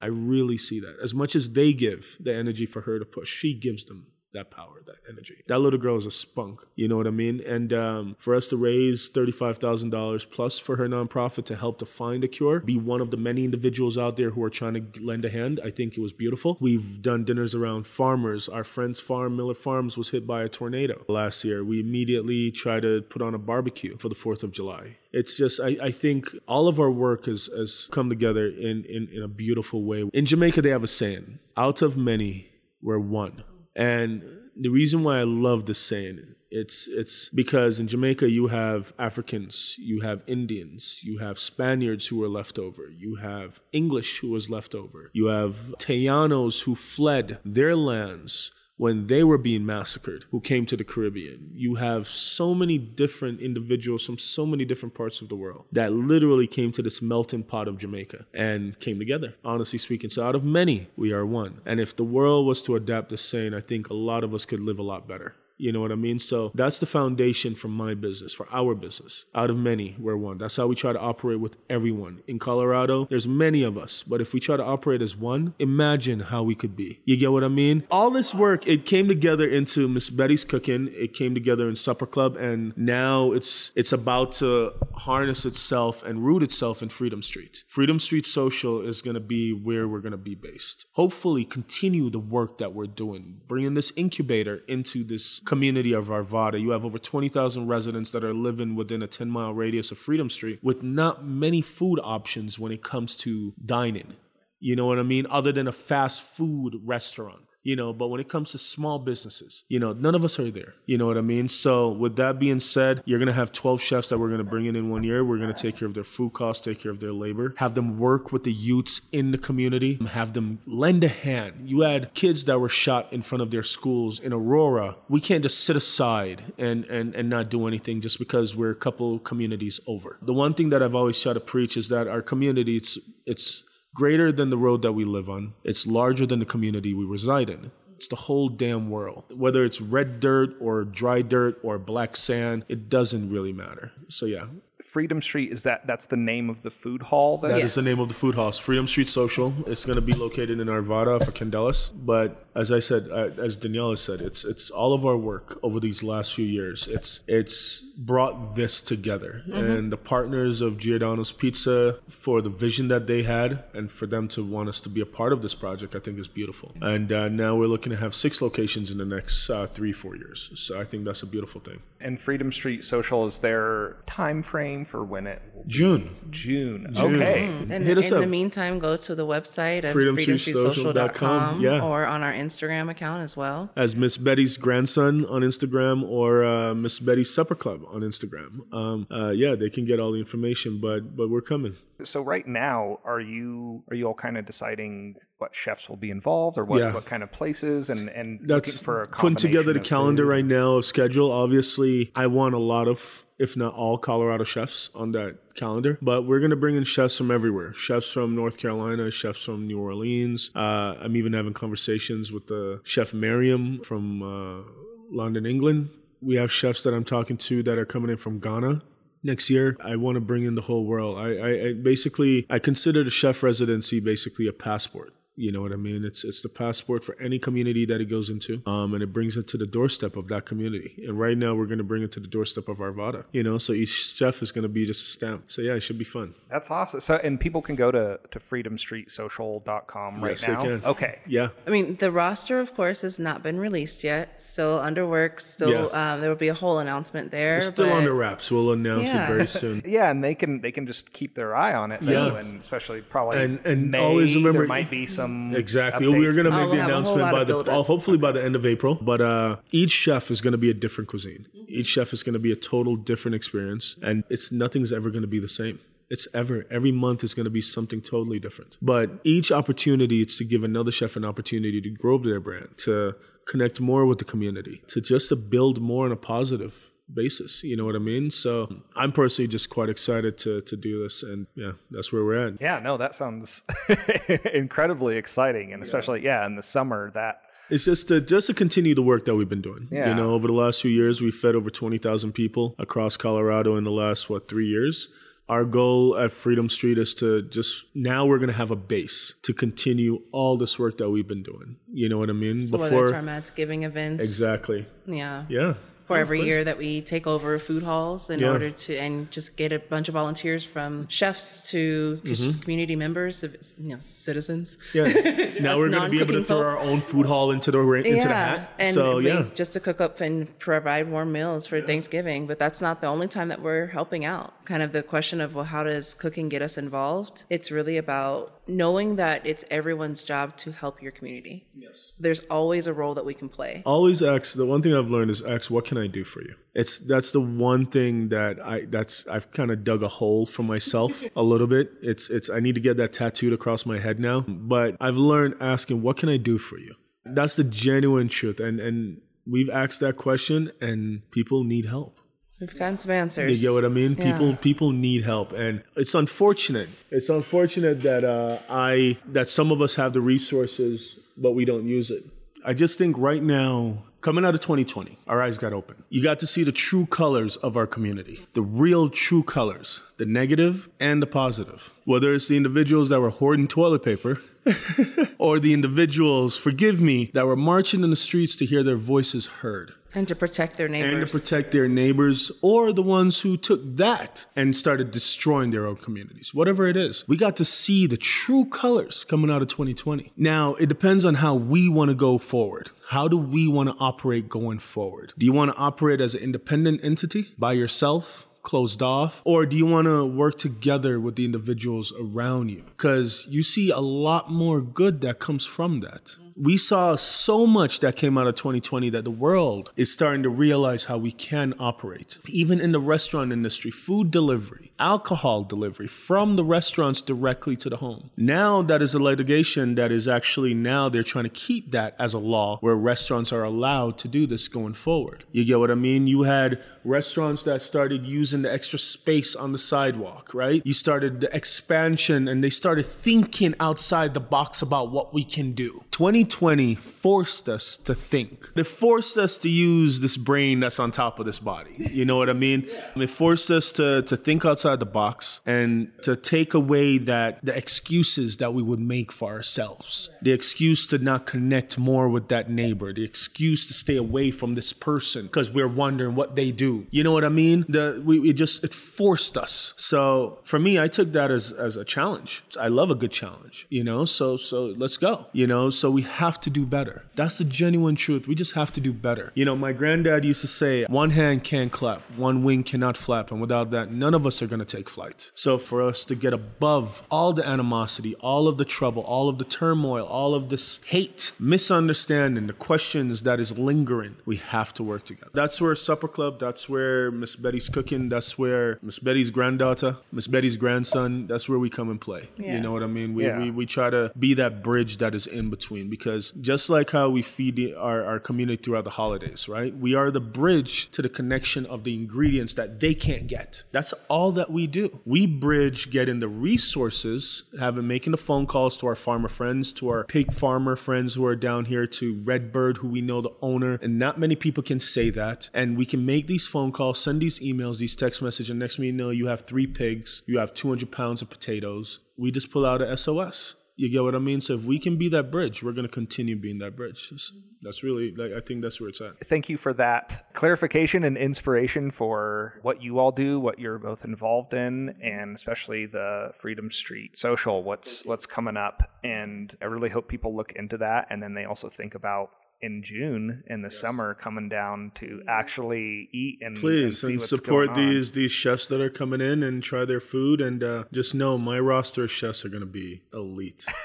I 0.00 0.06
really 0.06 0.58
see 0.58 0.80
that. 0.80 0.96
As 1.02 1.14
much 1.14 1.34
as 1.34 1.50
they 1.50 1.72
give 1.72 2.16
the 2.20 2.34
energy 2.34 2.66
for 2.66 2.82
her 2.82 2.98
to 2.98 3.04
push, 3.04 3.28
she 3.28 3.54
gives 3.54 3.84
them 3.84 4.08
that 4.32 4.50
power, 4.50 4.82
that 4.86 4.96
energy. 5.08 5.36
That 5.46 5.60
little 5.60 5.78
girl 5.78 5.96
is 5.96 6.04
a 6.04 6.10
spunk. 6.10 6.60
You 6.74 6.88
know 6.88 6.96
what 6.96 7.06
I 7.06 7.10
mean? 7.10 7.40
And 7.46 7.72
um, 7.72 8.16
for 8.18 8.34
us 8.34 8.48
to 8.48 8.56
raise 8.56 9.08
thirty-five 9.08 9.58
thousand 9.58 9.90
dollars 9.90 10.24
plus 10.24 10.58
for 10.58 10.76
her 10.76 10.86
nonprofit 10.86 11.44
to 11.46 11.56
help 11.56 11.78
to 11.78 11.86
find 11.86 12.22
a 12.22 12.28
cure, 12.28 12.60
be 12.60 12.78
one 12.78 13.00
of 13.00 13.10
the 13.10 13.16
many 13.16 13.44
individuals 13.44 13.96
out 13.96 14.16
there 14.16 14.30
who 14.30 14.42
are 14.42 14.50
trying 14.50 14.74
to 14.74 15.02
lend 15.02 15.24
a 15.24 15.30
hand, 15.30 15.60
I 15.64 15.70
think 15.70 15.96
it 15.96 16.00
was 16.00 16.12
beautiful. 16.12 16.58
We've 16.60 17.00
done 17.00 17.24
dinners 17.24 17.54
around 17.54 17.86
farmers. 17.86 18.48
Our 18.48 18.64
friend's 18.64 19.00
farm, 19.00 19.36
Miller 19.36 19.54
Farms, 19.54 19.96
was 19.96 20.10
hit 20.10 20.26
by 20.26 20.42
a 20.42 20.48
tornado 20.48 21.04
last 21.08 21.44
year. 21.44 21.64
We 21.64 21.80
immediately 21.80 22.50
tried 22.50 22.82
to 22.82 23.02
put 23.02 23.22
on 23.22 23.34
a 23.34 23.38
barbecue 23.38 23.96
for 23.96 24.08
the 24.08 24.14
Fourth 24.14 24.42
of 24.42 24.52
July. 24.52 24.98
It's 25.12 25.38
just 25.38 25.60
I, 25.60 25.78
I 25.82 25.90
think 25.90 26.34
all 26.46 26.68
of 26.68 26.78
our 26.78 26.90
work 26.90 27.24
has, 27.24 27.48
has 27.56 27.88
come 27.90 28.10
together 28.10 28.46
in, 28.46 28.84
in, 28.84 29.08
in 29.10 29.22
a 29.22 29.28
beautiful 29.28 29.84
way. 29.84 30.04
In 30.12 30.26
Jamaica, 30.26 30.60
they 30.60 30.70
have 30.70 30.84
a 30.84 30.86
saying: 30.86 31.38
"Out 31.56 31.80
of 31.80 31.96
many, 31.96 32.50
we're 32.82 32.98
one." 32.98 33.44
And 33.76 34.24
the 34.56 34.70
reason 34.70 35.04
why 35.04 35.18
I 35.18 35.24
love 35.24 35.66
this 35.66 35.78
saying, 35.78 36.34
it's 36.50 36.88
it's 36.88 37.28
because 37.28 37.78
in 37.78 37.88
Jamaica 37.88 38.30
you 38.30 38.46
have 38.46 38.94
Africans, 38.98 39.76
you 39.78 40.00
have 40.00 40.24
Indians, 40.26 41.00
you 41.02 41.18
have 41.18 41.38
Spaniards 41.38 42.06
who 42.06 42.16
were 42.16 42.28
left 42.28 42.58
over, 42.58 42.88
you 42.88 43.16
have 43.16 43.60
English 43.72 44.20
who 44.20 44.30
was 44.30 44.48
left 44.48 44.74
over, 44.74 45.10
you 45.12 45.26
have 45.26 45.74
Tainos 45.78 46.62
who 46.62 46.74
fled 46.74 47.38
their 47.44 47.76
lands 47.76 48.50
when 48.76 49.06
they 49.06 49.24
were 49.24 49.38
being 49.38 49.64
massacred 49.64 50.24
who 50.30 50.40
came 50.40 50.66
to 50.66 50.76
the 50.76 50.84
Caribbean. 50.84 51.50
You 51.54 51.76
have 51.76 52.08
so 52.08 52.54
many 52.54 52.78
different 52.78 53.40
individuals 53.40 54.04
from 54.04 54.18
so 54.18 54.44
many 54.44 54.64
different 54.64 54.94
parts 54.94 55.20
of 55.22 55.28
the 55.28 55.36
world 55.36 55.64
that 55.72 55.92
literally 55.92 56.46
came 56.46 56.72
to 56.72 56.82
this 56.82 57.00
melting 57.00 57.44
pot 57.44 57.68
of 57.68 57.78
Jamaica 57.78 58.26
and 58.34 58.78
came 58.80 58.98
together, 58.98 59.34
honestly 59.44 59.78
speaking. 59.78 60.10
So, 60.10 60.26
out 60.26 60.34
of 60.34 60.44
many, 60.44 60.88
we 60.96 61.12
are 61.12 61.24
one. 61.24 61.60
And 61.64 61.80
if 61.80 61.96
the 61.96 62.04
world 62.04 62.46
was 62.46 62.62
to 62.64 62.76
adapt 62.76 63.08
this 63.08 63.22
saying, 63.22 63.54
I 63.54 63.60
think 63.60 63.88
a 63.88 63.94
lot 63.94 64.24
of 64.24 64.34
us 64.34 64.44
could 64.44 64.60
live 64.60 64.78
a 64.78 64.82
lot 64.82 65.08
better. 65.08 65.34
You 65.58 65.72
know 65.72 65.80
what 65.80 65.92
I 65.92 65.96
mean? 65.96 66.18
So 66.18 66.50
that's 66.54 66.78
the 66.78 66.86
foundation 66.86 67.54
for 67.54 67.68
my 67.68 67.94
business, 67.94 68.34
for 68.34 68.46
our 68.52 68.74
business. 68.74 69.24
Out 69.34 69.50
of 69.50 69.56
many, 69.56 69.96
we're 69.98 70.16
one. 70.16 70.38
That's 70.38 70.56
how 70.56 70.66
we 70.66 70.74
try 70.74 70.92
to 70.92 71.00
operate 71.00 71.40
with 71.40 71.56
everyone. 71.70 72.22
In 72.26 72.38
Colorado, 72.38 73.06
there's 73.06 73.26
many 73.28 73.62
of 73.62 73.78
us, 73.78 74.02
but 74.02 74.20
if 74.20 74.34
we 74.34 74.40
try 74.40 74.56
to 74.56 74.64
operate 74.64 75.02
as 75.02 75.16
one, 75.16 75.54
imagine 75.58 76.20
how 76.20 76.42
we 76.42 76.54
could 76.54 76.76
be. 76.76 77.00
You 77.04 77.16
get 77.16 77.32
what 77.32 77.44
I 77.44 77.48
mean? 77.48 77.84
All 77.90 78.10
this 78.10 78.34
work, 78.34 78.66
it 78.66 78.86
came 78.86 79.08
together 79.08 79.46
into 79.46 79.88
Miss 79.88 80.10
Betty's 80.10 80.44
cooking. 80.44 80.88
It 80.92 81.14
came 81.14 81.34
together 81.34 81.68
in 81.68 81.76
Supper 81.76 82.06
Club, 82.06 82.36
and 82.36 82.76
now 82.76 83.32
it's 83.32 83.72
it's 83.74 83.92
about 83.92 84.32
to 84.32 84.72
harness 84.94 85.44
itself 85.44 86.02
and 86.02 86.24
root 86.24 86.42
itself 86.42 86.82
in 86.82 86.88
Freedom 86.88 87.22
Street. 87.22 87.64
Freedom 87.66 87.98
Street 87.98 88.26
Social 88.26 88.80
is 88.80 89.02
going 89.02 89.14
to 89.14 89.20
be 89.20 89.52
where 89.52 89.88
we're 89.88 90.00
going 90.00 90.12
to 90.12 90.18
be 90.18 90.34
based. 90.34 90.86
Hopefully, 90.92 91.44
continue 91.44 92.10
the 92.10 92.18
work 92.18 92.58
that 92.58 92.74
we're 92.74 92.86
doing, 92.86 93.40
bringing 93.46 93.74
this 93.74 93.92
incubator 93.96 94.62
into 94.68 95.04
this 95.04 95.40
community 95.46 95.92
of 95.92 96.08
Arvada. 96.08 96.60
You 96.60 96.70
have 96.70 96.84
over 96.84 96.98
20,000 96.98 97.66
residents 97.66 98.10
that 98.10 98.24
are 98.24 98.34
living 98.34 98.74
within 98.74 99.02
a 99.02 99.06
10 99.06 99.30
mile 99.30 99.54
radius 99.54 99.90
of 99.90 99.98
Freedom 99.98 100.28
Street 100.28 100.58
with 100.62 100.82
not 100.82 101.24
many 101.24 101.62
food 101.62 101.98
options 102.02 102.58
when 102.58 102.72
it 102.72 102.82
comes 102.82 103.16
to 103.18 103.54
dining. 103.64 104.14
You 104.60 104.76
know 104.76 104.86
what 104.86 104.98
I 104.98 105.02
mean? 105.02 105.26
Other 105.30 105.52
than 105.52 105.68
a 105.68 105.72
fast 105.72 106.22
food 106.22 106.74
restaurant. 106.84 107.45
You 107.66 107.74
know, 107.74 107.92
but 107.92 108.06
when 108.06 108.20
it 108.20 108.28
comes 108.28 108.52
to 108.52 108.58
small 108.58 109.00
businesses, 109.00 109.64
you 109.68 109.80
know, 109.80 109.92
none 109.92 110.14
of 110.14 110.24
us 110.24 110.38
are 110.38 110.52
there. 110.52 110.74
You 110.86 110.98
know 110.98 111.06
what 111.08 111.18
I 111.18 111.20
mean? 111.20 111.48
So, 111.48 111.88
with 111.88 112.14
that 112.14 112.38
being 112.38 112.60
said, 112.60 113.02
you're 113.04 113.18
gonna 113.18 113.32
have 113.32 113.50
12 113.50 113.82
chefs 113.82 114.08
that 114.10 114.18
we're 114.18 114.30
gonna 114.30 114.44
bring 114.44 114.66
in 114.66 114.76
in 114.76 114.88
one 114.88 115.02
year. 115.02 115.24
We're 115.24 115.38
gonna 115.38 115.52
take 115.52 115.76
care 115.76 115.88
of 115.88 115.94
their 115.94 116.04
food 116.04 116.32
costs, 116.32 116.64
take 116.64 116.78
care 116.78 116.92
of 116.92 117.00
their 117.00 117.10
labor, 117.10 117.54
have 117.56 117.74
them 117.74 117.98
work 117.98 118.30
with 118.30 118.44
the 118.44 118.52
youths 118.52 119.00
in 119.10 119.32
the 119.32 119.36
community, 119.38 119.98
have 120.12 120.32
them 120.32 120.60
lend 120.64 121.02
a 121.02 121.08
hand. 121.08 121.68
You 121.68 121.80
had 121.80 122.14
kids 122.14 122.44
that 122.44 122.60
were 122.60 122.68
shot 122.68 123.12
in 123.12 123.22
front 123.22 123.42
of 123.42 123.50
their 123.50 123.64
schools 123.64 124.20
in 124.20 124.32
Aurora. 124.32 124.94
We 125.08 125.20
can't 125.20 125.42
just 125.42 125.64
sit 125.64 125.74
aside 125.74 126.54
and 126.56 126.84
and 126.84 127.16
and 127.16 127.28
not 127.28 127.50
do 127.50 127.66
anything 127.66 128.00
just 128.00 128.20
because 128.20 128.54
we're 128.54 128.70
a 128.70 128.76
couple 128.76 129.18
communities 129.18 129.80
over. 129.88 130.18
The 130.22 130.32
one 130.32 130.54
thing 130.54 130.70
that 130.70 130.84
I've 130.84 130.94
always 130.94 131.20
tried 131.20 131.32
to 131.32 131.40
preach 131.40 131.76
is 131.76 131.88
that 131.88 132.06
our 132.06 132.22
community, 132.22 132.76
it's 132.76 132.96
it's 133.26 133.64
greater 133.96 134.30
than 134.30 134.50
the 134.50 134.58
road 134.58 134.82
that 134.82 134.92
we 134.92 135.04
live 135.04 135.30
on. 135.30 135.54
It's 135.64 135.86
larger 135.86 136.26
than 136.26 136.38
the 136.38 136.44
community 136.44 136.92
we 136.92 137.06
reside 137.06 137.48
in. 137.48 137.72
It's 137.96 138.08
the 138.08 138.16
whole 138.16 138.50
damn 138.50 138.90
world. 138.90 139.24
Whether 139.34 139.64
it's 139.64 139.80
red 139.80 140.20
dirt 140.20 140.54
or 140.60 140.84
dry 140.84 141.22
dirt 141.22 141.58
or 141.62 141.78
black 141.78 142.14
sand, 142.14 142.66
it 142.68 142.90
doesn't 142.90 143.30
really 143.30 143.54
matter. 143.54 143.92
So 144.08 144.26
yeah, 144.26 144.48
Freedom 144.84 145.22
Street 145.22 145.50
is 145.52 145.62
that 145.62 145.86
that's 145.86 146.06
the 146.06 146.16
name 146.16 146.50
of 146.50 146.62
the 146.62 146.70
food 146.70 147.02
hall 147.04 147.38
that 147.38 147.48
that 147.48 147.58
is 147.58 147.64
Yes. 147.66 147.74
the 147.76 147.82
name 147.82 147.98
of 147.98 148.08
the 148.08 148.14
food 148.14 148.34
house, 148.34 148.58
Freedom 148.58 148.86
Street 148.86 149.08
Social. 149.08 149.54
It's 149.66 149.84
going 149.86 149.96
to 149.96 150.02
be 150.02 150.12
located 150.12 150.60
in 150.60 150.68
Arvada 150.68 151.24
for 151.24 151.32
Candelas. 151.32 151.92
But 151.94 152.44
as 152.54 152.70
I 152.70 152.80
said, 152.80 153.08
uh, 153.10 153.30
as 153.42 153.56
Daniela 153.56 153.96
said, 153.96 154.20
it's 154.20 154.44
it's 154.44 154.70
all 154.70 154.92
of 154.92 155.04
our 155.06 155.16
work 155.16 155.58
over 155.62 155.80
these 155.80 156.02
last 156.02 156.34
few 156.34 156.44
years. 156.44 156.86
It's 156.88 157.20
it's 157.26 157.80
brought 157.96 158.54
this 158.56 158.82
together, 158.82 159.42
and 159.50 159.90
the 159.90 159.96
partners 159.96 160.60
of 160.60 160.76
Giordano's 160.76 161.32
Pizza 161.32 161.98
for 162.08 162.42
the 162.42 162.50
vision 162.50 162.88
that 162.88 163.06
they 163.06 163.22
had, 163.22 163.64
and 163.72 163.90
for 163.90 164.06
them 164.06 164.28
to 164.28 164.44
want 164.44 164.68
us 164.68 164.78
to 164.80 164.90
be 164.90 165.00
a 165.00 165.06
part 165.06 165.32
of 165.32 165.40
this 165.40 165.54
project, 165.54 165.94
I 165.96 166.00
think 166.00 166.18
is 166.18 166.28
beautiful. 166.28 166.72
And 166.82 167.10
uh, 167.10 167.28
now 167.28 167.56
we're 167.56 167.66
looking 167.74 167.90
to 167.92 167.96
have 167.98 168.14
six 168.14 168.42
locations 168.42 168.90
in 168.90 168.98
the 168.98 169.06
next 169.06 169.48
uh, 169.48 169.66
three 169.66 169.92
four 169.92 170.16
years. 170.16 170.50
So 170.54 170.78
I 170.78 170.84
think 170.84 171.04
that's 171.06 171.22
a 171.22 171.26
beautiful 171.26 171.60
thing. 171.62 171.80
and 172.00 172.20
Freedom 172.20 172.52
Street 172.52 172.84
Social 172.84 173.24
is 173.26 173.38
their 173.38 173.96
time 174.04 174.42
frame 174.42 174.65
for 174.84 175.04
when 175.04 175.26
it 175.26 175.40
will 175.54 175.62
be 175.64 175.68
June. 175.70 176.14
June. 176.30 176.94
Okay. 176.96 177.44
And 177.46 177.70
Hit 177.84 177.98
us 177.98 178.10
in 178.10 178.16
up. 178.16 178.20
the 178.20 178.26
meantime, 178.26 178.78
go 178.78 178.96
to 178.96 179.14
the 179.14 179.26
website 179.26 179.84
at 179.84 179.94
freedomstreetsocial.com, 179.94 180.84
freedomstreetsocial.com 180.84 181.60
yeah. 181.60 181.80
or 181.82 182.06
on 182.06 182.22
our 182.22 182.32
Instagram 182.32 182.90
account 182.90 183.22
as 183.22 183.36
well. 183.36 183.70
as 183.76 183.94
Miss 183.96 184.16
Betty's 184.16 184.56
grandson 184.56 185.24
on 185.26 185.42
Instagram 185.42 186.02
or 186.02 186.44
uh, 186.44 186.74
Miss 186.74 186.98
Betty's 187.00 187.32
Supper 187.32 187.54
Club 187.54 187.82
on 187.88 188.00
Instagram. 188.02 188.72
Um, 188.72 189.06
uh, 189.10 189.30
yeah, 189.30 189.54
they 189.54 189.70
can 189.70 189.84
get 189.84 190.00
all 190.00 190.12
the 190.12 190.18
information, 190.18 190.80
but 190.80 191.16
but 191.16 191.28
we're 191.30 191.40
coming. 191.40 191.74
so 192.02 192.20
right 192.22 192.46
now, 192.46 192.98
are 193.04 193.20
you 193.20 193.82
are 193.90 193.96
you 193.96 194.06
all 194.06 194.14
kind 194.14 194.36
of 194.38 194.44
deciding 194.46 195.16
what 195.38 195.54
chefs 195.54 195.86
will 195.88 195.96
be 195.98 196.10
involved 196.10 196.56
or 196.56 196.64
what, 196.64 196.78
Yeah. 196.80 196.94
what 196.94 197.04
kind 197.04 197.22
of 197.22 197.30
places 197.30 197.90
and 197.90 198.08
and 198.08 198.40
That's 198.42 198.68
looking 198.68 198.84
for 198.84 199.02
a 199.02 199.06
putting 199.06 199.36
together 199.36 199.72
the 199.74 199.80
calendar 199.80 200.22
food? 200.24 200.30
right 200.30 200.44
now 200.46 200.76
of 200.76 200.86
schedule. 200.86 201.30
Obviously, 201.30 202.10
I 202.14 202.26
want 202.26 202.54
a 202.54 202.58
lot 202.58 202.88
of, 202.88 203.25
if 203.38 203.56
not 203.56 203.74
all, 203.74 203.98
Colorado 203.98 204.44
chefs 204.44 204.90
on 204.94 205.12
that 205.12 205.54
calendar. 205.54 205.98
But 206.00 206.22
we're 206.22 206.40
gonna 206.40 206.56
bring 206.56 206.76
in 206.76 206.84
chefs 206.84 207.18
from 207.18 207.30
everywhere. 207.30 207.72
Chefs 207.74 208.10
from 208.10 208.34
North 208.34 208.58
Carolina, 208.58 209.10
chefs 209.10 209.44
from 209.44 209.66
New 209.66 209.78
Orleans. 209.78 210.50
Uh, 210.54 210.94
I'm 211.00 211.16
even 211.16 211.32
having 211.32 211.52
conversations 211.52 212.32
with 212.32 212.46
the 212.46 212.80
chef 212.84 213.12
Miriam 213.12 213.80
from 213.82 214.22
uh, 214.22 214.62
London, 215.10 215.46
England. 215.46 215.90
We 216.20 216.36
have 216.36 216.50
chefs 216.50 216.82
that 216.82 216.94
I'm 216.94 217.04
talking 217.04 217.36
to 217.36 217.62
that 217.62 217.78
are 217.78 217.84
coming 217.84 218.10
in 218.10 218.16
from 218.16 218.40
Ghana. 218.40 218.82
Next 219.22 219.50
year, 219.50 219.76
I 219.84 219.96
want 219.96 220.14
to 220.14 220.20
bring 220.20 220.44
in 220.44 220.54
the 220.54 220.62
whole 220.62 220.84
world. 220.84 221.18
I, 221.18 221.36
I, 221.36 221.68
I 221.68 221.72
basically 221.72 222.46
I 222.48 222.58
consider 222.58 223.02
the 223.02 223.10
chef 223.10 223.42
residency 223.42 223.98
basically 223.98 224.46
a 224.46 224.52
passport. 224.52 225.12
You 225.38 225.52
know 225.52 225.60
what 225.60 225.70
I 225.72 225.76
mean? 225.76 226.02
It's 226.04 226.24
it's 226.24 226.40
the 226.40 226.48
passport 226.48 227.04
for 227.04 227.14
any 227.20 227.38
community 227.38 227.84
that 227.84 228.00
it 228.00 228.06
goes 228.06 228.30
into, 228.30 228.62
um, 228.64 228.94
and 228.94 229.02
it 229.02 229.12
brings 229.12 229.36
it 229.36 229.46
to 229.48 229.58
the 229.58 229.66
doorstep 229.66 230.16
of 230.16 230.28
that 230.28 230.46
community. 230.46 231.04
And 231.06 231.18
right 231.20 231.36
now, 231.36 231.54
we're 231.54 231.66
going 231.66 231.76
to 231.76 231.84
bring 231.84 232.02
it 232.02 232.10
to 232.12 232.20
the 232.20 232.26
doorstep 232.26 232.68
of 232.68 232.78
Arvada. 232.78 233.26
You 233.32 233.42
know, 233.42 233.58
so 233.58 233.74
each 233.74 233.90
chef 234.14 234.40
is 234.40 234.50
going 234.50 234.62
to 234.62 234.68
be 234.70 234.86
just 234.86 235.02
a 235.02 235.06
stamp. 235.06 235.44
So 235.48 235.60
yeah, 235.60 235.74
it 235.74 235.80
should 235.80 235.98
be 235.98 236.04
fun. 236.06 236.34
That's 236.48 236.70
awesome. 236.70 237.00
So 237.00 237.16
and 237.22 237.38
people 237.38 237.60
can 237.60 237.76
go 237.76 237.90
to 237.90 238.18
to 238.30 238.38
freedomstreetsocial.com 238.38 240.20
right 240.22 240.30
Yes, 240.30 240.46
they 240.46 240.52
now. 240.54 240.62
can. 240.62 240.84
Okay. 240.84 241.18
Yeah, 241.26 241.48
I 241.66 241.70
mean, 241.70 241.96
the 241.96 242.10
roster, 242.10 242.58
of 242.60 242.74
course, 242.74 243.02
has 243.02 243.18
not 243.18 243.42
been 243.42 243.58
released 243.60 244.04
yet. 244.04 244.40
Still 244.40 244.78
under 244.78 245.06
work. 245.06 245.40
Still, 245.40 245.70
Yeah. 245.92 246.12
um, 246.14 246.20
there 246.20 246.30
will 246.30 246.36
be 246.36 246.48
a 246.48 246.54
whole 246.54 246.78
announcement 246.78 247.30
there. 247.30 247.56
it's 247.58 247.66
still 247.66 247.86
but- 247.88 247.98
under 247.98 248.14
wraps. 248.14 248.50
We'll 248.50 248.72
announce 248.72 249.10
Yeah. 249.10 249.24
it 249.24 249.26
very 249.28 249.46
soon. 249.60 249.82
Yeah, 249.84 250.10
and 250.10 250.24
they 250.24 250.34
can 250.34 250.60
they 250.60 250.72
can 250.72 250.86
just 250.86 251.12
keep 251.12 251.34
their 251.34 251.54
eye 251.54 251.74
on 251.74 251.92
it 251.92 252.00
though, 252.00 252.28
Yes. 252.32 252.52
and 252.52 252.60
especially 252.60 253.02
probably 253.02 253.38
And- 253.42 253.58
and 253.64 253.90
May, 253.90 253.98
always 253.98 254.34
remember- 254.34 254.60
there 254.60 254.68
might 254.68 254.88
be 254.90 255.04
some 255.04 255.25
Exactly. 255.54 256.06
We're 256.08 256.32
going 256.32 256.44
to 256.44 256.50
Oh, 256.50 256.60
make 256.60 256.60
we'll 256.60 256.70
the 256.70 256.80
have 256.82 256.90
a 256.90 256.92
whole 256.92 257.02
announcement 257.02 257.30
by 257.32 257.38
the 257.40 257.44
build-up. 257.46 257.74
oh, 257.76 257.82
hopefully 257.82 258.18
by 258.18 258.32
the 258.32 258.42
end 258.44 258.56
of 258.56 258.64
April. 258.66 258.94
But 258.96 259.20
uh, 259.20 259.56
each 259.70 259.90
chef 259.90 260.30
is 260.30 260.40
going 260.40 260.52
to 260.52 260.58
be 260.58 260.70
a 260.70 260.74
different 260.74 261.08
cuisine. 261.08 261.46
Each 261.68 261.86
chef 261.86 262.12
is 262.12 262.22
going 262.22 262.32
to 262.34 262.38
be 262.38 262.52
a 262.52 262.56
total 262.56 262.96
different 262.96 263.34
experience, 263.34 263.96
and 264.02 264.24
it's 264.30 264.50
nothing's 264.52 264.92
ever 264.92 265.10
going 265.10 265.22
to 265.22 265.28
be 265.28 265.38
the 265.40 265.48
same. 265.48 265.78
It's 266.08 266.28
ever 266.32 266.64
every 266.70 266.92
month 266.92 267.24
is 267.24 267.34
going 267.34 267.44
to 267.44 267.50
be 267.50 267.60
something 267.60 268.00
totally 268.00 268.38
different. 268.38 268.78
But 268.80 269.10
each 269.24 269.50
opportunity 269.50 270.22
is 270.22 270.36
to 270.38 270.44
give 270.44 270.62
another 270.62 270.92
chef 270.92 271.16
an 271.16 271.24
opportunity 271.24 271.80
to 271.80 271.90
grow 271.90 272.16
their 272.18 272.38
brand, 272.38 272.68
to 272.78 273.16
connect 273.44 273.80
more 273.80 274.06
with 274.06 274.18
the 274.18 274.24
community, 274.24 274.82
to 274.88 275.00
just 275.00 275.28
to 275.30 275.36
build 275.36 275.80
more 275.80 276.04
on 276.06 276.12
a 276.12 276.16
positive 276.16 276.90
basis. 277.12 277.62
You 277.62 277.76
know 277.76 277.84
what 277.84 277.96
I 277.96 278.00
mean? 278.00 278.30
So 278.30 278.82
I'm 278.94 279.12
personally 279.12 279.48
just 279.48 279.70
quite 279.70 279.88
excited 279.88 280.36
to 280.38 280.60
to 280.62 280.76
do 280.76 281.02
this, 281.02 281.22
and 281.22 281.46
yeah, 281.54 281.72
that's 281.90 282.12
where 282.12 282.24
we're 282.24 282.46
at. 282.48 282.60
Yeah, 282.60 282.78
no, 282.80 282.96
that 282.96 283.14
sounds 283.14 283.64
incredibly 284.52 285.16
exciting, 285.16 285.72
and 285.72 285.82
especially 285.82 286.22
yeah, 286.24 286.46
in 286.46 286.56
the 286.56 286.62
summer 286.62 287.10
that 287.12 287.42
It's 287.70 287.84
just 287.84 288.08
to 288.08 288.20
just 288.20 288.46
to 288.48 288.54
continue 288.54 288.94
the 288.94 289.02
work 289.02 289.24
that 289.26 289.34
we've 289.34 289.48
been 289.48 289.62
doing. 289.62 289.88
Yeah. 289.90 290.08
You 290.08 290.14
know, 290.14 290.32
over 290.32 290.46
the 290.46 290.54
last 290.54 290.82
few 290.82 290.90
years, 290.90 291.20
we've 291.20 291.34
fed 291.34 291.54
over 291.54 291.70
twenty 291.70 291.98
thousand 291.98 292.32
people 292.32 292.74
across 292.78 293.16
Colorado 293.16 293.76
in 293.76 293.84
the 293.84 293.90
last 293.90 294.28
what 294.30 294.48
three 294.48 294.68
years. 294.68 295.08
Our 295.48 295.64
goal 295.64 296.16
at 296.18 296.32
Freedom 296.32 296.68
Street 296.68 296.98
is 296.98 297.14
to 297.14 297.40
just 297.42 297.84
now 297.94 298.26
we're 298.26 298.38
gonna 298.38 298.52
have 298.52 298.72
a 298.72 298.76
base 298.76 299.36
to 299.42 299.52
continue 299.54 300.22
all 300.32 300.56
this 300.56 300.76
work 300.76 300.98
that 300.98 301.08
we've 301.08 301.28
been 301.28 301.44
doing. 301.44 301.76
You 301.92 302.08
know 302.08 302.18
what 302.18 302.30
I 302.30 302.32
mean? 302.32 302.66
So 302.66 302.78
whether 302.78 303.04
it's 303.04 303.12
our 303.12 303.22
Matt's 303.22 303.50
giving 303.50 303.84
events. 303.84 304.24
exactly. 304.24 304.86
Yeah. 305.06 305.44
Yeah. 305.48 305.74
For 306.06 306.16
every 306.16 306.42
year 306.42 306.62
that 306.64 306.78
we 306.78 307.00
take 307.00 307.26
over 307.26 307.58
food 307.58 307.82
halls 307.82 308.30
in 308.30 308.40
Yeah. 308.40 308.50
order 308.50 308.70
to 308.70 308.96
and 308.96 309.30
just 309.30 309.56
get 309.56 309.72
a 309.72 309.78
bunch 309.78 310.08
of 310.08 310.14
volunteers 310.14 310.64
from 310.64 311.08
chefs 311.08 311.62
to 311.70 312.20
just 312.24 312.42
mm-hmm. 312.42 312.62
community 312.62 312.96
members 312.96 313.42
you 313.42 313.96
know 313.96 314.00
citizens. 314.14 314.78
Yeah. 314.94 315.04
now 315.60 315.76
we're 315.76 315.90
gonna 315.90 316.08
be 316.08 316.20
able 316.20 316.34
to 316.34 316.44
throw 316.44 316.58
folk. 316.58 316.66
our 316.66 316.78
own 316.78 317.00
food 317.00 317.26
hall 317.26 317.50
into 317.50 317.70
the 317.70 317.80
into 317.80 318.28
the 318.28 318.34
hat. 318.34 318.72
and 318.78 318.94
so 318.94 319.16
we- 319.16 319.26
yeah. 319.26 319.44
just 319.54 319.72
to 319.72 319.80
cook 319.80 320.00
up 320.00 320.20
and 320.20 320.56
provide 320.58 321.10
warm 321.10 321.32
meals 321.32 321.66
for 321.66 321.80
Thanksgiving. 321.80 322.46
But 322.46 322.58
that's 322.58 322.80
not 322.80 323.00
the 323.00 323.08
only 323.08 323.28
time 323.28 323.48
that 323.48 323.60
we're 323.60 323.86
helping 323.88 324.24
out. 324.24 324.64
Kind 324.64 324.82
of 324.82 324.92
the 324.92 325.02
question 325.02 325.40
of 325.40 325.54
well, 325.54 325.64
how 325.64 325.82
does 325.82 326.14
cooking 326.14 326.48
get 326.48 326.62
us 326.62 326.78
involved? 326.78 327.44
It's 327.50 327.70
really 327.70 327.96
about 327.96 328.55
knowing 328.68 329.16
that 329.16 329.46
it's 329.46 329.64
everyone's 329.70 330.24
job 330.24 330.56
to 330.58 330.72
help 330.72 331.00
your 331.02 331.12
community. 331.12 331.66
Yes. 331.74 332.12
There's 332.18 332.40
always 332.50 332.86
a 332.86 332.92
role 332.92 333.14
that 333.14 333.24
we 333.24 333.34
can 333.34 333.48
play. 333.48 333.82
always 333.84 334.22
ask 334.22 334.56
the 334.56 334.66
one 334.66 334.82
thing 334.82 334.94
i've 334.94 335.10
learned 335.10 335.30
is 335.30 335.42
ask 335.42 335.70
what 335.70 335.84
can 335.84 335.98
i 335.98 336.06
do 336.06 336.24
for 336.24 336.42
you 336.42 336.54
it's 336.74 336.98
that's 336.98 337.30
the 337.32 337.40
one 337.40 337.86
thing 337.86 338.28
that 338.28 338.58
i 338.64 338.80
that's 338.86 339.26
i've 339.28 339.50
kind 339.52 339.70
of 339.70 339.84
dug 339.84 340.02
a 340.02 340.08
hole 340.08 340.44
for 340.46 340.62
myself 340.62 341.22
a 341.36 341.42
little 341.42 341.66
bit 341.66 341.92
it's 342.02 342.28
it's 342.30 342.48
i 342.50 342.58
need 342.60 342.74
to 342.74 342.80
get 342.80 342.96
that 342.96 343.12
tattooed 343.12 343.52
across 343.52 343.86
my 343.86 343.98
head 343.98 344.18
now 344.18 344.40
but 344.40 344.96
i've 345.00 345.16
learned 345.16 345.54
asking 345.60 346.02
what 346.02 346.16
can 346.16 346.28
i 346.28 346.36
do 346.36 346.58
for 346.58 346.78
you 346.78 346.94
that's 347.24 347.56
the 347.56 347.64
genuine 347.64 348.28
truth 348.28 348.58
and 348.60 348.80
and 348.80 349.20
we've 349.46 349.70
asked 349.70 350.00
that 350.00 350.16
question 350.16 350.72
and 350.80 351.28
people 351.30 351.62
need 351.64 351.86
help 351.86 352.18
We've 352.60 352.74
gotten 352.78 352.98
some 352.98 353.10
answers. 353.10 353.62
you 353.62 353.68
get 353.68 353.74
what 353.74 353.84
I 353.84 353.88
mean? 353.88 354.16
Yeah. 354.18 354.32
People 354.32 354.56
people 354.56 354.90
need 354.90 355.24
help, 355.24 355.52
and 355.52 355.82
it's 355.94 356.14
unfortunate. 356.14 356.88
It's 357.10 357.28
unfortunate 357.28 358.00
that 358.02 358.24
uh, 358.24 358.58
I 358.70 359.18
that 359.26 359.48
some 359.48 359.70
of 359.70 359.82
us 359.82 359.96
have 359.96 360.14
the 360.14 360.22
resources, 360.22 361.20
but 361.36 361.52
we 361.52 361.66
don't 361.66 361.86
use 361.86 362.10
it. 362.10 362.24
I 362.64 362.72
just 362.72 362.96
think 362.96 363.16
right 363.18 363.42
now, 363.42 364.04
coming 364.22 364.44
out 364.44 364.54
of 364.54 364.60
2020, 364.60 365.18
our 365.28 365.42
eyes 365.42 365.58
got 365.58 365.74
open. 365.74 366.02
You 366.08 366.22
got 366.22 366.38
to 366.40 366.46
see 366.46 366.64
the 366.64 366.72
true 366.72 367.04
colors 367.04 367.56
of 367.58 367.76
our 367.76 367.86
community, 367.86 368.46
the 368.54 368.62
real 368.62 369.10
true 369.10 369.42
colors, 369.42 370.02
the 370.16 370.24
negative 370.24 370.88
and 370.98 371.20
the 371.20 371.26
positive. 371.26 371.92
Whether 372.04 372.32
it's 372.34 372.48
the 372.48 372.56
individuals 372.56 373.10
that 373.10 373.20
were 373.20 373.30
hoarding 373.30 373.68
toilet 373.68 374.02
paper. 374.02 374.40
or 375.38 375.60
the 375.60 375.72
individuals, 375.72 376.56
forgive 376.56 377.00
me, 377.00 377.30
that 377.34 377.46
were 377.46 377.54
marching 377.54 378.02
in 378.02 378.10
the 378.10 378.16
streets 378.16 378.56
to 378.56 378.66
hear 378.66 378.82
their 378.82 378.96
voices 378.96 379.46
heard 379.46 379.94
and 380.16 380.26
to 380.26 380.34
protect 380.34 380.76
their 380.78 380.88
neighbors. 380.88 381.12
and 381.12 381.26
to 381.26 381.38
protect 381.38 381.72
their 381.72 381.86
neighbors 381.86 382.50
or 382.62 382.90
the 382.92 383.02
ones 383.02 383.40
who 383.40 383.56
took 383.56 383.96
that 383.96 384.46
and 384.56 384.74
started 384.74 385.10
destroying 385.10 385.70
their 385.70 385.86
own 385.86 385.96
communities. 385.96 386.54
Whatever 386.54 386.88
it 386.88 386.96
is, 386.96 387.24
we 387.28 387.36
got 387.36 387.54
to 387.56 387.64
see 387.64 388.06
the 388.06 388.16
true 388.16 388.64
colors 388.64 389.24
coming 389.24 389.50
out 389.50 389.60
of 389.60 389.68
2020. 389.68 390.32
Now, 390.36 390.74
it 390.74 390.86
depends 390.86 391.24
on 391.24 391.34
how 391.34 391.54
we 391.54 391.88
want 391.88 392.08
to 392.08 392.14
go 392.14 392.38
forward. 392.38 392.90
How 393.08 393.28
do 393.28 393.36
we 393.36 393.68
want 393.68 393.90
to 393.90 393.96
operate 394.00 394.48
going 394.48 394.78
forward? 394.78 395.34
Do 395.36 395.44
you 395.44 395.52
want 395.52 395.72
to 395.72 395.76
operate 395.76 396.20
as 396.20 396.34
an 396.34 396.40
independent 396.42 397.04
entity 397.04 397.54
by 397.58 397.74
yourself? 397.74 398.46
Closed 398.62 399.00
off, 399.00 399.42
or 399.44 399.64
do 399.64 399.76
you 399.76 399.86
want 399.86 400.06
to 400.06 400.26
work 400.26 400.58
together 400.58 401.20
with 401.20 401.36
the 401.36 401.44
individuals 401.44 402.12
around 402.18 402.68
you? 402.68 402.82
Because 402.96 403.46
you 403.48 403.62
see 403.62 403.90
a 403.90 404.00
lot 404.00 404.50
more 404.50 404.80
good 404.80 405.20
that 405.20 405.38
comes 405.38 405.64
from 405.64 406.00
that. 406.00 406.36
We 406.58 406.78
saw 406.78 407.16
so 407.16 407.66
much 407.66 408.00
that 408.00 408.16
came 408.16 408.38
out 408.38 408.46
of 408.46 408.54
2020 408.54 409.10
that 409.10 409.24
the 409.24 409.30
world 409.30 409.92
is 409.94 410.10
starting 410.10 410.42
to 410.42 410.48
realize 410.48 411.04
how 411.04 411.18
we 411.18 411.30
can 411.30 411.74
operate. 411.78 412.38
Even 412.46 412.80
in 412.80 412.92
the 412.92 412.98
restaurant 412.98 413.52
industry, 413.52 413.90
food 413.90 414.30
delivery, 414.30 414.90
alcohol 414.98 415.64
delivery 415.64 416.06
from 416.06 416.56
the 416.56 416.64
restaurants 416.64 417.20
directly 417.20 417.76
to 417.76 417.90
the 417.90 417.98
home. 417.98 418.30
Now 418.38 418.80
that 418.80 419.02
is 419.02 419.12
a 419.12 419.18
litigation 419.18 419.96
that 419.96 420.10
is 420.10 420.26
actually 420.26 420.72
now 420.72 421.10
they're 421.10 421.22
trying 421.22 421.44
to 421.44 421.50
keep 421.50 421.90
that 421.90 422.16
as 422.18 422.32
a 422.32 422.38
law 422.38 422.78
where 422.78 422.94
restaurants 422.94 423.52
are 423.52 423.62
allowed 423.62 424.16
to 424.18 424.28
do 424.28 424.46
this 424.46 424.66
going 424.66 424.94
forward. 424.94 425.44
You 425.52 425.62
get 425.62 425.78
what 425.78 425.90
I 425.90 425.94
mean? 425.94 426.26
You 426.26 426.44
had 426.44 426.82
restaurants 427.04 427.64
that 427.64 427.82
started 427.82 428.24
using 428.24 428.62
the 428.62 428.72
extra 428.72 428.98
space 428.98 429.54
on 429.54 429.72
the 429.72 429.78
sidewalk, 429.78 430.54
right? 430.54 430.80
You 430.86 430.94
started 430.94 431.42
the 431.42 431.54
expansion 431.54 432.48
and 432.48 432.64
they 432.64 432.70
started 432.70 433.04
thinking 433.04 433.74
outside 433.78 434.32
the 434.32 434.40
box 434.40 434.80
about 434.80 435.10
what 435.10 435.34
we 435.34 435.44
can 435.44 435.72
do. 435.72 436.05
2020 436.16 436.94
forced 436.94 437.68
us 437.68 437.98
to 437.98 438.14
think. 438.14 438.70
It 438.74 438.84
forced 438.84 439.36
us 439.36 439.58
to 439.58 439.68
use 439.68 440.20
this 440.20 440.38
brain 440.38 440.80
that's 440.80 440.98
on 440.98 441.10
top 441.10 441.38
of 441.38 441.44
this 441.44 441.58
body. 441.58 441.94
You 442.10 442.24
know 442.24 442.38
what 442.38 442.48
I 442.48 442.54
mean? 442.54 442.88
It 443.16 443.26
forced 443.28 443.70
us 443.70 443.92
to, 443.92 444.22
to 444.22 444.34
think 444.34 444.64
outside 444.64 444.98
the 444.98 445.04
box 445.04 445.60
and 445.66 446.10
to 446.22 446.34
take 446.34 446.72
away 446.72 447.18
that 447.18 447.62
the 447.62 447.76
excuses 447.76 448.56
that 448.56 448.72
we 448.72 448.82
would 448.82 448.98
make 448.98 449.30
for 449.30 449.52
ourselves. 449.52 450.30
The 450.40 450.52
excuse 450.52 451.06
to 451.08 451.18
not 451.18 451.44
connect 451.44 451.98
more 451.98 452.30
with 452.30 452.48
that 452.48 452.70
neighbor, 452.70 453.12
the 453.12 453.22
excuse 453.22 453.86
to 453.88 453.92
stay 453.92 454.16
away 454.16 454.50
from 454.50 454.74
this 454.74 454.94
person 454.94 455.42
because 455.42 455.70
we're 455.70 455.86
wondering 455.86 456.34
what 456.34 456.56
they 456.56 456.70
do. 456.70 457.06
You 457.10 457.24
know 457.24 457.32
what 457.32 457.44
I 457.44 457.50
mean? 457.50 457.84
The 457.90 458.22
we 458.24 458.48
it 458.48 458.54
just 458.54 458.82
it 458.82 458.94
forced 458.94 459.58
us. 459.58 459.92
So 459.98 460.60
for 460.64 460.78
me, 460.78 460.98
I 460.98 461.08
took 461.08 461.32
that 461.32 461.50
as 461.50 461.72
as 461.72 461.98
a 461.98 462.06
challenge. 462.06 462.64
I 462.80 462.88
love 462.88 463.10
a 463.10 463.14
good 463.14 463.32
challenge, 463.32 463.86
you 463.90 464.02
know. 464.02 464.24
So 464.24 464.56
so 464.56 464.94
let's 464.96 465.18
go. 465.18 465.48
You 465.52 465.66
know, 465.66 465.90
so 465.90 466.05
we 466.10 466.22
have 466.22 466.60
to 466.60 466.70
do 466.70 466.86
better. 466.86 467.24
That's 467.34 467.58
the 467.58 467.64
genuine 467.64 468.14
truth. 468.16 468.46
We 468.48 468.54
just 468.54 468.72
have 468.74 468.92
to 468.92 469.00
do 469.00 469.12
better. 469.12 469.52
You 469.54 469.64
know, 469.64 469.76
my 469.76 469.92
granddad 469.92 470.44
used 470.44 470.60
to 470.62 470.66
say, 470.66 471.04
one 471.06 471.30
hand 471.30 471.64
can't 471.64 471.92
clap, 471.92 472.22
one 472.36 472.64
wing 472.64 472.82
cannot 472.84 473.16
flap. 473.16 473.50
And 473.50 473.60
without 473.60 473.90
that, 473.90 474.10
none 474.10 474.34
of 474.34 474.46
us 474.46 474.62
are 474.62 474.66
going 474.66 474.80
to 474.80 474.84
take 474.96 475.08
flight. 475.08 475.50
So 475.54 475.78
for 475.78 476.02
us 476.02 476.24
to 476.26 476.34
get 476.34 476.52
above 476.52 477.22
all 477.30 477.52
the 477.52 477.66
animosity, 477.66 478.34
all 478.36 478.68
of 478.68 478.78
the 478.78 478.84
trouble, 478.84 479.22
all 479.22 479.48
of 479.48 479.58
the 479.58 479.64
turmoil, 479.64 480.24
all 480.26 480.54
of 480.54 480.68
this 480.68 481.00
hate, 481.06 481.52
misunderstanding, 481.58 482.66
the 482.66 482.72
questions 482.72 483.42
that 483.42 483.60
is 483.60 483.78
lingering, 483.78 484.36
we 484.44 484.56
have 484.56 484.92
to 484.94 485.02
work 485.02 485.24
together. 485.24 485.50
That's 485.54 485.80
where 485.80 485.94
Supper 485.94 486.28
Club, 486.28 486.58
that's 486.58 486.88
where 486.88 487.30
Miss 487.30 487.56
Betty's 487.56 487.88
cooking, 487.88 488.28
that's 488.28 488.58
where 488.58 488.98
Miss 489.02 489.18
Betty's 489.18 489.50
granddaughter, 489.50 490.16
Miss 490.32 490.46
Betty's 490.46 490.76
grandson, 490.76 491.46
that's 491.46 491.68
where 491.68 491.78
we 491.78 491.88
come 491.88 492.10
and 492.10 492.20
play. 492.20 492.48
You 492.58 492.80
know 492.80 492.92
what 492.92 493.02
I 493.02 493.06
mean? 493.06 493.34
We, 493.34 493.46
Yeah. 493.46 493.58
we, 493.58 493.70
we 493.70 493.86
try 493.86 494.10
to 494.10 494.32
be 494.38 494.52
that 494.54 494.82
bridge 494.82 495.16
that 495.18 495.34
is 495.34 495.46
in 495.46 495.70
between 495.70 495.95
because 496.04 496.50
just 496.52 496.88
like 496.88 497.10
how 497.10 497.28
we 497.28 497.42
feed 497.42 497.94
our, 497.96 498.24
our 498.24 498.38
community 498.38 498.82
throughout 498.82 499.04
the 499.04 499.10
holidays, 499.10 499.68
right? 499.68 499.96
We 499.96 500.14
are 500.14 500.30
the 500.30 500.40
bridge 500.40 501.10
to 501.12 501.22
the 501.22 501.28
connection 501.28 501.86
of 501.86 502.04
the 502.04 502.14
ingredients 502.14 502.74
that 502.74 503.00
they 503.00 503.14
can't 503.14 503.46
get. 503.46 503.84
That's 503.92 504.12
all 504.28 504.52
that 504.52 504.70
we 504.70 504.86
do. 504.86 505.20
We 505.24 505.46
bridge 505.46 506.10
getting 506.10 506.40
the 506.40 506.48
resources, 506.48 507.64
having 507.78 508.06
making 508.06 508.32
the 508.32 508.38
phone 508.38 508.66
calls 508.66 508.96
to 508.98 509.06
our 509.06 509.14
farmer 509.14 509.48
friends, 509.48 509.92
to 509.94 510.08
our 510.08 510.24
pig 510.24 510.52
farmer 510.52 510.96
friends 510.96 511.34
who 511.34 511.44
are 511.44 511.56
down 511.56 511.86
here, 511.86 512.06
to 512.06 512.40
Redbird, 512.44 512.98
who 512.98 513.08
we 513.08 513.20
know 513.20 513.40
the 513.40 513.54
owner, 513.60 513.98
and 514.02 514.18
not 514.18 514.38
many 514.38 514.56
people 514.56 514.82
can 514.82 515.00
say 515.00 515.30
that. 515.30 515.70
And 515.74 515.96
we 515.96 516.06
can 516.06 516.24
make 516.24 516.46
these 516.46 516.66
phone 516.66 516.92
calls, 516.92 517.20
send 517.20 517.40
these 517.40 517.60
emails, 517.60 517.98
these 517.98 518.16
text 518.16 518.42
messages, 518.42 518.70
and 518.70 518.78
next 518.78 518.96
thing 518.96 519.06
you 519.06 519.12
know 519.12 519.30
you 519.30 519.46
have 519.46 519.62
three 519.62 519.86
pigs, 519.86 520.42
you 520.46 520.58
have 520.58 520.74
200 520.74 521.10
pounds 521.10 521.42
of 521.42 521.50
potatoes. 521.50 522.20
We 522.36 522.50
just 522.50 522.70
pull 522.70 522.84
out 522.84 523.00
a 523.00 523.16
SOS. 523.16 523.76
You 523.96 524.10
get 524.10 524.22
what 524.22 524.34
I 524.34 524.38
mean? 524.38 524.60
So 524.60 524.74
if 524.74 524.84
we 524.84 524.98
can 524.98 525.16
be 525.16 525.28
that 525.30 525.50
bridge, 525.50 525.82
we're 525.82 525.92
going 525.92 526.06
to 526.06 526.12
continue 526.12 526.54
being 526.56 526.78
that 526.78 526.94
bridge. 526.96 527.30
That's- 527.30 527.52
That's 527.82 528.02
really, 528.02 528.34
like, 528.34 528.52
I 528.52 528.60
think 528.60 528.82
that's 528.82 529.00
where 529.00 529.08
it's 529.10 529.20
at. 529.20 529.38
Thank 529.46 529.68
you 529.68 529.76
for 529.76 529.92
that 529.94 530.46
clarification 530.54 531.22
and 531.24 531.36
inspiration 531.36 532.10
for 532.10 532.80
what 532.82 533.00
you 533.00 533.18
all 533.20 533.30
do, 533.30 533.60
what 533.60 533.78
you're 533.78 533.98
both 533.98 534.24
involved 534.24 534.74
in, 534.74 535.14
and 535.22 535.54
especially 535.54 536.06
the 536.06 536.50
Freedom 536.54 536.90
Street 536.90 537.36
Social. 537.36 537.84
What's 537.84 538.24
what's 538.24 538.44
coming 538.46 538.76
up, 538.76 539.02
and 539.22 539.72
I 539.80 539.84
really 539.84 540.08
hope 540.08 540.26
people 540.26 540.56
look 540.56 540.72
into 540.72 540.96
that, 540.98 541.28
and 541.30 541.40
then 541.40 541.54
they 541.54 541.64
also 541.64 541.88
think 541.88 542.14
about 542.16 542.50
in 542.82 543.02
June 543.02 543.64
in 543.68 543.80
the 543.82 543.90
summer 543.90 544.34
coming 544.34 544.68
down 544.68 545.10
to 545.14 545.42
actually 545.48 546.28
eat 546.32 546.58
and, 546.60 546.74
and 546.76 546.80
Please 546.80 547.20
see 547.22 547.28
and 547.28 547.36
what's 547.36 547.48
support 547.48 547.94
going 547.94 548.06
on. 548.06 548.12
these 548.14 548.32
these 548.32 548.52
chefs 548.52 548.86
that 548.88 549.00
are 549.00 549.08
coming 549.10 549.40
in 549.40 549.62
and 549.62 549.82
try 549.82 550.04
their 550.04 550.20
food 550.20 550.60
and 550.60 550.84
uh, 550.84 551.04
just 551.12 551.34
know 551.34 551.56
my 551.56 551.78
roster 551.78 552.24
of 552.24 552.30
chefs 552.30 552.64
are 552.64 552.68
going 552.68 552.80
to 552.82 552.86
be 552.86 553.22
elite. 553.32 553.84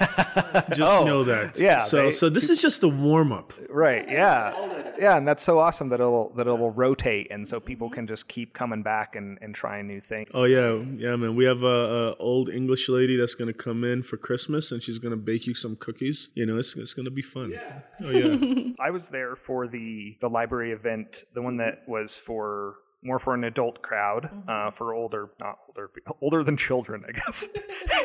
just 0.73 0.81
Oh, 0.81 1.03
know 1.05 1.23
that. 1.25 1.59
yeah, 1.59 1.77
So 1.79 2.05
they- 2.05 2.11
so 2.11 2.29
this 2.29 2.49
is 2.49 2.61
just 2.61 2.81
a 2.83 2.87
warm 2.87 3.31
up. 3.31 3.53
Right. 3.69 4.07
Yeah. 4.09 4.93
Yeah, 4.99 5.17
and 5.17 5.27
that's 5.27 5.41
so 5.43 5.57
awesome 5.59 5.89
that 5.89 5.99
it'll 5.99 6.29
that 6.35 6.45
it'll 6.47 6.69
rotate, 6.71 7.27
and 7.31 7.47
so 7.47 7.59
people 7.59 7.89
can 7.89 8.05
just 8.05 8.27
keep 8.27 8.53
coming 8.53 8.83
back 8.83 9.15
and, 9.15 9.39
and 9.41 9.55
trying 9.55 9.87
new 9.87 9.99
things. 9.99 10.29
Oh 10.33 10.43
yeah, 10.43 10.75
yeah, 10.97 11.15
man. 11.15 11.35
We 11.35 11.45
have 11.45 11.63
a, 11.63 12.11
a 12.11 12.15
old 12.17 12.49
English 12.49 12.87
lady 12.87 13.15
that's 13.17 13.33
gonna 13.33 13.53
come 13.53 13.83
in 13.83 14.03
for 14.03 14.17
Christmas, 14.17 14.71
and 14.71 14.83
she's 14.83 14.99
gonna 14.99 15.15
bake 15.17 15.47
you 15.47 15.55
some 15.55 15.75
cookies. 15.75 16.29
You 16.35 16.45
know, 16.45 16.57
it's 16.59 16.75
it's 16.75 16.93
gonna 16.93 17.09
be 17.09 17.23
fun. 17.23 17.49
Yeah. 17.51 17.79
Oh 18.01 18.11
yeah. 18.11 18.35
I 18.79 18.91
was 18.91 19.09
there 19.09 19.35
for 19.35 19.67
the 19.67 20.17
the 20.21 20.29
library 20.29 20.71
event, 20.71 21.23
the 21.33 21.41
one 21.41 21.57
that 21.57 21.83
was 21.87 22.15
for 22.17 22.75
more 23.03 23.17
for 23.19 23.33
an 23.33 23.43
adult 23.43 23.81
crowd, 23.81 24.29
uh, 24.47 24.69
for 24.69 24.93
older, 24.93 25.31
not 25.39 25.57
older, 25.67 25.89
older 26.21 26.43
than 26.43 26.55
children, 26.57 27.03
I 27.07 27.11
guess. 27.13 27.49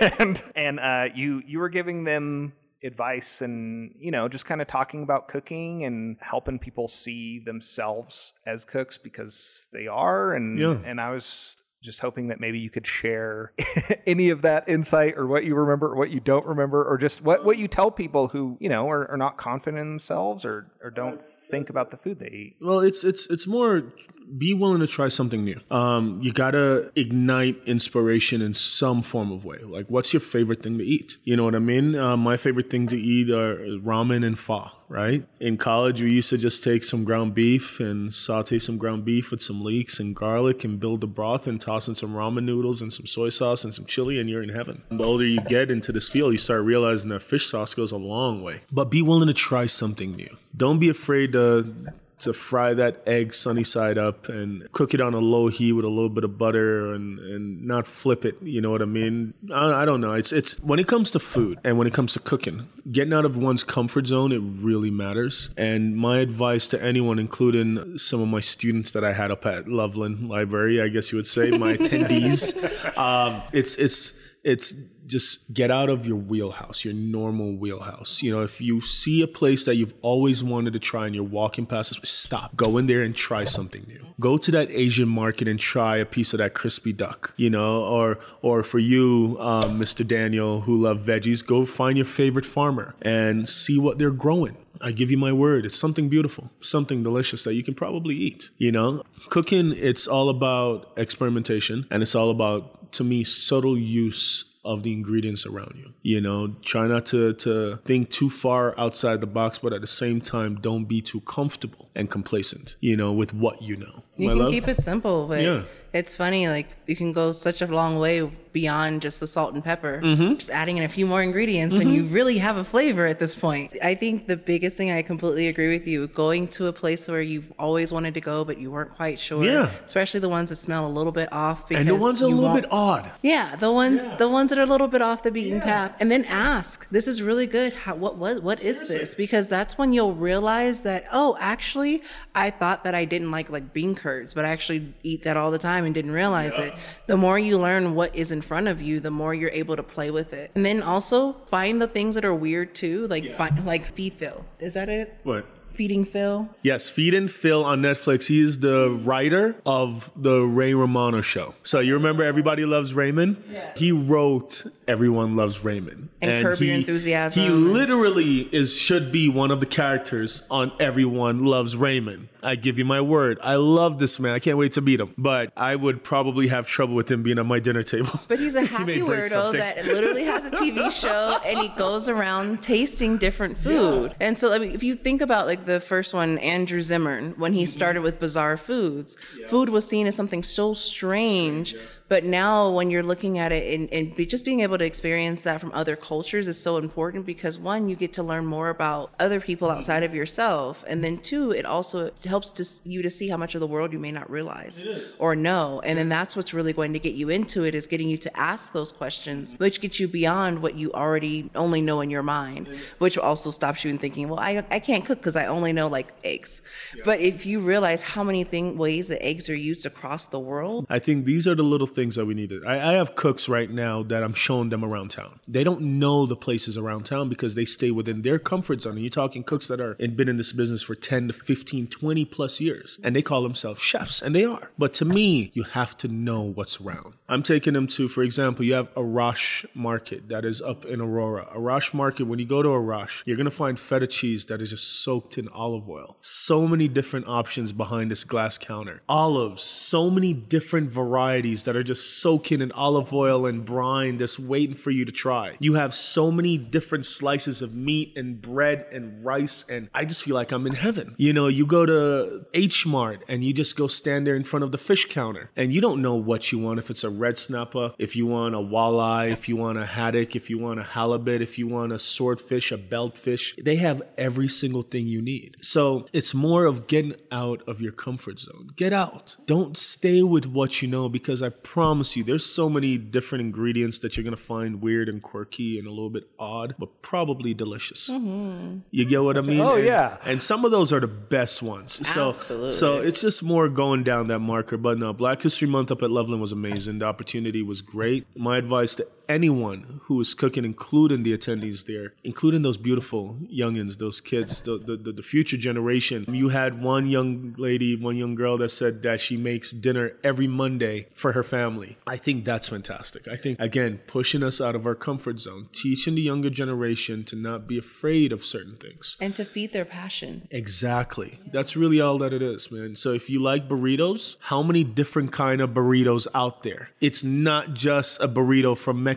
and 0.18 0.42
and 0.54 0.80
uh, 0.80 1.04
you 1.14 1.42
you 1.46 1.58
were 1.58 1.68
giving 1.68 2.04
them 2.04 2.54
advice 2.84 3.40
and 3.40 3.94
you 3.98 4.10
know 4.10 4.28
just 4.28 4.44
kind 4.46 4.60
of 4.60 4.66
talking 4.66 5.02
about 5.02 5.28
cooking 5.28 5.84
and 5.84 6.16
helping 6.20 6.58
people 6.58 6.86
see 6.88 7.40
themselves 7.40 8.34
as 8.46 8.64
cooks 8.64 8.98
because 8.98 9.68
they 9.72 9.86
are 9.86 10.34
and 10.34 10.58
Yeah. 10.58 10.78
and 10.84 11.00
I 11.00 11.10
was 11.10 11.56
just 11.86 12.00
hoping 12.00 12.28
that 12.28 12.40
maybe 12.40 12.58
you 12.58 12.68
could 12.68 12.86
share 12.86 13.52
any 14.06 14.28
of 14.28 14.42
that 14.42 14.68
insight 14.68 15.14
or 15.16 15.26
what 15.26 15.44
you 15.44 15.54
remember 15.54 15.86
or 15.86 15.96
what 15.96 16.10
you 16.10 16.20
don't 16.20 16.44
remember 16.44 16.84
or 16.84 16.98
just 16.98 17.22
what, 17.22 17.44
what 17.44 17.56
you 17.56 17.68
tell 17.68 17.90
people 17.90 18.28
who 18.28 18.58
you 18.60 18.68
know 18.68 18.90
are, 18.90 19.10
are 19.10 19.16
not 19.16 19.38
confident 19.38 19.80
in 19.80 19.88
themselves 19.88 20.44
or, 20.44 20.70
or 20.82 20.90
don't 20.90 21.22
think 21.50 21.70
about 21.70 21.90
the 21.90 21.96
food 21.96 22.18
they 22.18 22.28
eat 22.28 22.56
Well, 22.60 22.80
it's 22.80 23.04
it's 23.04 23.26
it's 23.28 23.46
more 23.46 23.92
be 24.38 24.52
willing 24.54 24.80
to 24.80 24.86
try 24.86 25.08
something 25.08 25.44
new. 25.44 25.60
Um, 25.70 26.20
you 26.22 26.32
gotta 26.32 26.90
ignite 26.96 27.60
inspiration 27.66 28.42
in 28.42 28.54
some 28.54 29.02
form 29.02 29.30
of 29.30 29.44
way. 29.44 29.58
Like, 29.58 29.86
what's 29.88 30.12
your 30.12 30.20
favorite 30.20 30.62
thing 30.62 30.78
to 30.78 30.84
eat? 30.84 31.16
You 31.24 31.36
know 31.36 31.44
what 31.44 31.54
I 31.54 31.60
mean? 31.60 31.94
Uh, 31.94 32.16
my 32.16 32.36
favorite 32.36 32.70
thing 32.70 32.88
to 32.88 32.98
eat 32.98 33.30
are 33.30 33.56
ramen 33.56 34.26
and 34.26 34.38
pho. 34.38 34.70
Right? 34.88 35.26
In 35.40 35.56
college, 35.56 36.00
we 36.00 36.12
used 36.12 36.30
to 36.30 36.38
just 36.38 36.62
take 36.62 36.84
some 36.84 37.02
ground 37.02 37.34
beef 37.34 37.80
and 37.80 38.14
saute 38.14 38.60
some 38.60 38.78
ground 38.78 39.04
beef 39.04 39.32
with 39.32 39.42
some 39.42 39.64
leeks 39.64 39.98
and 39.98 40.14
garlic 40.14 40.62
and 40.62 40.78
build 40.78 41.00
the 41.00 41.08
broth 41.08 41.48
and 41.48 41.60
toss 41.60 41.88
in 41.88 41.96
some 41.96 42.14
ramen 42.14 42.44
noodles 42.44 42.80
and 42.80 42.92
some 42.92 43.04
soy 43.04 43.28
sauce 43.28 43.64
and 43.64 43.74
some 43.74 43.84
chili, 43.84 44.20
and 44.20 44.30
you're 44.30 44.44
in 44.44 44.50
heaven. 44.50 44.82
The 44.88 45.02
older 45.02 45.24
you 45.24 45.40
get 45.40 45.72
into 45.72 45.90
this 45.90 46.08
field, 46.08 46.30
you 46.30 46.38
start 46.38 46.62
realizing 46.62 47.10
that 47.10 47.22
fish 47.22 47.50
sauce 47.50 47.74
goes 47.74 47.90
a 47.90 47.96
long 47.96 48.44
way. 48.44 48.60
But 48.70 48.88
be 48.88 49.02
willing 49.02 49.26
to 49.26 49.34
try 49.34 49.66
something 49.66 50.12
new. 50.12 50.36
Don't 50.56 50.78
be 50.78 50.88
afraid 50.88 51.32
to 51.32 51.92
to 52.18 52.32
fry 52.32 52.72
that 52.72 53.02
egg 53.06 53.34
sunny 53.34 53.62
side 53.62 53.98
up 53.98 54.28
and 54.28 54.70
cook 54.72 54.94
it 54.94 55.00
on 55.00 55.12
a 55.12 55.18
low 55.18 55.48
heat 55.48 55.72
with 55.72 55.84
a 55.84 55.88
little 55.88 56.08
bit 56.08 56.24
of 56.24 56.38
butter 56.38 56.94
and, 56.94 57.18
and 57.18 57.66
not 57.66 57.86
flip 57.86 58.24
it. 58.24 58.36
You 58.42 58.60
know 58.62 58.70
what 58.70 58.80
I 58.80 58.86
mean? 58.86 59.34
I, 59.52 59.82
I 59.82 59.84
don't 59.84 60.00
know. 60.00 60.14
It's 60.14 60.32
it's 60.32 60.58
when 60.60 60.78
it 60.78 60.88
comes 60.88 61.10
to 61.10 61.18
food 61.18 61.58
and 61.62 61.76
when 61.76 61.86
it 61.86 61.92
comes 61.92 62.14
to 62.14 62.20
cooking, 62.20 62.68
getting 62.90 63.12
out 63.12 63.24
of 63.24 63.36
one's 63.36 63.64
comfort 63.64 64.06
zone 64.06 64.32
it 64.32 64.40
really 64.42 64.90
matters. 64.90 65.50
And 65.56 65.96
my 65.96 66.18
advice 66.18 66.68
to 66.68 66.82
anyone, 66.82 67.18
including 67.18 67.98
some 67.98 68.22
of 68.22 68.28
my 68.28 68.40
students 68.40 68.92
that 68.92 69.04
I 69.04 69.12
had 69.12 69.30
up 69.30 69.44
at 69.44 69.68
Loveland 69.68 70.28
Library, 70.28 70.80
I 70.80 70.88
guess 70.88 71.12
you 71.12 71.16
would 71.16 71.26
say, 71.26 71.50
my 71.50 71.76
attendees, 71.76 72.96
um, 72.96 73.42
it's 73.52 73.76
it's 73.76 74.18
it's 74.42 74.74
just 75.06 75.52
get 75.52 75.70
out 75.70 75.88
of 75.88 76.06
your 76.06 76.16
wheelhouse, 76.16 76.84
your 76.84 76.94
normal 76.94 77.54
wheelhouse. 77.54 78.22
You 78.22 78.32
know, 78.32 78.42
if 78.42 78.60
you 78.60 78.80
see 78.80 79.22
a 79.22 79.26
place 79.26 79.64
that 79.64 79.76
you've 79.76 79.94
always 80.02 80.42
wanted 80.42 80.72
to 80.72 80.78
try 80.78 81.06
and 81.06 81.14
you're 81.14 81.24
walking 81.24 81.66
past 81.66 81.96
it, 81.96 82.06
stop. 82.06 82.56
Go 82.56 82.78
in 82.78 82.86
there 82.86 83.02
and 83.02 83.14
try 83.14 83.44
something 83.44 83.84
new. 83.86 84.06
Go 84.20 84.36
to 84.36 84.50
that 84.52 84.70
Asian 84.70 85.08
market 85.08 85.48
and 85.48 85.58
try 85.58 85.96
a 85.96 86.04
piece 86.04 86.32
of 86.32 86.38
that 86.38 86.54
crispy 86.54 86.92
duck, 86.92 87.34
you 87.36 87.50
know, 87.50 87.82
or 87.82 88.18
or 88.42 88.62
for 88.62 88.78
you, 88.78 89.36
um, 89.40 89.78
Mr. 89.78 90.06
Daniel, 90.06 90.62
who 90.62 90.80
love 90.80 91.00
veggies, 91.00 91.44
go 91.44 91.64
find 91.64 91.96
your 91.98 92.06
favorite 92.06 92.46
farmer 92.46 92.94
and 93.02 93.48
see 93.48 93.78
what 93.78 93.98
they're 93.98 94.10
growing. 94.10 94.56
I 94.80 94.92
give 94.92 95.10
you 95.10 95.16
my 95.16 95.32
word, 95.32 95.64
it's 95.64 95.78
something 95.78 96.08
beautiful, 96.08 96.50
something 96.60 97.02
delicious 97.02 97.44
that 97.44 97.54
you 97.54 97.62
can 97.62 97.74
probably 97.74 98.14
eat. 98.14 98.50
You 98.58 98.72
know, 98.72 99.02
cooking, 99.30 99.72
it's 99.76 100.06
all 100.06 100.28
about 100.28 100.92
experimentation 100.96 101.86
and 101.90 102.02
it's 102.02 102.14
all 102.14 102.30
about, 102.30 102.92
to 102.92 103.04
me, 103.04 103.24
subtle 103.24 103.78
use 103.78 104.44
of 104.66 104.82
the 104.82 104.92
ingredients 104.92 105.46
around 105.46 105.74
you. 105.76 105.94
You 106.02 106.20
know, 106.20 106.56
try 106.62 106.86
not 106.86 107.06
to, 107.06 107.32
to 107.34 107.78
think 107.84 108.10
too 108.10 108.28
far 108.30 108.78
outside 108.78 109.20
the 109.20 109.26
box, 109.26 109.58
but 109.58 109.72
at 109.72 109.80
the 109.80 109.86
same 109.86 110.20
time, 110.20 110.56
don't 110.56 110.84
be 110.84 111.00
too 111.00 111.20
comfortable 111.22 111.88
and 111.94 112.10
complacent, 112.10 112.76
you 112.80 112.96
know, 112.96 113.12
with 113.12 113.32
what 113.32 113.62
you 113.62 113.76
know. 113.76 114.02
You 114.16 114.26
My 114.28 114.32
can 114.34 114.42
love? 114.42 114.50
keep 114.50 114.68
it 114.68 114.80
simple, 114.82 115.26
but 115.28 115.40
Yeah. 115.42 115.62
It's 115.92 116.14
funny. 116.14 116.48
Like 116.48 116.68
you 116.86 116.96
can 116.96 117.12
go 117.12 117.32
such 117.32 117.62
a 117.62 117.66
long 117.66 117.98
way 117.98 118.30
beyond 118.56 119.02
just 119.02 119.20
the 119.20 119.26
salt 119.26 119.52
and 119.52 119.62
pepper. 119.62 120.00
Mm-hmm. 120.02 120.36
Just 120.36 120.50
adding 120.50 120.78
in 120.78 120.84
a 120.84 120.88
few 120.88 121.06
more 121.06 121.20
ingredients, 121.20 121.78
and 121.78 121.92
you 121.92 122.04
really 122.04 122.38
have 122.38 122.56
a 122.56 122.64
flavor 122.64 123.04
at 123.04 123.18
this 123.18 123.34
point. 123.34 123.76
I 123.82 123.94
think 123.94 124.28
the 124.28 124.36
biggest 124.38 124.78
thing 124.78 124.90
I 124.90 125.02
completely 125.02 125.48
agree 125.48 125.68
with 125.68 125.86
you. 125.86 126.06
Going 126.06 126.48
to 126.56 126.66
a 126.68 126.72
place 126.72 127.06
where 127.06 127.20
you've 127.20 127.52
always 127.58 127.92
wanted 127.92 128.14
to 128.14 128.22
go, 128.22 128.46
but 128.46 128.56
you 128.56 128.70
weren't 128.70 128.94
quite 128.94 129.20
sure. 129.20 129.44
Yeah. 129.44 129.68
Especially 129.84 130.20
the 130.20 130.30
ones 130.30 130.48
that 130.48 130.56
smell 130.56 130.86
a 130.86 130.88
little 130.88 131.12
bit 131.12 131.30
off. 131.34 131.68
Because 131.68 131.82
and 131.82 131.88
the 131.90 131.96
ones 131.96 132.22
a 132.22 132.28
little 132.28 132.54
bit 132.54 132.64
odd. 132.72 133.12
Yeah, 133.20 133.56
the 133.56 133.70
ones 133.70 134.08
the 134.16 134.28
ones 134.28 134.48
that 134.48 134.58
are 134.58 134.62
a 134.62 134.72
little 134.74 134.88
bit 134.88 135.02
off 135.02 135.22
the 135.22 135.30
beaten 135.30 135.60
path, 135.60 135.94
and 136.00 136.10
then 136.10 136.24
ask. 136.24 136.88
This 136.88 137.06
is 137.06 137.20
really 137.20 137.46
good. 137.46 137.74
How, 137.74 137.94
what 137.94 138.16
was 138.16 138.40
what 138.40 138.64
is 138.64 138.88
this? 138.88 139.14
Because 139.14 139.50
that's 139.50 139.76
when 139.76 139.92
you'll 139.92 140.14
realize 140.14 140.82
that 140.84 141.04
oh, 141.12 141.36
actually, 141.38 142.02
I 142.34 142.48
thought 142.48 142.84
that 142.84 142.94
I 142.94 143.04
didn't 143.04 143.30
like 143.30 143.50
like 143.50 143.74
bean 143.74 143.94
curds, 143.94 144.32
but 144.32 144.46
I 144.46 144.48
actually 144.48 144.94
eat 145.02 145.24
that 145.24 145.36
all 145.36 145.50
the 145.50 145.58
time 145.58 145.75
and 145.84 145.94
didn't 145.94 146.12
realize 146.12 146.58
it. 146.58 146.74
The 147.06 147.16
more 147.16 147.38
you 147.38 147.58
learn 147.58 147.94
what 147.94 148.14
is 148.14 148.32
in 148.32 148.40
front 148.40 148.68
of 148.68 148.80
you, 148.80 149.00
the 149.00 149.10
more 149.10 149.34
you're 149.34 149.50
able 149.50 149.76
to 149.76 149.82
play 149.82 150.10
with 150.10 150.32
it. 150.32 150.50
And 150.54 150.64
then 150.64 150.82
also 150.82 151.34
find 151.46 151.80
the 151.80 151.88
things 151.88 152.14
that 152.14 152.24
are 152.24 152.34
weird 152.34 152.74
too, 152.74 153.06
like 153.08 153.30
find, 153.36 153.64
like 153.66 153.86
feed 153.86 154.14
Phil. 154.14 154.44
Is 154.58 154.74
that 154.74 154.88
it? 154.88 155.18
What? 155.22 155.46
Feeding 155.72 156.06
Phil. 156.06 156.48
Yes, 156.62 156.88
Feed 156.88 157.12
and 157.12 157.30
Phil 157.30 157.62
on 157.62 157.82
Netflix. 157.82 158.28
He 158.28 158.40
is 158.40 158.60
the 158.60 158.88
writer 158.88 159.56
of 159.66 160.10
the 160.16 160.40
Ray 160.40 160.72
Romano 160.72 161.20
show. 161.20 161.54
So 161.64 161.80
you 161.80 161.92
remember 161.92 162.24
Everybody 162.24 162.64
Loves 162.64 162.94
Raymond? 162.94 163.44
Yeah. 163.50 163.72
He 163.76 163.92
wrote 163.92 164.64
Everyone 164.88 165.36
Loves 165.36 165.62
Raymond. 165.62 166.08
And 166.22 166.46
Curb 166.46 166.60
Your 166.60 166.72
he, 166.72 166.80
Enthusiasm. 166.80 167.42
He 167.42 167.50
literally 167.50 168.48
is 168.54 168.74
should 168.74 169.12
be 169.12 169.28
one 169.28 169.50
of 169.50 169.60
the 169.60 169.66
characters 169.66 170.44
on 170.50 170.72
Everyone 170.80 171.44
Loves 171.44 171.76
Raymond. 171.76 172.28
I 172.46 172.54
give 172.54 172.78
you 172.78 172.84
my 172.84 173.00
word. 173.00 173.40
I 173.42 173.56
love 173.56 173.98
this 173.98 174.20
man. 174.20 174.32
I 174.32 174.38
can't 174.38 174.56
wait 174.56 174.70
to 174.72 174.80
meet 174.80 175.00
him. 175.00 175.12
But 175.18 175.52
I 175.56 175.74
would 175.74 176.04
probably 176.04 176.46
have 176.46 176.68
trouble 176.68 176.94
with 176.94 177.10
him 177.10 177.24
being 177.24 177.40
at 177.40 177.46
my 177.46 177.58
dinner 177.58 177.82
table. 177.82 178.20
But 178.28 178.38
he's 178.38 178.54
a 178.54 178.64
happy 178.66 179.02
break 179.02 179.24
weirdo 179.24 179.28
something. 179.28 179.60
that 179.60 179.84
literally 179.84 180.24
has 180.24 180.46
a 180.46 180.50
TV 180.50 180.90
show 181.00 181.38
and 181.44 181.58
he 181.58 181.68
goes 181.68 182.08
around 182.08 182.62
tasting 182.62 183.18
different 183.18 183.58
food. 183.58 184.14
And 184.20 184.38
so, 184.38 184.52
I 184.52 184.58
mean, 184.58 184.72
if 184.72 184.82
you 184.82 184.94
think 184.94 185.20
about 185.20 185.46
like 185.46 185.64
the 185.64 185.80
first 185.80 186.14
one, 186.14 186.38
Andrew 186.38 186.80
Zimmern, 186.80 187.32
when 187.36 187.52
he 187.52 187.64
mm-hmm. 187.64 187.70
started 187.70 188.02
with 188.02 188.20
Bizarre 188.20 188.56
Foods, 188.56 189.16
food 189.48 189.68
was 189.68 189.86
seen 189.88 190.06
as 190.06 190.14
something 190.14 190.42
so 190.42 190.74
strange. 190.74 191.74
But 192.08 192.24
now, 192.24 192.70
when 192.70 192.90
you're 192.90 193.02
looking 193.02 193.38
at 193.38 193.50
it 193.50 193.74
and, 193.74 193.92
and 193.92 194.14
be, 194.14 194.26
just 194.26 194.44
being 194.44 194.60
able 194.60 194.78
to 194.78 194.84
experience 194.84 195.42
that 195.42 195.60
from 195.60 195.72
other 195.72 195.96
cultures 195.96 196.46
is 196.46 196.60
so 196.60 196.76
important 196.76 197.26
because 197.26 197.58
one, 197.58 197.88
you 197.88 197.96
get 197.96 198.12
to 198.14 198.22
learn 198.22 198.46
more 198.46 198.68
about 198.68 199.10
other 199.18 199.40
people 199.40 199.70
outside 199.70 200.04
of 200.04 200.14
yourself, 200.14 200.84
and 200.86 201.02
then 201.02 201.18
two, 201.18 201.50
it 201.50 201.66
also 201.66 202.10
helps 202.24 202.50
to, 202.52 202.88
you 202.88 203.02
to 203.02 203.10
see 203.10 203.28
how 203.28 203.36
much 203.36 203.54
of 203.54 203.60
the 203.60 203.66
world 203.66 203.92
you 203.92 203.98
may 203.98 204.12
not 204.12 204.30
realize 204.30 204.84
or 205.18 205.34
know. 205.34 205.80
And 205.84 205.98
then 205.98 206.08
that's 206.08 206.36
what's 206.36 206.54
really 206.54 206.72
going 206.72 206.92
to 206.92 207.00
get 207.00 207.14
you 207.14 207.28
into 207.28 207.64
it 207.64 207.74
is 207.74 207.88
getting 207.88 208.08
you 208.08 208.18
to 208.18 208.38
ask 208.38 208.72
those 208.72 208.92
questions, 208.92 209.54
which 209.58 209.80
gets 209.80 209.98
you 209.98 210.06
beyond 210.06 210.62
what 210.62 210.76
you 210.76 210.92
already 210.92 211.50
only 211.56 211.80
know 211.80 212.00
in 212.00 212.10
your 212.10 212.22
mind, 212.22 212.68
which 212.98 213.18
also 213.18 213.50
stops 213.50 213.84
you 213.84 213.90
in 213.90 213.98
thinking, 213.98 214.28
well, 214.28 214.38
I, 214.38 214.64
I 214.70 214.78
can't 214.78 215.04
cook 215.04 215.18
because 215.18 215.34
I 215.34 215.46
only 215.46 215.72
know 215.72 215.88
like 215.88 216.12
eggs. 216.22 216.62
But 217.04 217.20
if 217.20 217.44
you 217.44 217.58
realize 217.60 218.02
how 218.02 218.22
many 218.22 218.44
thing, 218.44 218.78
ways 218.78 219.08
that 219.08 219.24
eggs 219.24 219.48
are 219.48 219.56
used 219.56 219.84
across 219.84 220.26
the 220.26 220.38
world, 220.38 220.86
I 220.88 221.00
think 221.00 221.24
these 221.24 221.48
are 221.48 221.54
the 221.54 221.64
little 221.64 221.86
things 221.96 222.14
that 222.14 222.26
we 222.26 222.34
needed. 222.34 222.64
I, 222.64 222.92
I 222.92 222.92
have 222.92 223.16
cooks 223.16 223.48
right 223.48 223.70
now 223.70 224.04
that 224.04 224.22
I'm 224.22 224.34
showing 224.34 224.68
them 224.68 224.84
around 224.84 225.10
town. 225.10 225.40
They 225.48 225.64
don't 225.64 225.80
know 225.80 226.26
the 226.26 226.36
places 226.36 226.76
around 226.76 227.06
town 227.06 227.28
because 227.28 227.56
they 227.56 227.64
stay 227.64 227.90
within 227.90 228.22
their 228.22 228.38
comfort 228.38 228.82
zone. 228.82 228.92
And 228.92 229.02
you're 229.02 229.10
talking 229.10 229.42
cooks 229.42 229.66
that 229.66 229.80
are 229.80 229.96
and 229.98 230.16
been 230.16 230.28
in 230.28 230.36
this 230.36 230.52
business 230.52 230.82
for 230.82 230.94
10 230.94 231.28
to 231.28 231.32
15, 231.32 231.88
20 231.88 232.24
plus 232.26 232.60
years. 232.60 233.00
And 233.02 233.16
they 233.16 233.22
call 233.22 233.42
themselves 233.42 233.80
chefs, 233.80 234.22
and 234.22 234.34
they 234.34 234.44
are. 234.44 234.70
But 234.78 234.94
to 234.94 235.04
me, 235.04 235.50
you 235.54 235.64
have 235.64 235.96
to 235.98 236.08
know 236.08 236.42
what's 236.42 236.80
around. 236.80 237.14
I'm 237.28 237.42
taking 237.42 237.72
them 237.74 237.88
to, 237.88 238.08
for 238.08 238.22
example, 238.22 238.64
you 238.64 238.74
have 238.74 238.94
Arash 238.94 239.66
Market 239.74 240.28
that 240.28 240.44
is 240.44 240.62
up 240.62 240.84
in 240.84 241.00
Aurora. 241.00 241.48
Arash 241.52 241.92
Market, 241.92 242.26
when 242.26 242.38
you 242.38 242.46
go 242.46 242.62
to 242.62 242.68
Arash, 242.68 243.22
you're 243.26 243.36
gonna 243.36 243.50
find 243.50 243.80
feta 243.80 244.06
cheese 244.06 244.46
that 244.46 244.62
is 244.62 244.70
just 244.70 245.02
soaked 245.02 245.36
in 245.36 245.48
olive 245.48 245.88
oil. 245.88 246.16
So 246.20 246.68
many 246.68 246.86
different 246.86 247.26
options 247.26 247.72
behind 247.72 248.12
this 248.12 248.22
glass 248.22 248.58
counter. 248.58 249.02
Olives, 249.08 249.64
so 249.64 250.08
many 250.08 250.32
different 250.34 250.88
varieties 250.88 251.64
that 251.64 251.76
are 251.76 251.82
just 251.82 252.20
soaking 252.20 252.60
in 252.60 252.70
olive 252.72 253.12
oil 253.12 253.44
and 253.44 253.64
brine, 253.64 254.18
just 254.18 254.38
waiting 254.38 254.76
for 254.76 254.92
you 254.92 255.04
to 255.04 255.10
try. 255.10 255.56
You 255.58 255.74
have 255.74 255.94
so 255.94 256.30
many 256.30 256.56
different 256.56 257.06
slices 257.06 257.60
of 257.60 257.74
meat 257.74 258.16
and 258.16 258.40
bread 258.40 258.86
and 258.92 259.24
rice, 259.24 259.64
and 259.68 259.88
I 259.92 260.04
just 260.04 260.22
feel 260.22 260.36
like 260.36 260.52
I'm 260.52 260.66
in 260.66 260.74
heaven. 260.74 261.16
You 261.18 261.32
know, 261.32 261.48
you 261.48 261.66
go 261.66 261.86
to 261.86 262.46
H 262.54 262.86
Mart 262.86 263.24
and 263.26 263.42
you 263.42 263.52
just 263.52 263.74
go 263.74 263.88
stand 263.88 264.28
there 264.28 264.36
in 264.36 264.44
front 264.44 264.62
of 264.62 264.70
the 264.70 264.78
fish 264.78 265.06
counter, 265.06 265.50
and 265.56 265.72
you 265.72 265.80
don't 265.80 266.00
know 266.00 266.14
what 266.14 266.52
you 266.52 266.60
want. 266.60 266.78
If 266.78 266.88
it's 266.88 267.02
a 267.02 267.15
red 267.18 267.38
snapper, 267.38 267.92
if 267.98 268.14
you 268.16 268.26
want 268.26 268.54
a 268.54 268.58
walleye, 268.58 269.30
if 269.32 269.48
you 269.48 269.56
want 269.56 269.78
a 269.78 269.86
haddock, 269.86 270.36
if 270.36 270.48
you 270.50 270.58
want 270.58 270.80
a 270.80 270.82
halibut, 270.82 271.42
if 271.42 271.58
you 271.58 271.66
want 271.66 271.92
a 271.92 271.98
swordfish, 271.98 272.70
a 272.72 272.78
beltfish, 272.78 273.54
they 273.62 273.76
have 273.76 274.02
every 274.18 274.48
single 274.48 274.82
thing 274.82 275.06
you 275.06 275.20
need. 275.22 275.56
So 275.60 276.06
it's 276.12 276.34
more 276.34 276.64
of 276.66 276.86
getting 276.86 277.14
out 277.30 277.62
of 277.66 277.80
your 277.80 277.92
comfort 277.92 278.40
zone. 278.40 278.70
Get 278.76 278.92
out. 278.92 279.36
Don't 279.46 279.76
stay 279.76 280.22
with 280.22 280.46
what 280.46 280.82
you 280.82 280.88
know 280.88 281.08
because 281.08 281.42
I 281.42 281.48
promise 281.50 282.16
you, 282.16 282.24
there's 282.24 282.46
so 282.46 282.68
many 282.68 282.98
different 282.98 283.42
ingredients 283.42 283.98
that 284.00 284.16
you're 284.16 284.24
gonna 284.24 284.36
find 284.36 284.80
weird 284.82 285.08
and 285.08 285.22
quirky 285.22 285.78
and 285.78 285.86
a 285.86 285.90
little 285.90 286.10
bit 286.10 286.28
odd, 286.38 286.74
but 286.78 287.02
probably 287.02 287.54
delicious. 287.54 288.08
Mm-hmm. 288.10 288.78
You 288.90 289.04
get 289.04 289.22
what 289.22 289.36
I 289.36 289.40
mean? 289.40 289.60
Oh, 289.60 289.74
And- 289.74 289.84
yeah. 289.86 290.16
And 290.24 290.42
some 290.42 290.64
of 290.64 290.70
those 290.70 290.92
are 290.92 291.00
the 291.00 291.06
best 291.06 291.62
ones. 291.62 292.06
So, 292.08 292.30
Absolutely. 292.30 292.72
so 292.72 292.98
it's 292.98 293.20
just 293.20 293.42
more 293.42 293.68
going 293.68 294.04
down 294.04 294.28
that 294.28 294.38
marker. 294.40 294.76
But 294.76 294.98
no, 294.98 295.12
Black 295.12 295.42
History 295.42 295.68
Month 295.68 295.90
up 295.90 296.02
at 296.02 296.10
Loveland 296.10 296.40
was 296.40 296.52
amazing. 296.52 296.98
Opportunity 297.06 297.62
was 297.62 297.80
great. 297.80 298.26
My 298.36 298.58
advice 298.58 298.96
to 298.96 299.06
anyone 299.28 300.00
who 300.04 300.20
is 300.20 300.34
cooking, 300.34 300.64
including 300.64 301.22
the 301.22 301.36
attendees 301.36 301.86
there, 301.86 302.12
including 302.24 302.62
those 302.62 302.76
beautiful 302.76 303.36
youngins, 303.52 303.98
those 303.98 304.20
kids, 304.20 304.62
the, 304.62 304.78
the, 304.78 304.96
the, 304.96 305.12
the 305.12 305.22
future 305.22 305.56
generation. 305.56 306.24
You 306.28 306.50
had 306.50 306.80
one 306.82 307.06
young 307.06 307.54
lady, 307.58 307.96
one 307.96 308.16
young 308.16 308.34
girl 308.34 308.58
that 308.58 308.70
said 308.70 309.02
that 309.02 309.20
she 309.20 309.36
makes 309.36 309.70
dinner 309.70 310.12
every 310.22 310.46
Monday 310.46 311.08
for 311.14 311.32
her 311.32 311.42
family. 311.42 311.96
I 312.06 312.16
think 312.16 312.44
that's 312.44 312.68
fantastic. 312.68 313.28
I 313.28 313.36
think, 313.36 313.58
again, 313.60 314.00
pushing 314.06 314.42
us 314.42 314.60
out 314.60 314.74
of 314.74 314.86
our 314.86 314.94
comfort 314.94 315.40
zone, 315.40 315.68
teaching 315.72 316.14
the 316.14 316.22
younger 316.22 316.50
generation 316.50 317.24
to 317.24 317.36
not 317.36 317.66
be 317.66 317.78
afraid 317.78 318.32
of 318.32 318.44
certain 318.44 318.76
things. 318.76 319.16
and 319.20 319.34
to 319.36 319.44
feed 319.44 319.72
their 319.72 319.84
passion. 319.84 320.46
Exactly. 320.50 321.38
That's 321.52 321.76
really 321.76 322.00
all 322.00 322.18
that 322.18 322.32
it 322.32 322.42
is, 322.42 322.70
man. 322.70 322.94
So 322.94 323.12
if 323.12 323.28
you 323.28 323.42
like 323.42 323.68
burritos, 323.68 324.36
how 324.40 324.62
many 324.62 324.84
different 324.84 325.32
kind 325.32 325.60
of 325.60 325.70
burritos 325.70 326.26
out 326.34 326.62
there? 326.62 326.90
It's 327.00 327.24
not 327.24 327.74
just 327.74 328.20
a 328.22 328.28
burrito 328.28 328.76
from 328.76 329.02
Mexico. 329.02 329.15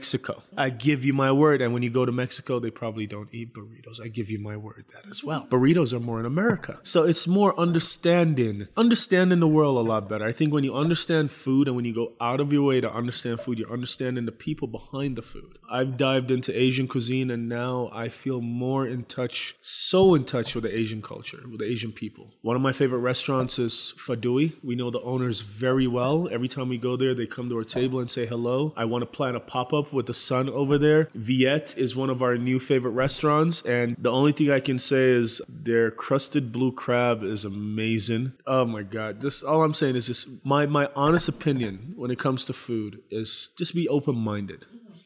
I 0.58 0.70
give 0.70 1.04
you 1.04 1.14
my 1.14 1.32
word. 1.32 1.62
And 1.62 1.74
when 1.74 1.84
you 1.84 1.89
go 1.89 2.06
to 2.06 2.12
Mexico, 2.12 2.60
they 2.60 2.72
probably 2.72 3.08
don't 3.08 3.30
eat 3.32 3.54
burritos. 3.54 4.02
I 4.04 4.08
give 4.08 4.30
you 4.30 4.39
my 4.39 4.58
word 4.58 4.86
that 4.93 5.10
as 5.10 5.24
well. 5.24 5.47
Burritos 5.50 5.93
are 5.93 6.00
more 6.00 6.20
in 6.20 6.26
America. 6.26 6.80
So 6.84 7.04
it's 7.04 7.28
more 7.28 7.58
understanding, 7.60 8.68
understanding 8.76 9.39
the 9.39 9.47
world 9.47 9.78
a 9.78 9.89
lot 9.89 10.10
better. 10.10 10.26
I 10.26 10.32
think 10.32 10.54
when 10.54 10.64
you 10.64 10.76
understand 10.76 11.32
food 11.32 11.68
and 11.68 11.76
when 11.76 11.86
you 11.86 11.93
go 11.93 12.14
out 12.22 12.39
of 12.39 12.52
your 12.54 12.64
way 12.64 12.82
to 12.82 12.91
understand 12.91 13.41
food, 13.41 13.60
you're 13.60 13.72
understanding 13.72 14.26
the 14.26 14.32
people 14.32 14.68
behind 14.68 15.16
the 15.16 15.22
food. 15.22 15.58
I've 15.70 15.97
dived 15.97 16.32
into 16.32 16.58
Asian 16.58 16.88
cuisine 16.88 17.30
and 17.30 17.47
now 17.47 17.89
I 17.93 18.10
feel 18.10 18.41
more 18.41 18.88
in 18.88 19.04
touch, 19.04 19.56
so 19.62 20.16
in 20.16 20.26
touch 20.26 20.56
with 20.56 20.64
the 20.64 20.78
Asian 20.78 21.02
culture, 21.02 21.41
with 21.50 21.60
the 21.60 21.66
Asian 21.66 21.91
people. 21.91 22.34
One 22.41 22.56
of 22.56 22.62
my 22.62 22.72
favorite 22.72 23.00
restaurants 23.00 23.60
is 23.60 23.93
Fadui. 23.97 24.56
We 24.64 24.76
know 24.76 24.89
the 24.89 25.02
owners 25.02 25.41
very 25.41 25.88
well. 25.88 26.28
Every 26.32 26.47
time 26.47 26.70
we 26.70 26.78
go 26.78 26.95
there, 26.95 27.14
they 27.14 27.28
come 27.28 27.50
to 27.50 27.58
our 27.58 27.64
table 27.64 28.00
and 28.00 28.10
say 28.10 28.26
hello. 28.26 28.74
I 28.76 28.86
want 28.86 29.02
to 29.02 29.06
plan 29.06 29.36
a 29.36 29.39
pop 29.39 29.74
up 29.74 29.88
with 29.93 30.05
the 30.05 30.13
sun 30.13 30.49
over 30.49 30.77
there. 30.77 31.09
Viet 31.13 31.77
is 31.77 31.95
one 31.95 32.09
of 32.09 32.21
our 32.21 32.37
new 32.37 32.59
favorite 32.59 32.91
restaurants. 32.91 33.61
And 33.63 33.95
the 33.97 34.11
only 34.11 34.31
thing 34.31 34.51
I 34.51 34.59
can 34.59 34.79
say 34.79 35.09
is 35.09 35.41
their 35.47 35.91
crusted 35.91 36.51
blue 36.51 36.71
crab 36.71 37.23
is 37.23 37.45
amazing. 37.45 38.33
Oh 38.45 38.65
my 38.65 38.83
God. 38.83 39.21
Just 39.21 39.43
all 39.43 39.63
I'm 39.63 39.73
saying 39.73 39.95
is 39.95 40.07
just 40.07 40.45
my, 40.45 40.65
my 40.65 40.89
honest 40.95 41.27
opinion 41.27 41.93
when 41.95 42.11
it 42.11 42.19
comes 42.19 42.45
to 42.45 42.53
food 42.53 43.01
is 43.09 43.49
just 43.57 43.75
be 43.75 43.87
open 43.87 44.15
minded. 44.15 44.65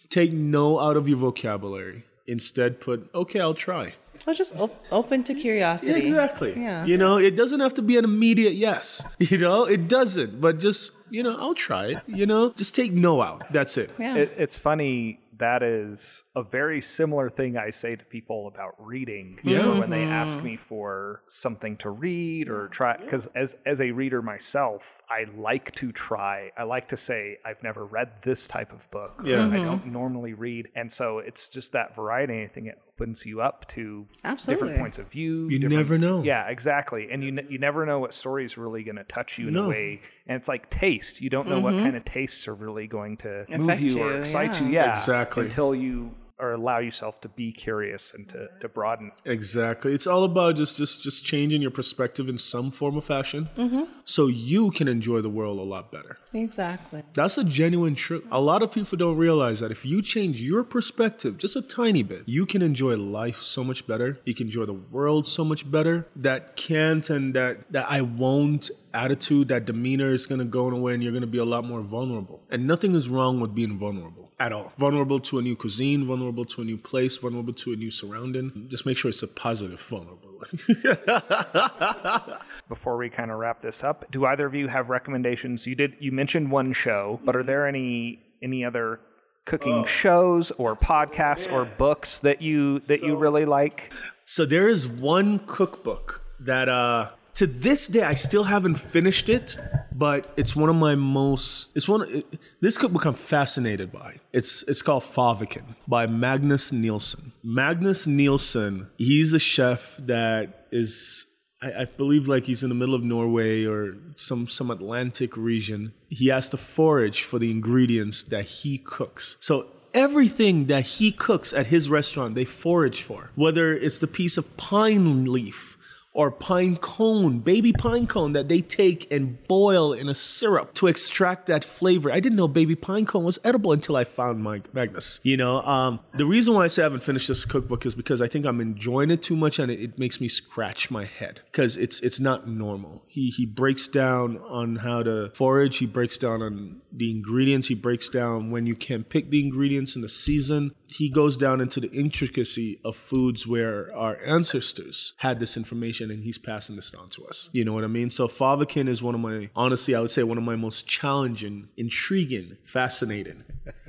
Take 0.10 0.32
no 0.32 0.80
out 0.80 0.98
of 0.98 1.08
your 1.08 1.18
vocabulary. 1.18 2.04
Instead, 2.28 2.80
put, 2.80 3.10
okay, 3.14 3.40
I'll 3.40 3.54
try. 3.54 3.96
Well, 4.26 4.36
just 4.36 4.60
op- 4.60 4.86
open 4.92 5.24
to 5.26 5.34
curiosity. 5.34 6.08
Exactly. 6.08 6.54
Yeah. 6.56 6.86
You 6.86 6.98
know, 6.98 7.18
it 7.18 7.36
doesn't 7.36 7.60
have 7.60 7.74
to 7.76 7.82
be 7.82 7.98
an 7.98 8.06
immediate 8.06 8.54
yes. 8.54 9.06
You 9.20 9.38
know, 9.38 9.64
it 9.66 9.88
doesn't. 9.88 10.42
But 10.42 10.60
just, 10.60 10.92
you 11.10 11.24
know, 11.24 11.38
I'll 11.40 11.54
try 11.56 11.88
it. 11.88 12.02
You 12.08 12.26
know, 12.26 12.52
just 12.52 12.76
take 12.76 12.92
no 12.92 13.22
out. 13.22 13.50
That's 13.52 13.78
it. 13.78 13.90
Yeah. 13.98 14.16
It, 14.16 14.34
it's 14.38 14.58
funny. 14.58 15.20
That 15.38 15.64
is 15.64 16.26
a 16.36 16.44
very 16.44 16.80
similar 16.80 17.30
thing 17.30 17.58
I 17.58 17.70
say 17.72 17.96
to 17.96 18.06
people 18.06 18.48
about 18.48 18.76
reading. 18.78 19.40
Yeah. 19.44 19.80
When 19.80 19.90
they 19.90 20.04
mm-hmm. 20.04 20.12
ask 20.12 20.42
me 20.44 20.58
for 20.58 21.22
something 21.26 21.78
to 21.78 21.90
read 21.90 22.50
or 22.50 22.68
try, 22.68 22.98
because 22.98 23.28
as 23.34 23.58
as 23.66 23.82
a 23.82 23.92
reader 23.92 24.22
myself, 24.22 25.02
I 25.10 25.26
like 25.36 25.74
to 25.76 25.92
try. 25.92 26.52
I 26.58 26.64
like 26.64 26.90
to 26.90 26.98
say 26.98 27.38
I've 27.44 27.64
never 27.64 27.86
read 27.86 28.22
this 28.22 28.48
type 28.48 28.72
of 28.72 28.90
book. 28.92 29.14
or 29.26 29.30
Yeah. 29.30 29.38
I 29.38 29.48
mm-hmm. 29.48 29.66
don't 29.66 29.86
normally 29.88 30.34
read, 30.34 30.70
and 30.76 30.92
so 30.92 31.18
it's 31.18 31.50
just 31.50 31.74
that 31.74 31.96
variety. 31.96 32.44
I 32.44 32.48
think 32.48 32.68
it 32.68 32.80
opens 32.96 33.26
you 33.26 33.42
up 33.42 33.68
to 33.68 34.08
Absolutely. 34.24 34.68
different 34.68 34.82
points 34.82 34.98
of 35.00 35.12
view. 35.12 35.48
You 35.50 35.68
never 35.68 35.98
know. 35.98 36.24
Yeah, 36.24 36.48
exactly. 36.48 37.10
And 37.12 37.24
you 37.24 37.32
ne- 37.32 37.46
you 37.50 37.58
never 37.58 37.86
know 37.86 38.00
what 38.00 38.14
story 38.14 38.46
is 38.46 38.58
really 38.58 38.84
going 38.84 38.98
to 38.98 39.04
touch 39.04 39.38
you 39.38 39.48
in 39.48 39.56
No. 39.56 39.66
a 39.66 39.70
way. 39.70 40.02
And 40.28 40.36
it's 40.36 40.48
like 40.48 40.70
taste. 40.70 41.22
You 41.22 41.30
don't 41.30 41.48
know 41.48 41.60
what 41.60 41.74
mm-hmm. 41.74 41.84
kind 41.84 41.96
of 41.96 42.06
tastes 42.06 42.48
are 42.48 42.56
really 42.56 42.88
going 42.88 43.18
to 43.18 43.46
move 43.50 43.70
Affect 43.70 43.82
you, 43.82 44.02
or 44.02 44.18
excite 44.20 44.54
yeah. 44.54 44.62
you. 44.62 44.74
Yeah, 44.74 44.90
Exactly. 44.92 45.46
Until 45.46 45.74
you 45.74 46.12
or 46.40 46.52
allow 46.52 46.80
yourself 46.80 47.22
to 47.22 47.30
be 47.30 47.52
curious 47.52 48.14
and 48.14 48.28
to, 48.30 48.50
to 48.60 48.68
broaden. 48.68 49.12
Exactly. 49.26 49.94
It's 49.94 50.08
all 50.08 50.24
about 50.24 50.56
just 50.56 50.78
just 50.78 51.04
just 51.04 51.26
changing 51.26 51.62
your 51.62 51.72
perspective 51.72 52.28
in 52.28 52.38
some 52.38 52.72
form 52.72 52.98
or 52.98 53.02
fashion, 53.02 53.50
mm-hmm. 53.58 53.84
so 54.06 54.28
you 54.28 54.72
can 54.72 54.88
enjoy 54.88 55.22
the 55.22 55.30
world 55.30 55.60
a 55.60 55.64
lot 55.64 55.92
better. 55.92 56.18
Exactly. 56.34 57.04
That's 57.14 57.38
a 57.38 57.44
genuine 57.44 57.96
truth. 57.96 58.26
A 58.32 58.42
lot 58.42 58.64
of 58.64 58.72
people 58.72 58.98
don't 58.98 59.18
realize 59.18 59.60
that 59.60 59.72
if 59.72 59.86
you 59.86 60.02
change 60.02 60.42
your 60.42 60.64
perspective 60.64 61.38
just 61.38 61.56
a 61.56 61.62
tiny 61.62 62.04
bit, 62.04 62.24
you 62.26 62.46
can 62.46 62.62
enjoy 62.62 62.98
life 62.98 63.42
so 63.42 63.64
much 63.64 63.86
better. 63.88 64.20
You 64.26 64.34
can 64.34 64.48
enjoy 64.48 64.66
the 64.66 64.74
world 64.74 65.28
so 65.28 65.46
much 65.46 65.70
better. 65.70 66.08
That 66.16 66.56
can't 66.56 67.10
and 67.10 67.34
that 67.36 67.72
that 67.72 67.86
I 67.90 68.02
won't 68.02 68.72
attitude, 68.94 69.48
that 69.50 69.66
demeanor 69.66 70.14
is 70.14 70.26
gonna 70.28 70.46
go 70.46 70.70
away, 70.70 70.94
and 70.94 71.04
you're 71.04 71.14
gonna 71.14 71.28
be 71.28 71.38
a 71.38 71.46
lot 71.46 71.66
more 71.66 71.82
vulnerable. 71.82 72.44
And 72.50 72.68
nothing 72.68 72.96
is 72.96 73.10
wrong 73.10 73.40
with 73.40 73.54
being 73.56 73.78
vulnerable 73.78 74.32
at 74.40 74.52
all. 74.52 74.74
Vulnerable 74.78 75.20
to 75.22 75.40
a 75.40 75.42
new 75.42 75.56
cuisine, 75.56 76.06
vulnerable 76.06 76.46
to 76.46 76.62
a 76.62 76.66
new 76.66 76.78
place, 76.78 77.18
vulnerable 77.18 77.54
to 77.54 77.74
a 77.74 77.76
new 77.76 77.92
surrounding. 77.92 78.68
Just 78.70 78.86
make 78.86 78.98
sure 78.98 79.10
it's 79.10 79.24
a 79.24 79.28
positive 79.28 79.80
vulnerability. 79.80 80.34
Before 82.68 82.98
we 82.98 83.10
kind 83.10 83.32
of 83.32 83.40
wrap 83.40 83.62
this 83.62 83.84
up, 83.84 84.10
do 84.12 84.26
either 84.26 84.46
of 84.46 84.54
you 84.54 84.68
have 84.68 84.90
recommendations? 84.90 85.66
You 85.66 85.76
did 85.76 85.96
you 86.00 86.12
mentioned 86.12 86.52
one 86.52 86.74
show, 86.74 87.20
but 87.24 87.36
are 87.36 87.44
there 87.44 87.68
any 87.68 88.20
any 88.42 88.66
other 88.66 89.00
cooking 89.46 89.84
shows 89.86 90.52
or 90.52 90.76
podcasts 90.76 91.52
or 91.52 91.66
books 91.66 92.20
that 92.20 92.42
you 92.42 92.80
that 92.82 93.02
you 93.02 93.16
really 93.16 93.46
like? 93.46 93.94
So 94.26 94.46
there 94.46 94.68
is 94.68 94.88
one 94.88 95.40
cookbook 95.40 96.24
that 96.40 96.70
uh, 96.70 97.12
to 97.36 97.48
this 97.48 97.88
day, 97.88 98.04
I 98.04 98.14
still 98.14 98.46
haven't 98.46 98.76
finished 98.76 99.28
it, 99.30 99.58
but 99.92 100.32
it's 100.38 100.56
one 100.56 100.70
of 100.70 100.76
my 100.76 100.96
most. 100.96 101.70
It's 101.76 101.88
one. 101.88 102.08
It, 102.10 102.40
this 102.62 102.78
cookbook 102.78 103.06
I'm 103.06 103.14
fascinated 103.14 103.92
by. 103.92 104.18
It's 104.32 104.64
it's 104.64 104.82
called 104.82 105.04
Fäviken 105.04 105.76
by 105.88 106.06
Magnus 106.06 106.72
Nilsson. 106.72 107.34
Magnus 107.44 108.06
Nilsson. 108.06 108.90
He's 108.98 109.34
a 109.34 109.40
chef 109.40 109.98
that 110.00 110.68
is. 110.72 111.26
I, 111.62 111.82
I 111.82 111.86
believe 111.86 112.28
like 112.28 112.46
he's 112.46 112.62
in 112.62 112.70
the 112.70 112.76
middle 112.76 112.96
of 112.96 113.04
Norway 113.04 113.66
or 113.66 113.96
some 114.16 114.48
some 114.48 114.70
Atlantic 114.70 115.36
region. 115.36 115.94
He 116.10 116.28
has 116.28 116.50
to 116.50 116.58
forage 116.58 117.24
for 117.24 117.40
the 117.40 117.50
ingredients 117.50 118.24
that 118.24 118.46
he 118.46 118.78
cooks. 118.78 119.38
So 119.40 119.68
everything 119.94 120.66
that 120.66 120.86
he 120.86 121.12
cooks 121.12 121.54
at 121.54 121.68
his 121.68 121.90
restaurant, 121.90 122.36
they 122.36 122.46
forage 122.46 123.02
for. 123.02 123.32
Whether 123.36 123.74
it's 123.74 124.00
the 124.00 124.08
piece 124.08 124.38
of 124.38 124.56
pine 124.58 125.26
leaf 125.26 125.73
or 126.14 126.30
pine 126.30 126.78
cone, 126.78 127.40
baby 127.40 127.74
pine 127.74 128.06
cone 128.08 128.34
that 128.34 128.48
they 128.48 128.62
take 128.62 129.12
and 129.12 129.46
boil 129.48 129.94
in 129.94 130.08
a 130.08 130.14
syrup 130.14 130.74
to 130.76 130.88
extract 130.88 131.48
that 131.48 131.66
flavor. 131.66 132.12
I 132.12 132.20
didn't 132.20 132.38
know 132.38 132.48
baby 132.48 132.76
pine 132.76 133.06
cone 133.06 133.24
was 133.24 133.40
edible 133.44 133.72
until 133.72 133.96
I 133.96 134.04
found 134.04 134.44
my 134.44 134.62
Magnus. 134.72 135.20
You 135.24 135.38
know, 135.38 135.62
um, 135.62 136.00
the 136.14 136.26
reason 136.26 136.54
why 136.54 136.66
I 136.66 136.68
say 136.68 136.84
I 136.84 136.86
haven't 136.86 137.04
finished 137.04 137.28
this 137.28 137.46
cookbook 137.46 137.86
is 137.86 137.96
because 137.96 138.22
I 138.22 138.28
think 138.28 138.46
I'm 138.46 138.62
enjoying 138.62 139.10
it 139.10 139.24
too 139.24 139.36
much 139.36 139.58
and 139.58 139.72
it, 139.72 139.80
it 139.80 140.00
makes 140.00 140.22
me 140.22 140.28
scratch 140.28 140.92
my 140.92 141.06
head 141.06 141.42
because 141.52 141.78
it's 141.78 142.00
it's 142.02 142.20
not 142.20 142.48
normal. 142.48 143.04
He 143.08 143.30
he 143.30 143.46
breaks 143.46 143.88
down 143.88 144.38
on 144.38 144.78
how 144.78 145.04
to 145.04 145.32
forage. 145.34 145.78
He 145.78 145.86
breaks 145.88 146.18
down 146.18 146.42
on 146.42 146.82
the 146.92 147.10
ingredients. 147.10 147.68
He 147.68 147.76
breaks 147.76 148.08
down 148.08 148.52
when 148.52 148.68
you 148.68 148.76
can 148.76 149.04
pick 149.04 149.32
the 149.32 149.40
ingredients 149.40 149.96
in 149.96 150.02
the 150.02 150.10
season. 150.10 150.76
He 150.94 151.10
goes 151.10 151.38
down 151.38 151.60
into 151.62 151.80
the 151.80 151.92
intricacy 151.92 152.80
of 152.86 152.96
foods 152.96 153.46
where 153.48 153.94
our 153.96 154.18
ancestors 154.26 155.14
had 155.18 155.40
this 155.40 155.58
information 155.58 156.12
and 156.12 156.24
he's 156.24 156.38
passing 156.38 156.76
this 156.76 156.94
on 156.94 157.10
to 157.10 157.26
us. 157.26 157.50
You 157.54 157.66
know 157.66 157.74
what 157.74 157.84
I 157.84 157.88
mean? 157.88 158.10
So 158.10 158.28
Fäviken 158.28 158.88
is 158.88 159.02
one 159.02 159.16
of 159.16 159.22
my, 159.22 159.50
honestly, 159.56 159.96
I 159.96 160.00
would 160.02 160.12
say 160.12 160.24
one 160.24 160.38
of 160.38 160.44
my 160.44 160.56
most 160.56 160.88
challenging, 160.88 161.70
intriguing, 161.78 162.58
fascinating. 162.64 163.44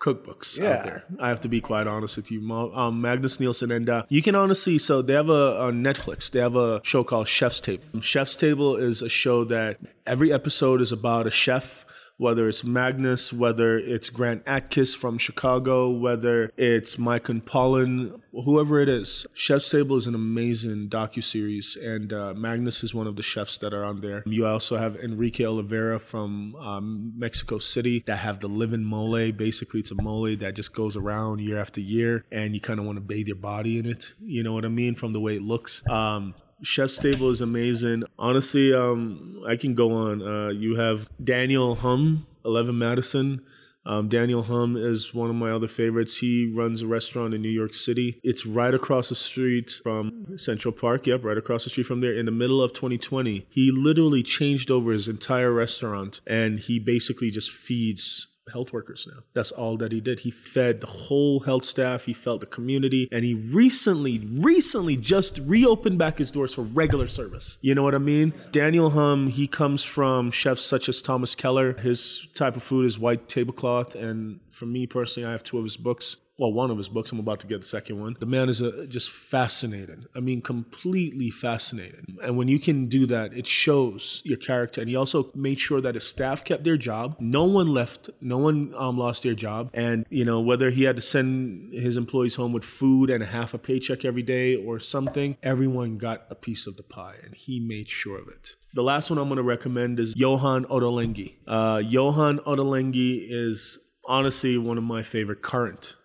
cookbooks 0.00 0.58
Yeah. 0.58 0.74
out 0.74 0.82
there. 0.84 1.04
I 1.18 1.28
have 1.28 1.40
to 1.40 1.48
be 1.48 1.60
quite 1.60 1.86
honest 1.88 2.16
with 2.16 2.30
you. 2.30 2.40
Um, 2.52 3.00
Magnus 3.00 3.40
Nilsson, 3.40 3.72
and 3.72 3.90
uh, 3.90 4.04
you 4.08 4.22
can 4.22 4.34
honestly, 4.36 4.78
so 4.78 5.02
they 5.02 5.14
have 5.14 5.28
a 5.28 5.60
on 5.60 5.82
Netflix. 5.82 6.30
They 6.30 6.38
have 6.38 6.54
a 6.54 6.80
show 6.84 7.02
called 7.02 7.26
Chef's 7.26 7.60
Table. 7.60 8.00
Chef's 8.00 8.36
Table 8.36 8.76
is 8.76 9.02
a 9.02 9.08
show 9.08 9.42
that 9.46 9.78
every 10.06 10.32
episode 10.32 10.80
is 10.80 10.92
about 10.92 11.26
a 11.26 11.30
chef. 11.30 11.84
Whether 12.18 12.48
it's 12.48 12.64
Magnus, 12.64 13.32
whether 13.32 13.78
it's 13.78 14.10
Grant 14.10 14.44
Achatz 14.44 14.96
from 14.96 15.18
Chicago, 15.18 15.88
whether 15.88 16.52
it's 16.56 16.98
Mike 16.98 17.28
and 17.28 17.46
Paulin, 17.46 18.20
whoever 18.32 18.80
it 18.80 18.88
is, 18.88 19.24
Chef's 19.34 19.70
Table 19.70 19.94
is 19.94 20.08
an 20.08 20.16
amazing 20.16 20.88
docu 20.88 21.22
series, 21.22 21.76
and 21.76 22.12
uh, 22.12 22.34
Magnus 22.34 22.82
is 22.82 22.92
one 22.92 23.06
of 23.06 23.14
the 23.14 23.22
chefs 23.22 23.56
that 23.58 23.72
are 23.72 23.84
on 23.84 24.00
there. 24.00 24.24
You 24.26 24.46
also 24.48 24.78
have 24.78 24.96
Enrique 24.96 25.44
Olvera 25.44 26.00
from 26.00 26.56
um, 26.56 27.12
Mexico 27.16 27.58
City 27.58 28.02
that 28.06 28.16
have 28.16 28.40
the 28.40 28.48
living 28.48 28.82
mole. 28.82 29.30
Basically, 29.30 29.78
it's 29.78 29.92
a 29.92 30.02
mole 30.02 30.34
that 30.38 30.56
just 30.56 30.74
goes 30.74 30.96
around 30.96 31.40
year 31.40 31.58
after 31.60 31.80
year, 31.80 32.24
and 32.32 32.52
you 32.52 32.60
kind 32.60 32.80
of 32.80 32.86
want 32.86 32.96
to 32.96 33.00
bathe 33.00 33.28
your 33.28 33.36
body 33.36 33.78
in 33.78 33.86
it. 33.86 34.14
You 34.20 34.42
know 34.42 34.52
what 34.52 34.64
I 34.64 34.68
mean? 34.68 34.96
From 34.96 35.12
the 35.12 35.20
way 35.20 35.36
it 35.36 35.42
looks. 35.42 35.86
Um, 35.88 36.34
Chef's 36.62 36.98
Table 36.98 37.30
is 37.30 37.40
amazing. 37.40 38.04
Honestly, 38.18 38.72
um, 38.74 39.42
I 39.46 39.56
can 39.56 39.74
go 39.74 39.92
on. 39.92 40.22
Uh, 40.22 40.48
you 40.48 40.76
have 40.76 41.08
Daniel 41.22 41.76
Humm, 41.76 42.26
Eleven 42.44 42.78
Madison. 42.78 43.42
Um, 43.86 44.08
Daniel 44.08 44.42
Humm 44.42 44.76
is 44.76 45.14
one 45.14 45.30
of 45.30 45.36
my 45.36 45.50
other 45.50 45.68
favorites. 45.68 46.18
He 46.18 46.52
runs 46.54 46.82
a 46.82 46.86
restaurant 46.86 47.32
in 47.32 47.40
New 47.40 47.48
York 47.48 47.72
City. 47.72 48.20
It's 48.22 48.44
right 48.44 48.74
across 48.74 49.08
the 49.08 49.14
street 49.14 49.70
from 49.82 50.36
Central 50.36 50.72
Park. 50.72 51.06
Yep, 51.06 51.24
right 51.24 51.38
across 51.38 51.64
the 51.64 51.70
street 51.70 51.86
from 51.86 52.02
there. 52.02 52.12
In 52.12 52.26
the 52.26 52.32
middle 52.32 52.62
of 52.62 52.74
2020, 52.74 53.46
he 53.48 53.70
literally 53.70 54.22
changed 54.22 54.70
over 54.70 54.92
his 54.92 55.08
entire 55.08 55.52
restaurant 55.52 56.20
and 56.26 56.60
he 56.60 56.78
basically 56.78 57.30
just 57.30 57.50
feeds 57.50 58.26
health 58.50 58.72
workers 58.72 59.06
now. 59.10 59.22
That's 59.34 59.50
all 59.50 59.76
that 59.78 59.92
he 59.92 60.00
did. 60.00 60.20
He 60.20 60.30
fed 60.30 60.80
the 60.80 60.86
whole 60.86 61.40
health 61.40 61.64
staff, 61.64 62.04
he 62.04 62.12
fed 62.12 62.40
the 62.40 62.46
community, 62.46 63.08
and 63.10 63.24
he 63.24 63.34
recently, 63.34 64.18
recently 64.18 64.96
just 64.96 65.38
reopened 65.44 65.98
back 65.98 66.18
his 66.18 66.30
doors 66.30 66.54
for 66.54 66.62
regular 66.62 67.06
service. 67.06 67.58
You 67.60 67.74
know 67.74 67.82
what 67.82 67.94
I 67.94 67.98
mean? 67.98 68.34
Daniel 68.50 68.90
Humm, 68.90 69.28
he 69.28 69.46
comes 69.46 69.84
from 69.84 70.30
chefs 70.30 70.62
such 70.62 70.88
as 70.88 71.00
Thomas 71.02 71.34
Keller. 71.34 71.74
His 71.74 72.28
type 72.34 72.56
of 72.56 72.62
food 72.62 72.86
is 72.86 72.98
white 72.98 73.28
tablecloth, 73.28 73.94
and 73.94 74.40
for 74.50 74.66
me 74.66 74.86
personally, 74.86 75.26
I 75.26 75.32
have 75.32 75.42
two 75.42 75.58
of 75.58 75.64
his 75.64 75.76
books 75.76 76.16
well, 76.38 76.52
one 76.52 76.70
of 76.70 76.76
his 76.76 76.88
books. 76.88 77.10
I'm 77.10 77.18
about 77.18 77.40
to 77.40 77.46
get 77.48 77.60
the 77.60 77.66
second 77.66 78.00
one. 78.00 78.16
The 78.18 78.26
man 78.26 78.48
is 78.48 78.60
a, 78.60 78.86
just 78.86 79.10
fascinating. 79.10 80.06
I 80.14 80.20
mean, 80.20 80.40
completely 80.40 81.30
fascinating. 81.30 82.16
And 82.22 82.36
when 82.36 82.46
you 82.46 82.60
can 82.60 82.86
do 82.86 83.06
that, 83.06 83.32
it 83.34 83.46
shows 83.46 84.22
your 84.24 84.38
character. 84.38 84.80
And 84.80 84.88
he 84.88 84.94
also 84.94 85.30
made 85.34 85.58
sure 85.58 85.80
that 85.80 85.96
his 85.96 86.06
staff 86.06 86.44
kept 86.44 86.62
their 86.62 86.76
job. 86.76 87.16
No 87.18 87.44
one 87.44 87.66
left. 87.66 88.08
No 88.20 88.38
one 88.38 88.72
um, 88.76 88.96
lost 88.96 89.24
their 89.24 89.34
job. 89.34 89.70
And 89.74 90.06
you 90.10 90.24
know, 90.24 90.40
whether 90.40 90.70
he 90.70 90.84
had 90.84 90.94
to 90.96 91.02
send 91.02 91.74
his 91.74 91.96
employees 91.96 92.36
home 92.36 92.52
with 92.52 92.64
food 92.64 93.10
and 93.10 93.22
a 93.22 93.26
half 93.26 93.52
a 93.52 93.58
paycheck 93.58 94.04
every 94.04 94.22
day 94.22 94.54
or 94.54 94.78
something, 94.78 95.36
everyone 95.42 95.98
got 95.98 96.24
a 96.30 96.36
piece 96.36 96.68
of 96.68 96.76
the 96.76 96.82
pie, 96.84 97.16
and 97.24 97.34
he 97.34 97.58
made 97.58 97.88
sure 97.88 98.18
of 98.18 98.28
it. 98.28 98.54
The 98.74 98.82
last 98.82 99.10
one 99.10 99.18
I'm 99.18 99.28
going 99.28 99.38
to 99.38 99.42
recommend 99.42 99.98
is 99.98 100.14
Yotam 100.14 100.66
Ottolenghi. 100.66 101.34
Uh, 101.46 101.78
Yotam 101.78 102.38
Ottolenghi 102.44 103.26
is 103.28 103.78
honestly 104.04 104.56
one 104.56 104.78
of 104.78 104.84
my 104.84 105.02
favorite 105.02 105.42
current 105.42 105.96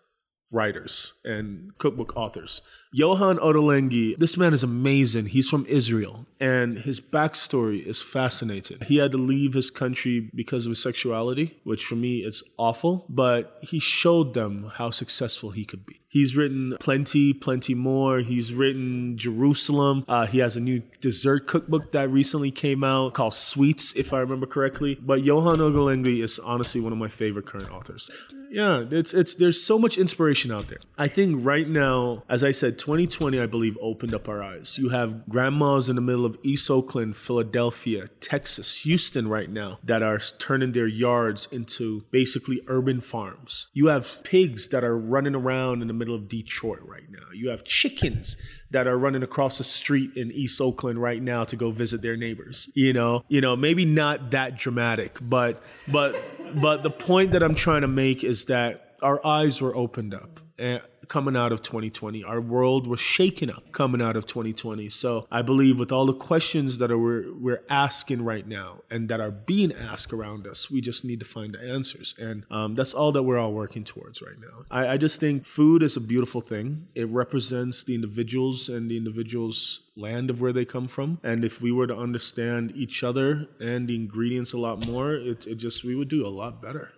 writers 0.53 1.13
and 1.25 1.77
cookbook 1.77 2.15
authors. 2.15 2.61
Yotam 2.95 3.39
Ottolenghi, 3.39 4.15
this 4.17 4.37
man 4.37 4.53
is 4.53 4.63
amazing. 4.63 5.25
He's 5.25 5.49
from 5.49 5.65
Israel, 5.65 6.27
and 6.39 6.77
his 6.77 7.01
backstory 7.01 7.83
is 7.83 8.03
fascinating. 8.03 8.77
He 8.85 8.97
had 8.97 9.11
to 9.13 9.17
leave 9.17 9.55
his 9.55 9.71
country 9.71 10.29
because 10.35 10.67
of 10.67 10.71
his 10.71 10.81
sexuality, 10.81 11.59
which 11.63 11.83
for 11.83 11.95
me 11.95 12.19
is 12.19 12.43
awful, 12.55 13.07
but 13.09 13.57
he 13.61 13.79
showed 13.79 14.35
them 14.35 14.71
how 14.75 14.91
successful 14.91 15.51
he 15.51 15.65
could 15.65 15.87
be. 15.87 16.01
He's 16.07 16.35
written 16.35 16.77
plenty, 16.79 17.33
plenty 17.33 17.73
more. 17.73 18.19
He's 18.19 18.53
written 18.53 19.17
Jerusalem. 19.17 20.05
Uh, 20.07 20.27
he 20.27 20.37
has 20.37 20.55
a 20.55 20.61
new 20.61 20.83
dessert 21.01 21.47
cookbook 21.47 21.91
that 21.93 22.11
recently 22.11 22.51
came 22.51 22.83
out 22.83 23.15
called 23.15 23.33
Sweets, 23.33 23.95
if 23.95 24.13
I 24.13 24.19
remember 24.19 24.45
correctly. 24.45 24.99
But 25.01 25.21
Yotam 25.21 25.57
Ottolenghi 25.57 26.23
is 26.23 26.37
honestly 26.37 26.79
one 26.79 26.91
of 26.91 26.99
my 26.99 27.07
favorite 27.07 27.47
current 27.47 27.71
authors. 27.71 28.11
Yeah, 28.53 28.85
it's 28.91 29.15
it's 29.15 29.33
there's 29.33 29.61
so 29.63 29.79
much 29.79 29.97
inspiration 29.97 30.51
out 30.51 30.67
there. 30.67 30.77
I 30.95 31.07
think 31.07 31.43
right 31.43 31.67
now, 31.67 32.21
as 32.29 32.43
I 32.43 32.51
said, 32.51 32.77
2020 32.77 33.39
I 33.39 33.47
believe 33.47 33.75
opened 33.81 34.13
up 34.13 34.29
our 34.29 34.43
eyes. 34.43 34.77
You 34.77 34.89
have 34.89 35.27
grandmas 35.27 35.89
in 35.89 35.95
the 35.95 36.03
middle 36.03 36.23
of 36.23 36.37
East 36.43 36.69
Oakland, 36.69 37.17
Philadelphia, 37.17 38.09
Texas, 38.19 38.83
Houston 38.83 39.27
right 39.27 39.49
now 39.49 39.79
that 39.83 40.03
are 40.03 40.19
turning 40.19 40.73
their 40.73 40.85
yards 40.85 41.47
into 41.51 42.05
basically 42.11 42.61
urban 42.67 43.01
farms. 43.01 43.69
You 43.73 43.87
have 43.87 44.23
pigs 44.23 44.67
that 44.67 44.83
are 44.83 44.97
running 44.97 45.33
around 45.33 45.81
in 45.81 45.87
the 45.87 45.93
middle 45.95 46.13
of 46.13 46.27
Detroit 46.27 46.81
right 46.83 47.09
now. 47.09 47.31
You 47.33 47.49
have 47.49 47.63
chickens 47.63 48.37
that 48.69 48.87
are 48.87 48.97
running 48.97 49.23
across 49.23 49.57
the 49.57 49.63
street 49.63 50.15
in 50.15 50.31
East 50.31 50.61
Oakland 50.61 50.99
right 50.99 51.21
now 51.21 51.43
to 51.43 51.55
go 51.55 51.71
visit 51.71 52.03
their 52.03 52.17
neighbors. 52.17 52.69
You 52.75 52.93
know, 52.93 53.23
you 53.29 53.41
know, 53.41 53.55
maybe 53.55 53.83
not 53.83 54.29
that 54.31 54.57
dramatic, 54.57 55.17
but 55.21 55.63
but 55.87 56.21
but 56.55 56.83
the 56.83 56.89
point 56.89 57.31
that 57.31 57.41
I'm 57.41 57.55
trying 57.55 57.81
to 57.81 57.87
make 57.87 58.23
is 58.23 58.42
that 58.45 58.97
our 59.01 59.25
eyes 59.25 59.61
were 59.61 59.75
opened 59.75 60.13
up. 60.13 60.39
And 60.57 60.81
coming 61.07 61.35
out 61.35 61.51
of 61.51 61.61
2020. 61.61 62.23
Our 62.23 62.41
world 62.41 62.87
was 62.87 62.99
shaken 62.99 63.49
up 63.49 63.71
coming 63.71 64.01
out 64.01 64.15
of 64.15 64.25
2020. 64.25 64.89
So 64.89 65.27
I 65.31 65.41
believe 65.41 65.79
with 65.79 65.91
all 65.91 66.05
the 66.05 66.13
questions 66.13 66.77
that 66.77 66.91
are, 66.91 66.97
we're, 66.97 67.33
we're 67.33 67.63
asking 67.69 68.23
right 68.23 68.47
now 68.47 68.81
and 68.89 69.09
that 69.09 69.19
are 69.19 69.31
being 69.31 69.71
asked 69.71 70.13
around 70.13 70.47
us, 70.47 70.69
we 70.69 70.81
just 70.81 71.03
need 71.05 71.19
to 71.19 71.25
find 71.25 71.53
the 71.53 71.61
answers. 71.61 72.15
And 72.17 72.45
um, 72.49 72.75
that's 72.75 72.93
all 72.93 73.11
that 73.11 73.23
we're 73.23 73.37
all 73.37 73.53
working 73.53 73.83
towards 73.83 74.21
right 74.21 74.39
now. 74.39 74.65
I, 74.71 74.93
I 74.93 74.97
just 74.97 75.19
think 75.19 75.45
food 75.45 75.83
is 75.83 75.97
a 75.97 76.01
beautiful 76.01 76.41
thing. 76.41 76.87
It 76.95 77.07
represents 77.09 77.83
the 77.83 77.95
individuals 77.95 78.69
and 78.69 78.89
the 78.89 78.97
individuals' 78.97 79.81
land 79.95 80.29
of 80.29 80.41
where 80.41 80.53
they 80.53 80.65
come 80.65 80.87
from. 80.87 81.19
And 81.23 81.43
if 81.45 81.61
we 81.61 81.71
were 81.71 81.87
to 81.87 81.95
understand 81.95 82.71
each 82.75 83.03
other 83.03 83.47
and 83.59 83.87
the 83.87 83.95
ingredients 83.95 84.53
a 84.53 84.57
lot 84.57 84.87
more, 84.87 85.13
it, 85.13 85.45
it 85.47 85.55
just, 85.55 85.83
we 85.83 85.95
would 85.95 86.07
do 86.07 86.25
a 86.25 86.29
lot 86.29 86.61
better. 86.61 86.93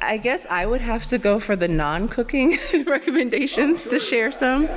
I 0.00 0.16
guess 0.16 0.46
I 0.48 0.64
would 0.64 0.80
have 0.80 1.06
to 1.06 1.18
go 1.18 1.40
for 1.40 1.56
the 1.56 1.66
non 1.66 2.06
cooking 2.06 2.56
recommendations 2.86 3.84
to 3.86 3.98
share 3.98 4.30
some. 4.30 4.68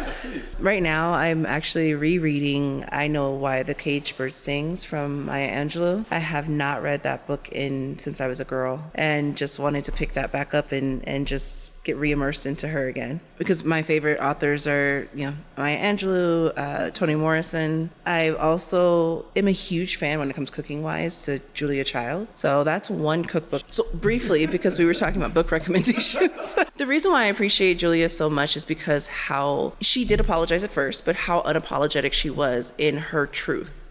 Right 0.58 0.82
now, 0.82 1.14
I'm 1.14 1.46
actually 1.46 1.94
rereading 1.94 2.86
I 2.92 3.08
Know 3.08 3.30
Why 3.30 3.62
the 3.62 3.76
Caged 3.76 4.18
Bird 4.18 4.34
Sings 4.34 4.84
from 4.84 5.28
Maya 5.28 5.48
Angelou. 5.48 6.06
I 6.10 6.18
have 6.18 6.50
not 6.50 6.82
read 6.82 7.04
that 7.04 7.28
book 7.28 7.50
in 7.50 8.00
since 8.00 8.20
I 8.20 8.26
was 8.26 8.40
a 8.40 8.46
girl 8.46 8.90
and 8.96 9.38
just 9.38 9.60
wanted 9.60 9.84
to 9.84 9.92
pick 9.92 10.14
that 10.14 10.32
back 10.32 10.56
up 10.56 10.72
and, 10.72 11.08
and 11.08 11.28
just 11.28 11.81
get 11.84 11.98
re 11.98 12.12
immersed 12.12 12.46
into 12.46 12.68
her 12.68 12.88
again. 12.88 13.22
Because 13.38 13.64
my 13.64 13.82
favorite 13.82 14.20
authors 14.20 14.68
are, 14.68 15.08
you 15.14 15.28
know, 15.28 15.34
Maya 15.58 15.78
Angelou, 15.78 16.54
uh, 16.56 16.90
Toni 16.92 17.16
Morrison. 17.16 17.90
I 18.06 18.30
also 18.30 19.26
am 19.36 19.48
a 19.48 19.52
huge 19.52 19.96
fan 19.96 20.20
when 20.20 20.30
it 20.30 20.34
comes 20.34 20.50
cooking 20.50 20.84
wise 20.84 21.24
to 21.24 21.40
Julia 21.54 21.84
Child. 21.84 22.28
So 22.36 22.64
that's 22.64 22.90
one 22.90 23.26
cookbook. 23.26 23.64
So 23.70 23.86
briefly, 23.94 24.46
because 24.46 24.78
we 24.78 24.86
were 24.86 24.94
talking 24.94 25.18
about 25.22 25.34
book 25.34 25.52
recommendations, 25.52 26.56
the 26.78 26.88
reason 26.88 27.12
why 27.12 27.24
I 27.24 27.28
appreciate 27.28 27.76
Julia 27.80 28.10
so 28.10 28.30
much 28.30 28.56
is 28.56 28.66
because 28.66 29.08
how 29.08 29.74
she 29.82 30.06
did 30.06 30.20
apologize 30.20 30.64
at 30.64 30.72
first, 30.72 31.06
but 31.06 31.16
how 31.16 31.42
unapologetic 31.42 32.14
she 32.14 32.30
was 32.30 32.74
in 32.78 32.98
her 32.98 33.26
truth. 33.26 33.84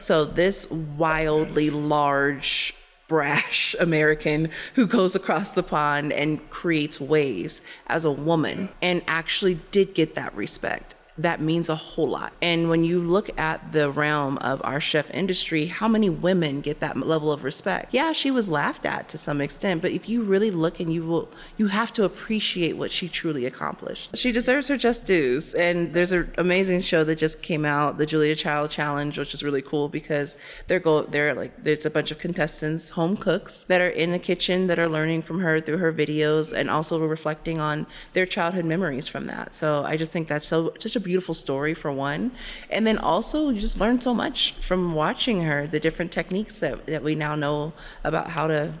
So 0.00 0.24
this 0.24 0.70
wildly 0.70 1.70
large 1.70 2.74
brash 3.08 3.76
American 3.78 4.50
who 4.74 4.86
goes 4.86 5.14
across 5.14 5.52
the 5.52 5.62
pond 5.62 6.12
and 6.12 6.50
creates 6.50 7.00
waves 7.00 7.62
as 7.86 8.04
a 8.04 8.10
woman 8.10 8.68
and 8.82 9.02
actually 9.06 9.60
did 9.70 9.94
get 9.94 10.14
that 10.14 10.34
respect 10.34 10.95
that 11.18 11.40
means 11.40 11.68
a 11.68 11.74
whole 11.74 12.08
lot. 12.08 12.32
And 12.42 12.68
when 12.68 12.84
you 12.84 13.00
look 13.00 13.30
at 13.38 13.72
the 13.72 13.90
realm 13.90 14.38
of 14.38 14.60
our 14.64 14.80
chef 14.80 15.10
industry, 15.10 15.66
how 15.66 15.88
many 15.88 16.10
women 16.10 16.60
get 16.60 16.80
that 16.80 16.96
level 16.96 17.32
of 17.32 17.44
respect? 17.44 17.92
Yeah, 17.92 18.12
she 18.12 18.30
was 18.30 18.48
laughed 18.48 18.84
at 18.84 19.08
to 19.10 19.18
some 19.18 19.40
extent, 19.40 19.82
but 19.82 19.92
if 19.92 20.08
you 20.08 20.22
really 20.22 20.50
look 20.50 20.80
and 20.80 20.92
you 20.92 21.04
will, 21.04 21.30
you 21.56 21.68
have 21.68 21.92
to 21.94 22.04
appreciate 22.04 22.76
what 22.76 22.92
she 22.92 23.08
truly 23.08 23.46
accomplished. 23.46 24.16
She 24.16 24.32
deserves 24.32 24.68
her 24.68 24.76
just 24.76 25.04
dues. 25.04 25.54
And 25.54 25.94
there's 25.94 26.12
an 26.12 26.32
amazing 26.38 26.82
show 26.82 27.04
that 27.04 27.16
just 27.16 27.42
came 27.42 27.64
out, 27.64 27.98
the 27.98 28.06
Julia 28.06 28.34
Child 28.34 28.70
Challenge, 28.70 29.18
which 29.18 29.32
is 29.32 29.42
really 29.42 29.62
cool 29.62 29.88
because 29.88 30.36
they're 30.66 30.80
go, 30.80 31.02
they're 31.02 31.34
like, 31.34 31.62
there's 31.62 31.86
a 31.86 31.90
bunch 31.90 32.10
of 32.10 32.18
contestants, 32.18 32.90
home 32.90 33.16
cooks 33.16 33.64
that 33.64 33.80
are 33.80 33.88
in 33.88 34.12
the 34.12 34.18
kitchen 34.18 34.66
that 34.66 34.78
are 34.78 34.88
learning 34.88 35.22
from 35.22 35.40
her 35.40 35.60
through 35.60 35.78
her 35.78 35.92
videos 35.92 36.52
and 36.52 36.68
also 36.68 37.04
reflecting 37.06 37.60
on 37.60 37.86
their 38.12 38.26
childhood 38.26 38.64
memories 38.64 39.08
from 39.08 39.26
that. 39.26 39.54
So 39.54 39.84
I 39.84 39.96
just 39.96 40.12
think 40.12 40.28
that's 40.28 40.46
so 40.46 40.74
such 40.78 40.96
a 40.96 41.05
beautiful 41.06 41.34
story 41.34 41.72
for 41.72 41.92
one. 41.92 42.32
And 42.68 42.84
then 42.84 42.98
also 42.98 43.48
you 43.50 43.60
just 43.60 43.78
learn 43.78 44.00
so 44.00 44.12
much 44.12 44.54
from 44.60 44.92
watching 44.94 45.44
her, 45.44 45.68
the 45.68 45.78
different 45.78 46.10
techniques 46.10 46.58
that, 46.58 46.86
that 46.86 47.02
we 47.04 47.14
now 47.14 47.36
know 47.36 47.72
about 48.02 48.30
how 48.30 48.48
to 48.48 48.72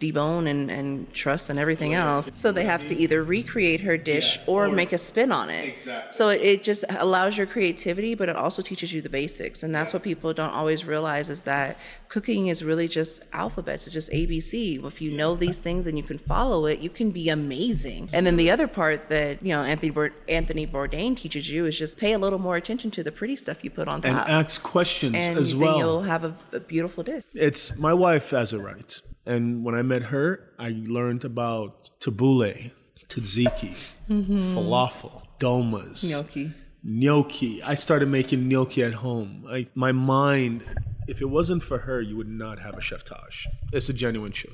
debone 0.00 0.48
and, 0.48 0.70
and 0.70 1.12
truss 1.12 1.48
and 1.48 1.58
everything 1.58 1.94
else. 1.94 2.30
So 2.32 2.52
they 2.52 2.64
have 2.64 2.84
to 2.86 2.96
either 2.96 3.22
recreate 3.22 3.80
her 3.80 3.96
dish 3.96 4.38
or, 4.46 4.70
make 4.70 4.92
a 4.92 4.98
spin 4.98 5.30
on 5.30 5.50
it. 5.50 5.68
Exactly. 5.68 6.12
So 6.12 6.28
it, 6.30 6.40
it 6.42 6.62
just 6.62 6.84
allows 6.90 7.36
your 7.36 7.46
creativity, 7.46 8.14
but 8.14 8.28
it 8.28 8.36
also 8.36 8.60
teaches 8.60 8.92
you 8.92 9.00
the 9.00 9.08
basics. 9.08 9.62
And 9.62 9.74
that's 9.74 9.92
what 9.92 10.02
people 10.02 10.32
don't 10.32 10.52
always 10.52 10.84
realize 10.84 11.30
is 11.30 11.44
that 11.44 11.78
cooking 12.08 12.48
is 12.48 12.64
really 12.64 12.88
just 12.88 13.22
alphabets. 13.32 13.86
It's 13.86 13.94
just 13.94 14.10
ABC. 14.10 14.84
If 14.84 15.00
you 15.00 15.12
know 15.12 15.34
these 15.36 15.58
things 15.58 15.86
and 15.86 15.96
you 15.96 16.02
can 16.02 16.18
follow 16.18 16.66
it, 16.66 16.80
you 16.80 16.90
can 16.90 17.10
be 17.10 17.28
amazing. 17.28 18.08
And 18.12 18.26
then 18.26 18.36
the 18.36 18.50
other 18.50 18.66
part 18.66 19.08
that, 19.08 19.44
you 19.44 19.52
know, 19.52 19.62
Anthony, 19.62 19.90
Bour- 19.90 20.14
Anthony 20.28 20.66
Bourdain 20.66 21.16
teaches 21.16 21.48
you 21.48 21.66
is 21.66 21.78
just 21.78 21.96
pay 21.96 22.12
a 22.12 22.18
little 22.18 22.38
more 22.38 22.56
attention 22.56 22.90
to 22.92 23.02
the 23.02 23.12
pretty 23.12 23.36
stuff 23.36 23.62
you 23.62 23.70
put 23.70 23.88
on 23.88 24.00
top. 24.00 24.10
And 24.10 24.30
ask 24.30 24.62
questions 24.62 25.14
and 25.16 25.38
as 25.38 25.52
then 25.52 25.60
well. 25.60 25.78
you'll 25.78 26.02
have 26.02 26.24
a, 26.24 26.36
a 26.52 26.60
beautiful 26.60 27.04
dish. 27.04 27.22
It's 27.34 27.78
my 27.78 27.92
wife 27.92 28.30
has 28.30 28.52
it 28.52 28.58
right. 28.58 29.00
And 29.26 29.64
when 29.64 29.74
I 29.74 29.82
met 29.82 30.04
her, 30.04 30.50
I 30.58 30.74
learned 30.86 31.24
about 31.24 31.90
tabbouleh, 32.00 32.72
tzatziki, 33.08 33.74
mm-hmm. 34.08 34.54
falafel, 34.54 35.22
dolmas, 35.38 36.04
Gnocchi. 36.04 36.52
gnocchi. 36.82 37.62
I 37.62 37.74
started 37.74 38.08
making 38.08 38.48
gnocchi 38.48 38.82
at 38.82 38.94
home. 38.94 39.44
Like 39.44 39.74
my 39.74 39.92
mind, 39.92 40.62
if 41.06 41.20
it 41.20 41.26
wasn't 41.26 41.62
for 41.62 41.78
her, 41.78 42.00
you 42.00 42.16
would 42.16 42.28
not 42.28 42.58
have 42.60 42.76
a 42.76 42.80
chef 42.80 43.04
Taj. 43.04 43.46
It's 43.72 43.88
a 43.88 43.92
genuine 43.92 44.32
show. 44.32 44.50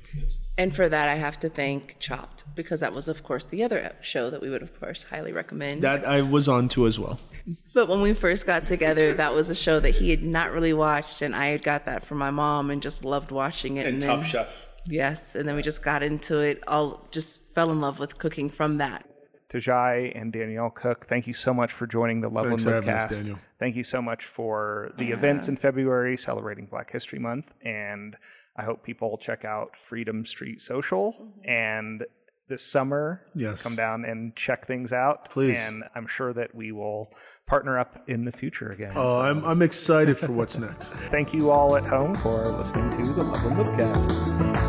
And 0.58 0.74
for 0.74 0.88
that, 0.88 1.08
I 1.08 1.14
have 1.14 1.38
to 1.40 1.48
thank 1.48 1.96
Chopped 1.98 2.44
because 2.54 2.80
that 2.80 2.92
was, 2.92 3.08
of 3.08 3.22
course, 3.22 3.44
the 3.44 3.62
other 3.62 3.94
show 4.00 4.30
that 4.30 4.40
we 4.40 4.50
would, 4.50 4.62
of 4.62 4.78
course, 4.78 5.04
highly 5.04 5.32
recommend. 5.32 5.82
That 5.82 6.04
I 6.04 6.22
was 6.22 6.48
on 6.48 6.68
to 6.70 6.86
as 6.86 6.98
well. 6.98 7.20
But 7.74 7.88
when 7.88 8.00
we 8.00 8.12
first 8.12 8.46
got 8.46 8.66
together, 8.66 9.14
that 9.14 9.34
was 9.34 9.50
a 9.50 9.54
show 9.54 9.80
that 9.80 9.90
he 9.90 10.10
had 10.10 10.22
not 10.22 10.52
really 10.52 10.72
watched, 10.72 11.22
and 11.22 11.34
I 11.34 11.46
had 11.46 11.62
got 11.62 11.86
that 11.86 12.04
from 12.04 12.18
my 12.18 12.30
mom 12.30 12.70
and 12.70 12.82
just 12.82 13.04
loved 13.04 13.30
watching 13.30 13.76
it. 13.76 13.86
And 13.86 14.02
then, 14.02 14.08
Top 14.08 14.24
Chef. 14.24 14.68
Yes, 14.86 15.34
and 15.34 15.48
then 15.48 15.56
we 15.56 15.62
just 15.62 15.82
got 15.82 16.02
into 16.02 16.38
it. 16.38 16.62
All 16.66 17.06
just 17.10 17.42
fell 17.54 17.70
in 17.70 17.80
love 17.80 17.98
with 17.98 18.18
cooking 18.18 18.48
from 18.48 18.78
that. 18.78 19.06
Tajahi 19.50 20.18
and 20.18 20.32
Danielle 20.32 20.70
Cooke, 20.70 21.04
thank 21.04 21.26
you 21.26 21.34
so 21.34 21.52
much 21.52 21.72
for 21.72 21.86
joining 21.86 22.20
the 22.20 22.28
Loveland 22.28 22.60
Thanks 22.60 22.64
for 22.64 22.90
having 22.92 23.34
us, 23.34 23.38
Thank 23.58 23.76
you 23.76 23.82
so 23.82 24.00
much 24.00 24.24
for 24.24 24.92
the 24.96 25.10
events 25.10 25.48
in 25.48 25.56
February 25.56 26.16
celebrating 26.16 26.66
Black 26.66 26.90
History 26.90 27.18
Month. 27.18 27.54
And 27.62 28.16
I 28.56 28.62
hope 28.62 28.82
people 28.82 29.18
check 29.18 29.44
out 29.44 29.76
Freedom 29.76 30.24
Street 30.24 30.60
Social. 30.60 31.12
Mm-hmm. 31.12 31.50
And 31.50 32.04
this 32.48 32.62
summer, 32.62 33.22
Yes. 33.34 33.62
come 33.62 33.76
down 33.76 34.04
and 34.04 34.34
check 34.36 34.66
things 34.66 34.92
out. 34.92 35.30
Please. 35.30 35.58
And 35.58 35.84
I'm 35.94 36.06
sure 36.06 36.32
that 36.32 36.54
we 36.54 36.72
will 36.72 37.10
partner 37.46 37.78
up 37.78 38.02
in 38.08 38.24
the 38.24 38.32
future 38.32 38.70
again. 38.70 38.92
Oh, 38.94 39.20
I'm, 39.20 39.44
I'm 39.44 39.62
excited 39.62 40.18
for 40.18 40.32
what's 40.32 40.58
next. 40.58 40.92
Thank 41.10 41.32
you 41.32 41.50
all 41.50 41.76
at 41.76 41.84
home 41.84 42.14
for 42.14 42.48
listening 42.48 42.90
to 43.04 43.12
the 43.12 43.22
Loveland 43.22 43.56
Libcast. 43.56 44.59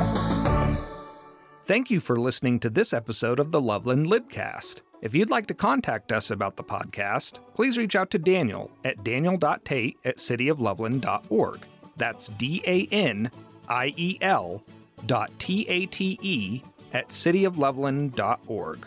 Thank 1.71 1.89
you 1.89 2.01
for 2.01 2.19
listening 2.19 2.59
to 2.59 2.69
this 2.69 2.91
episode 2.91 3.39
of 3.39 3.53
the 3.53 3.61
Loveland 3.61 4.07
Libcast. 4.07 4.81
If 5.01 5.15
you'd 5.15 5.29
like 5.29 5.47
to 5.47 5.53
contact 5.53 6.11
us 6.11 6.29
about 6.29 6.57
the 6.57 6.65
podcast, 6.65 7.39
please 7.55 7.77
reach 7.77 7.95
out 7.95 8.11
to 8.11 8.19
Daniel 8.19 8.69
at 8.83 9.05
daniel.tate 9.05 9.97
at 10.03 10.17
cityofloveland.org. 10.17 11.59
That's 11.95 12.27
D 12.27 12.61
A 12.67 12.87
N 12.91 13.31
I 13.69 13.93
E 13.95 14.17
L 14.19 14.61
dot 15.05 15.31
T 15.39 15.65
A 15.69 15.85
T 15.85 16.19
E 16.21 16.61
at 16.91 17.07
cityofloveland.org. 17.07 18.85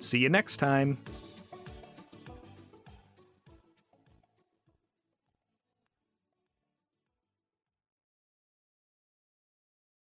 See 0.00 0.18
you 0.18 0.28
next 0.28 0.56
time. 0.56 0.98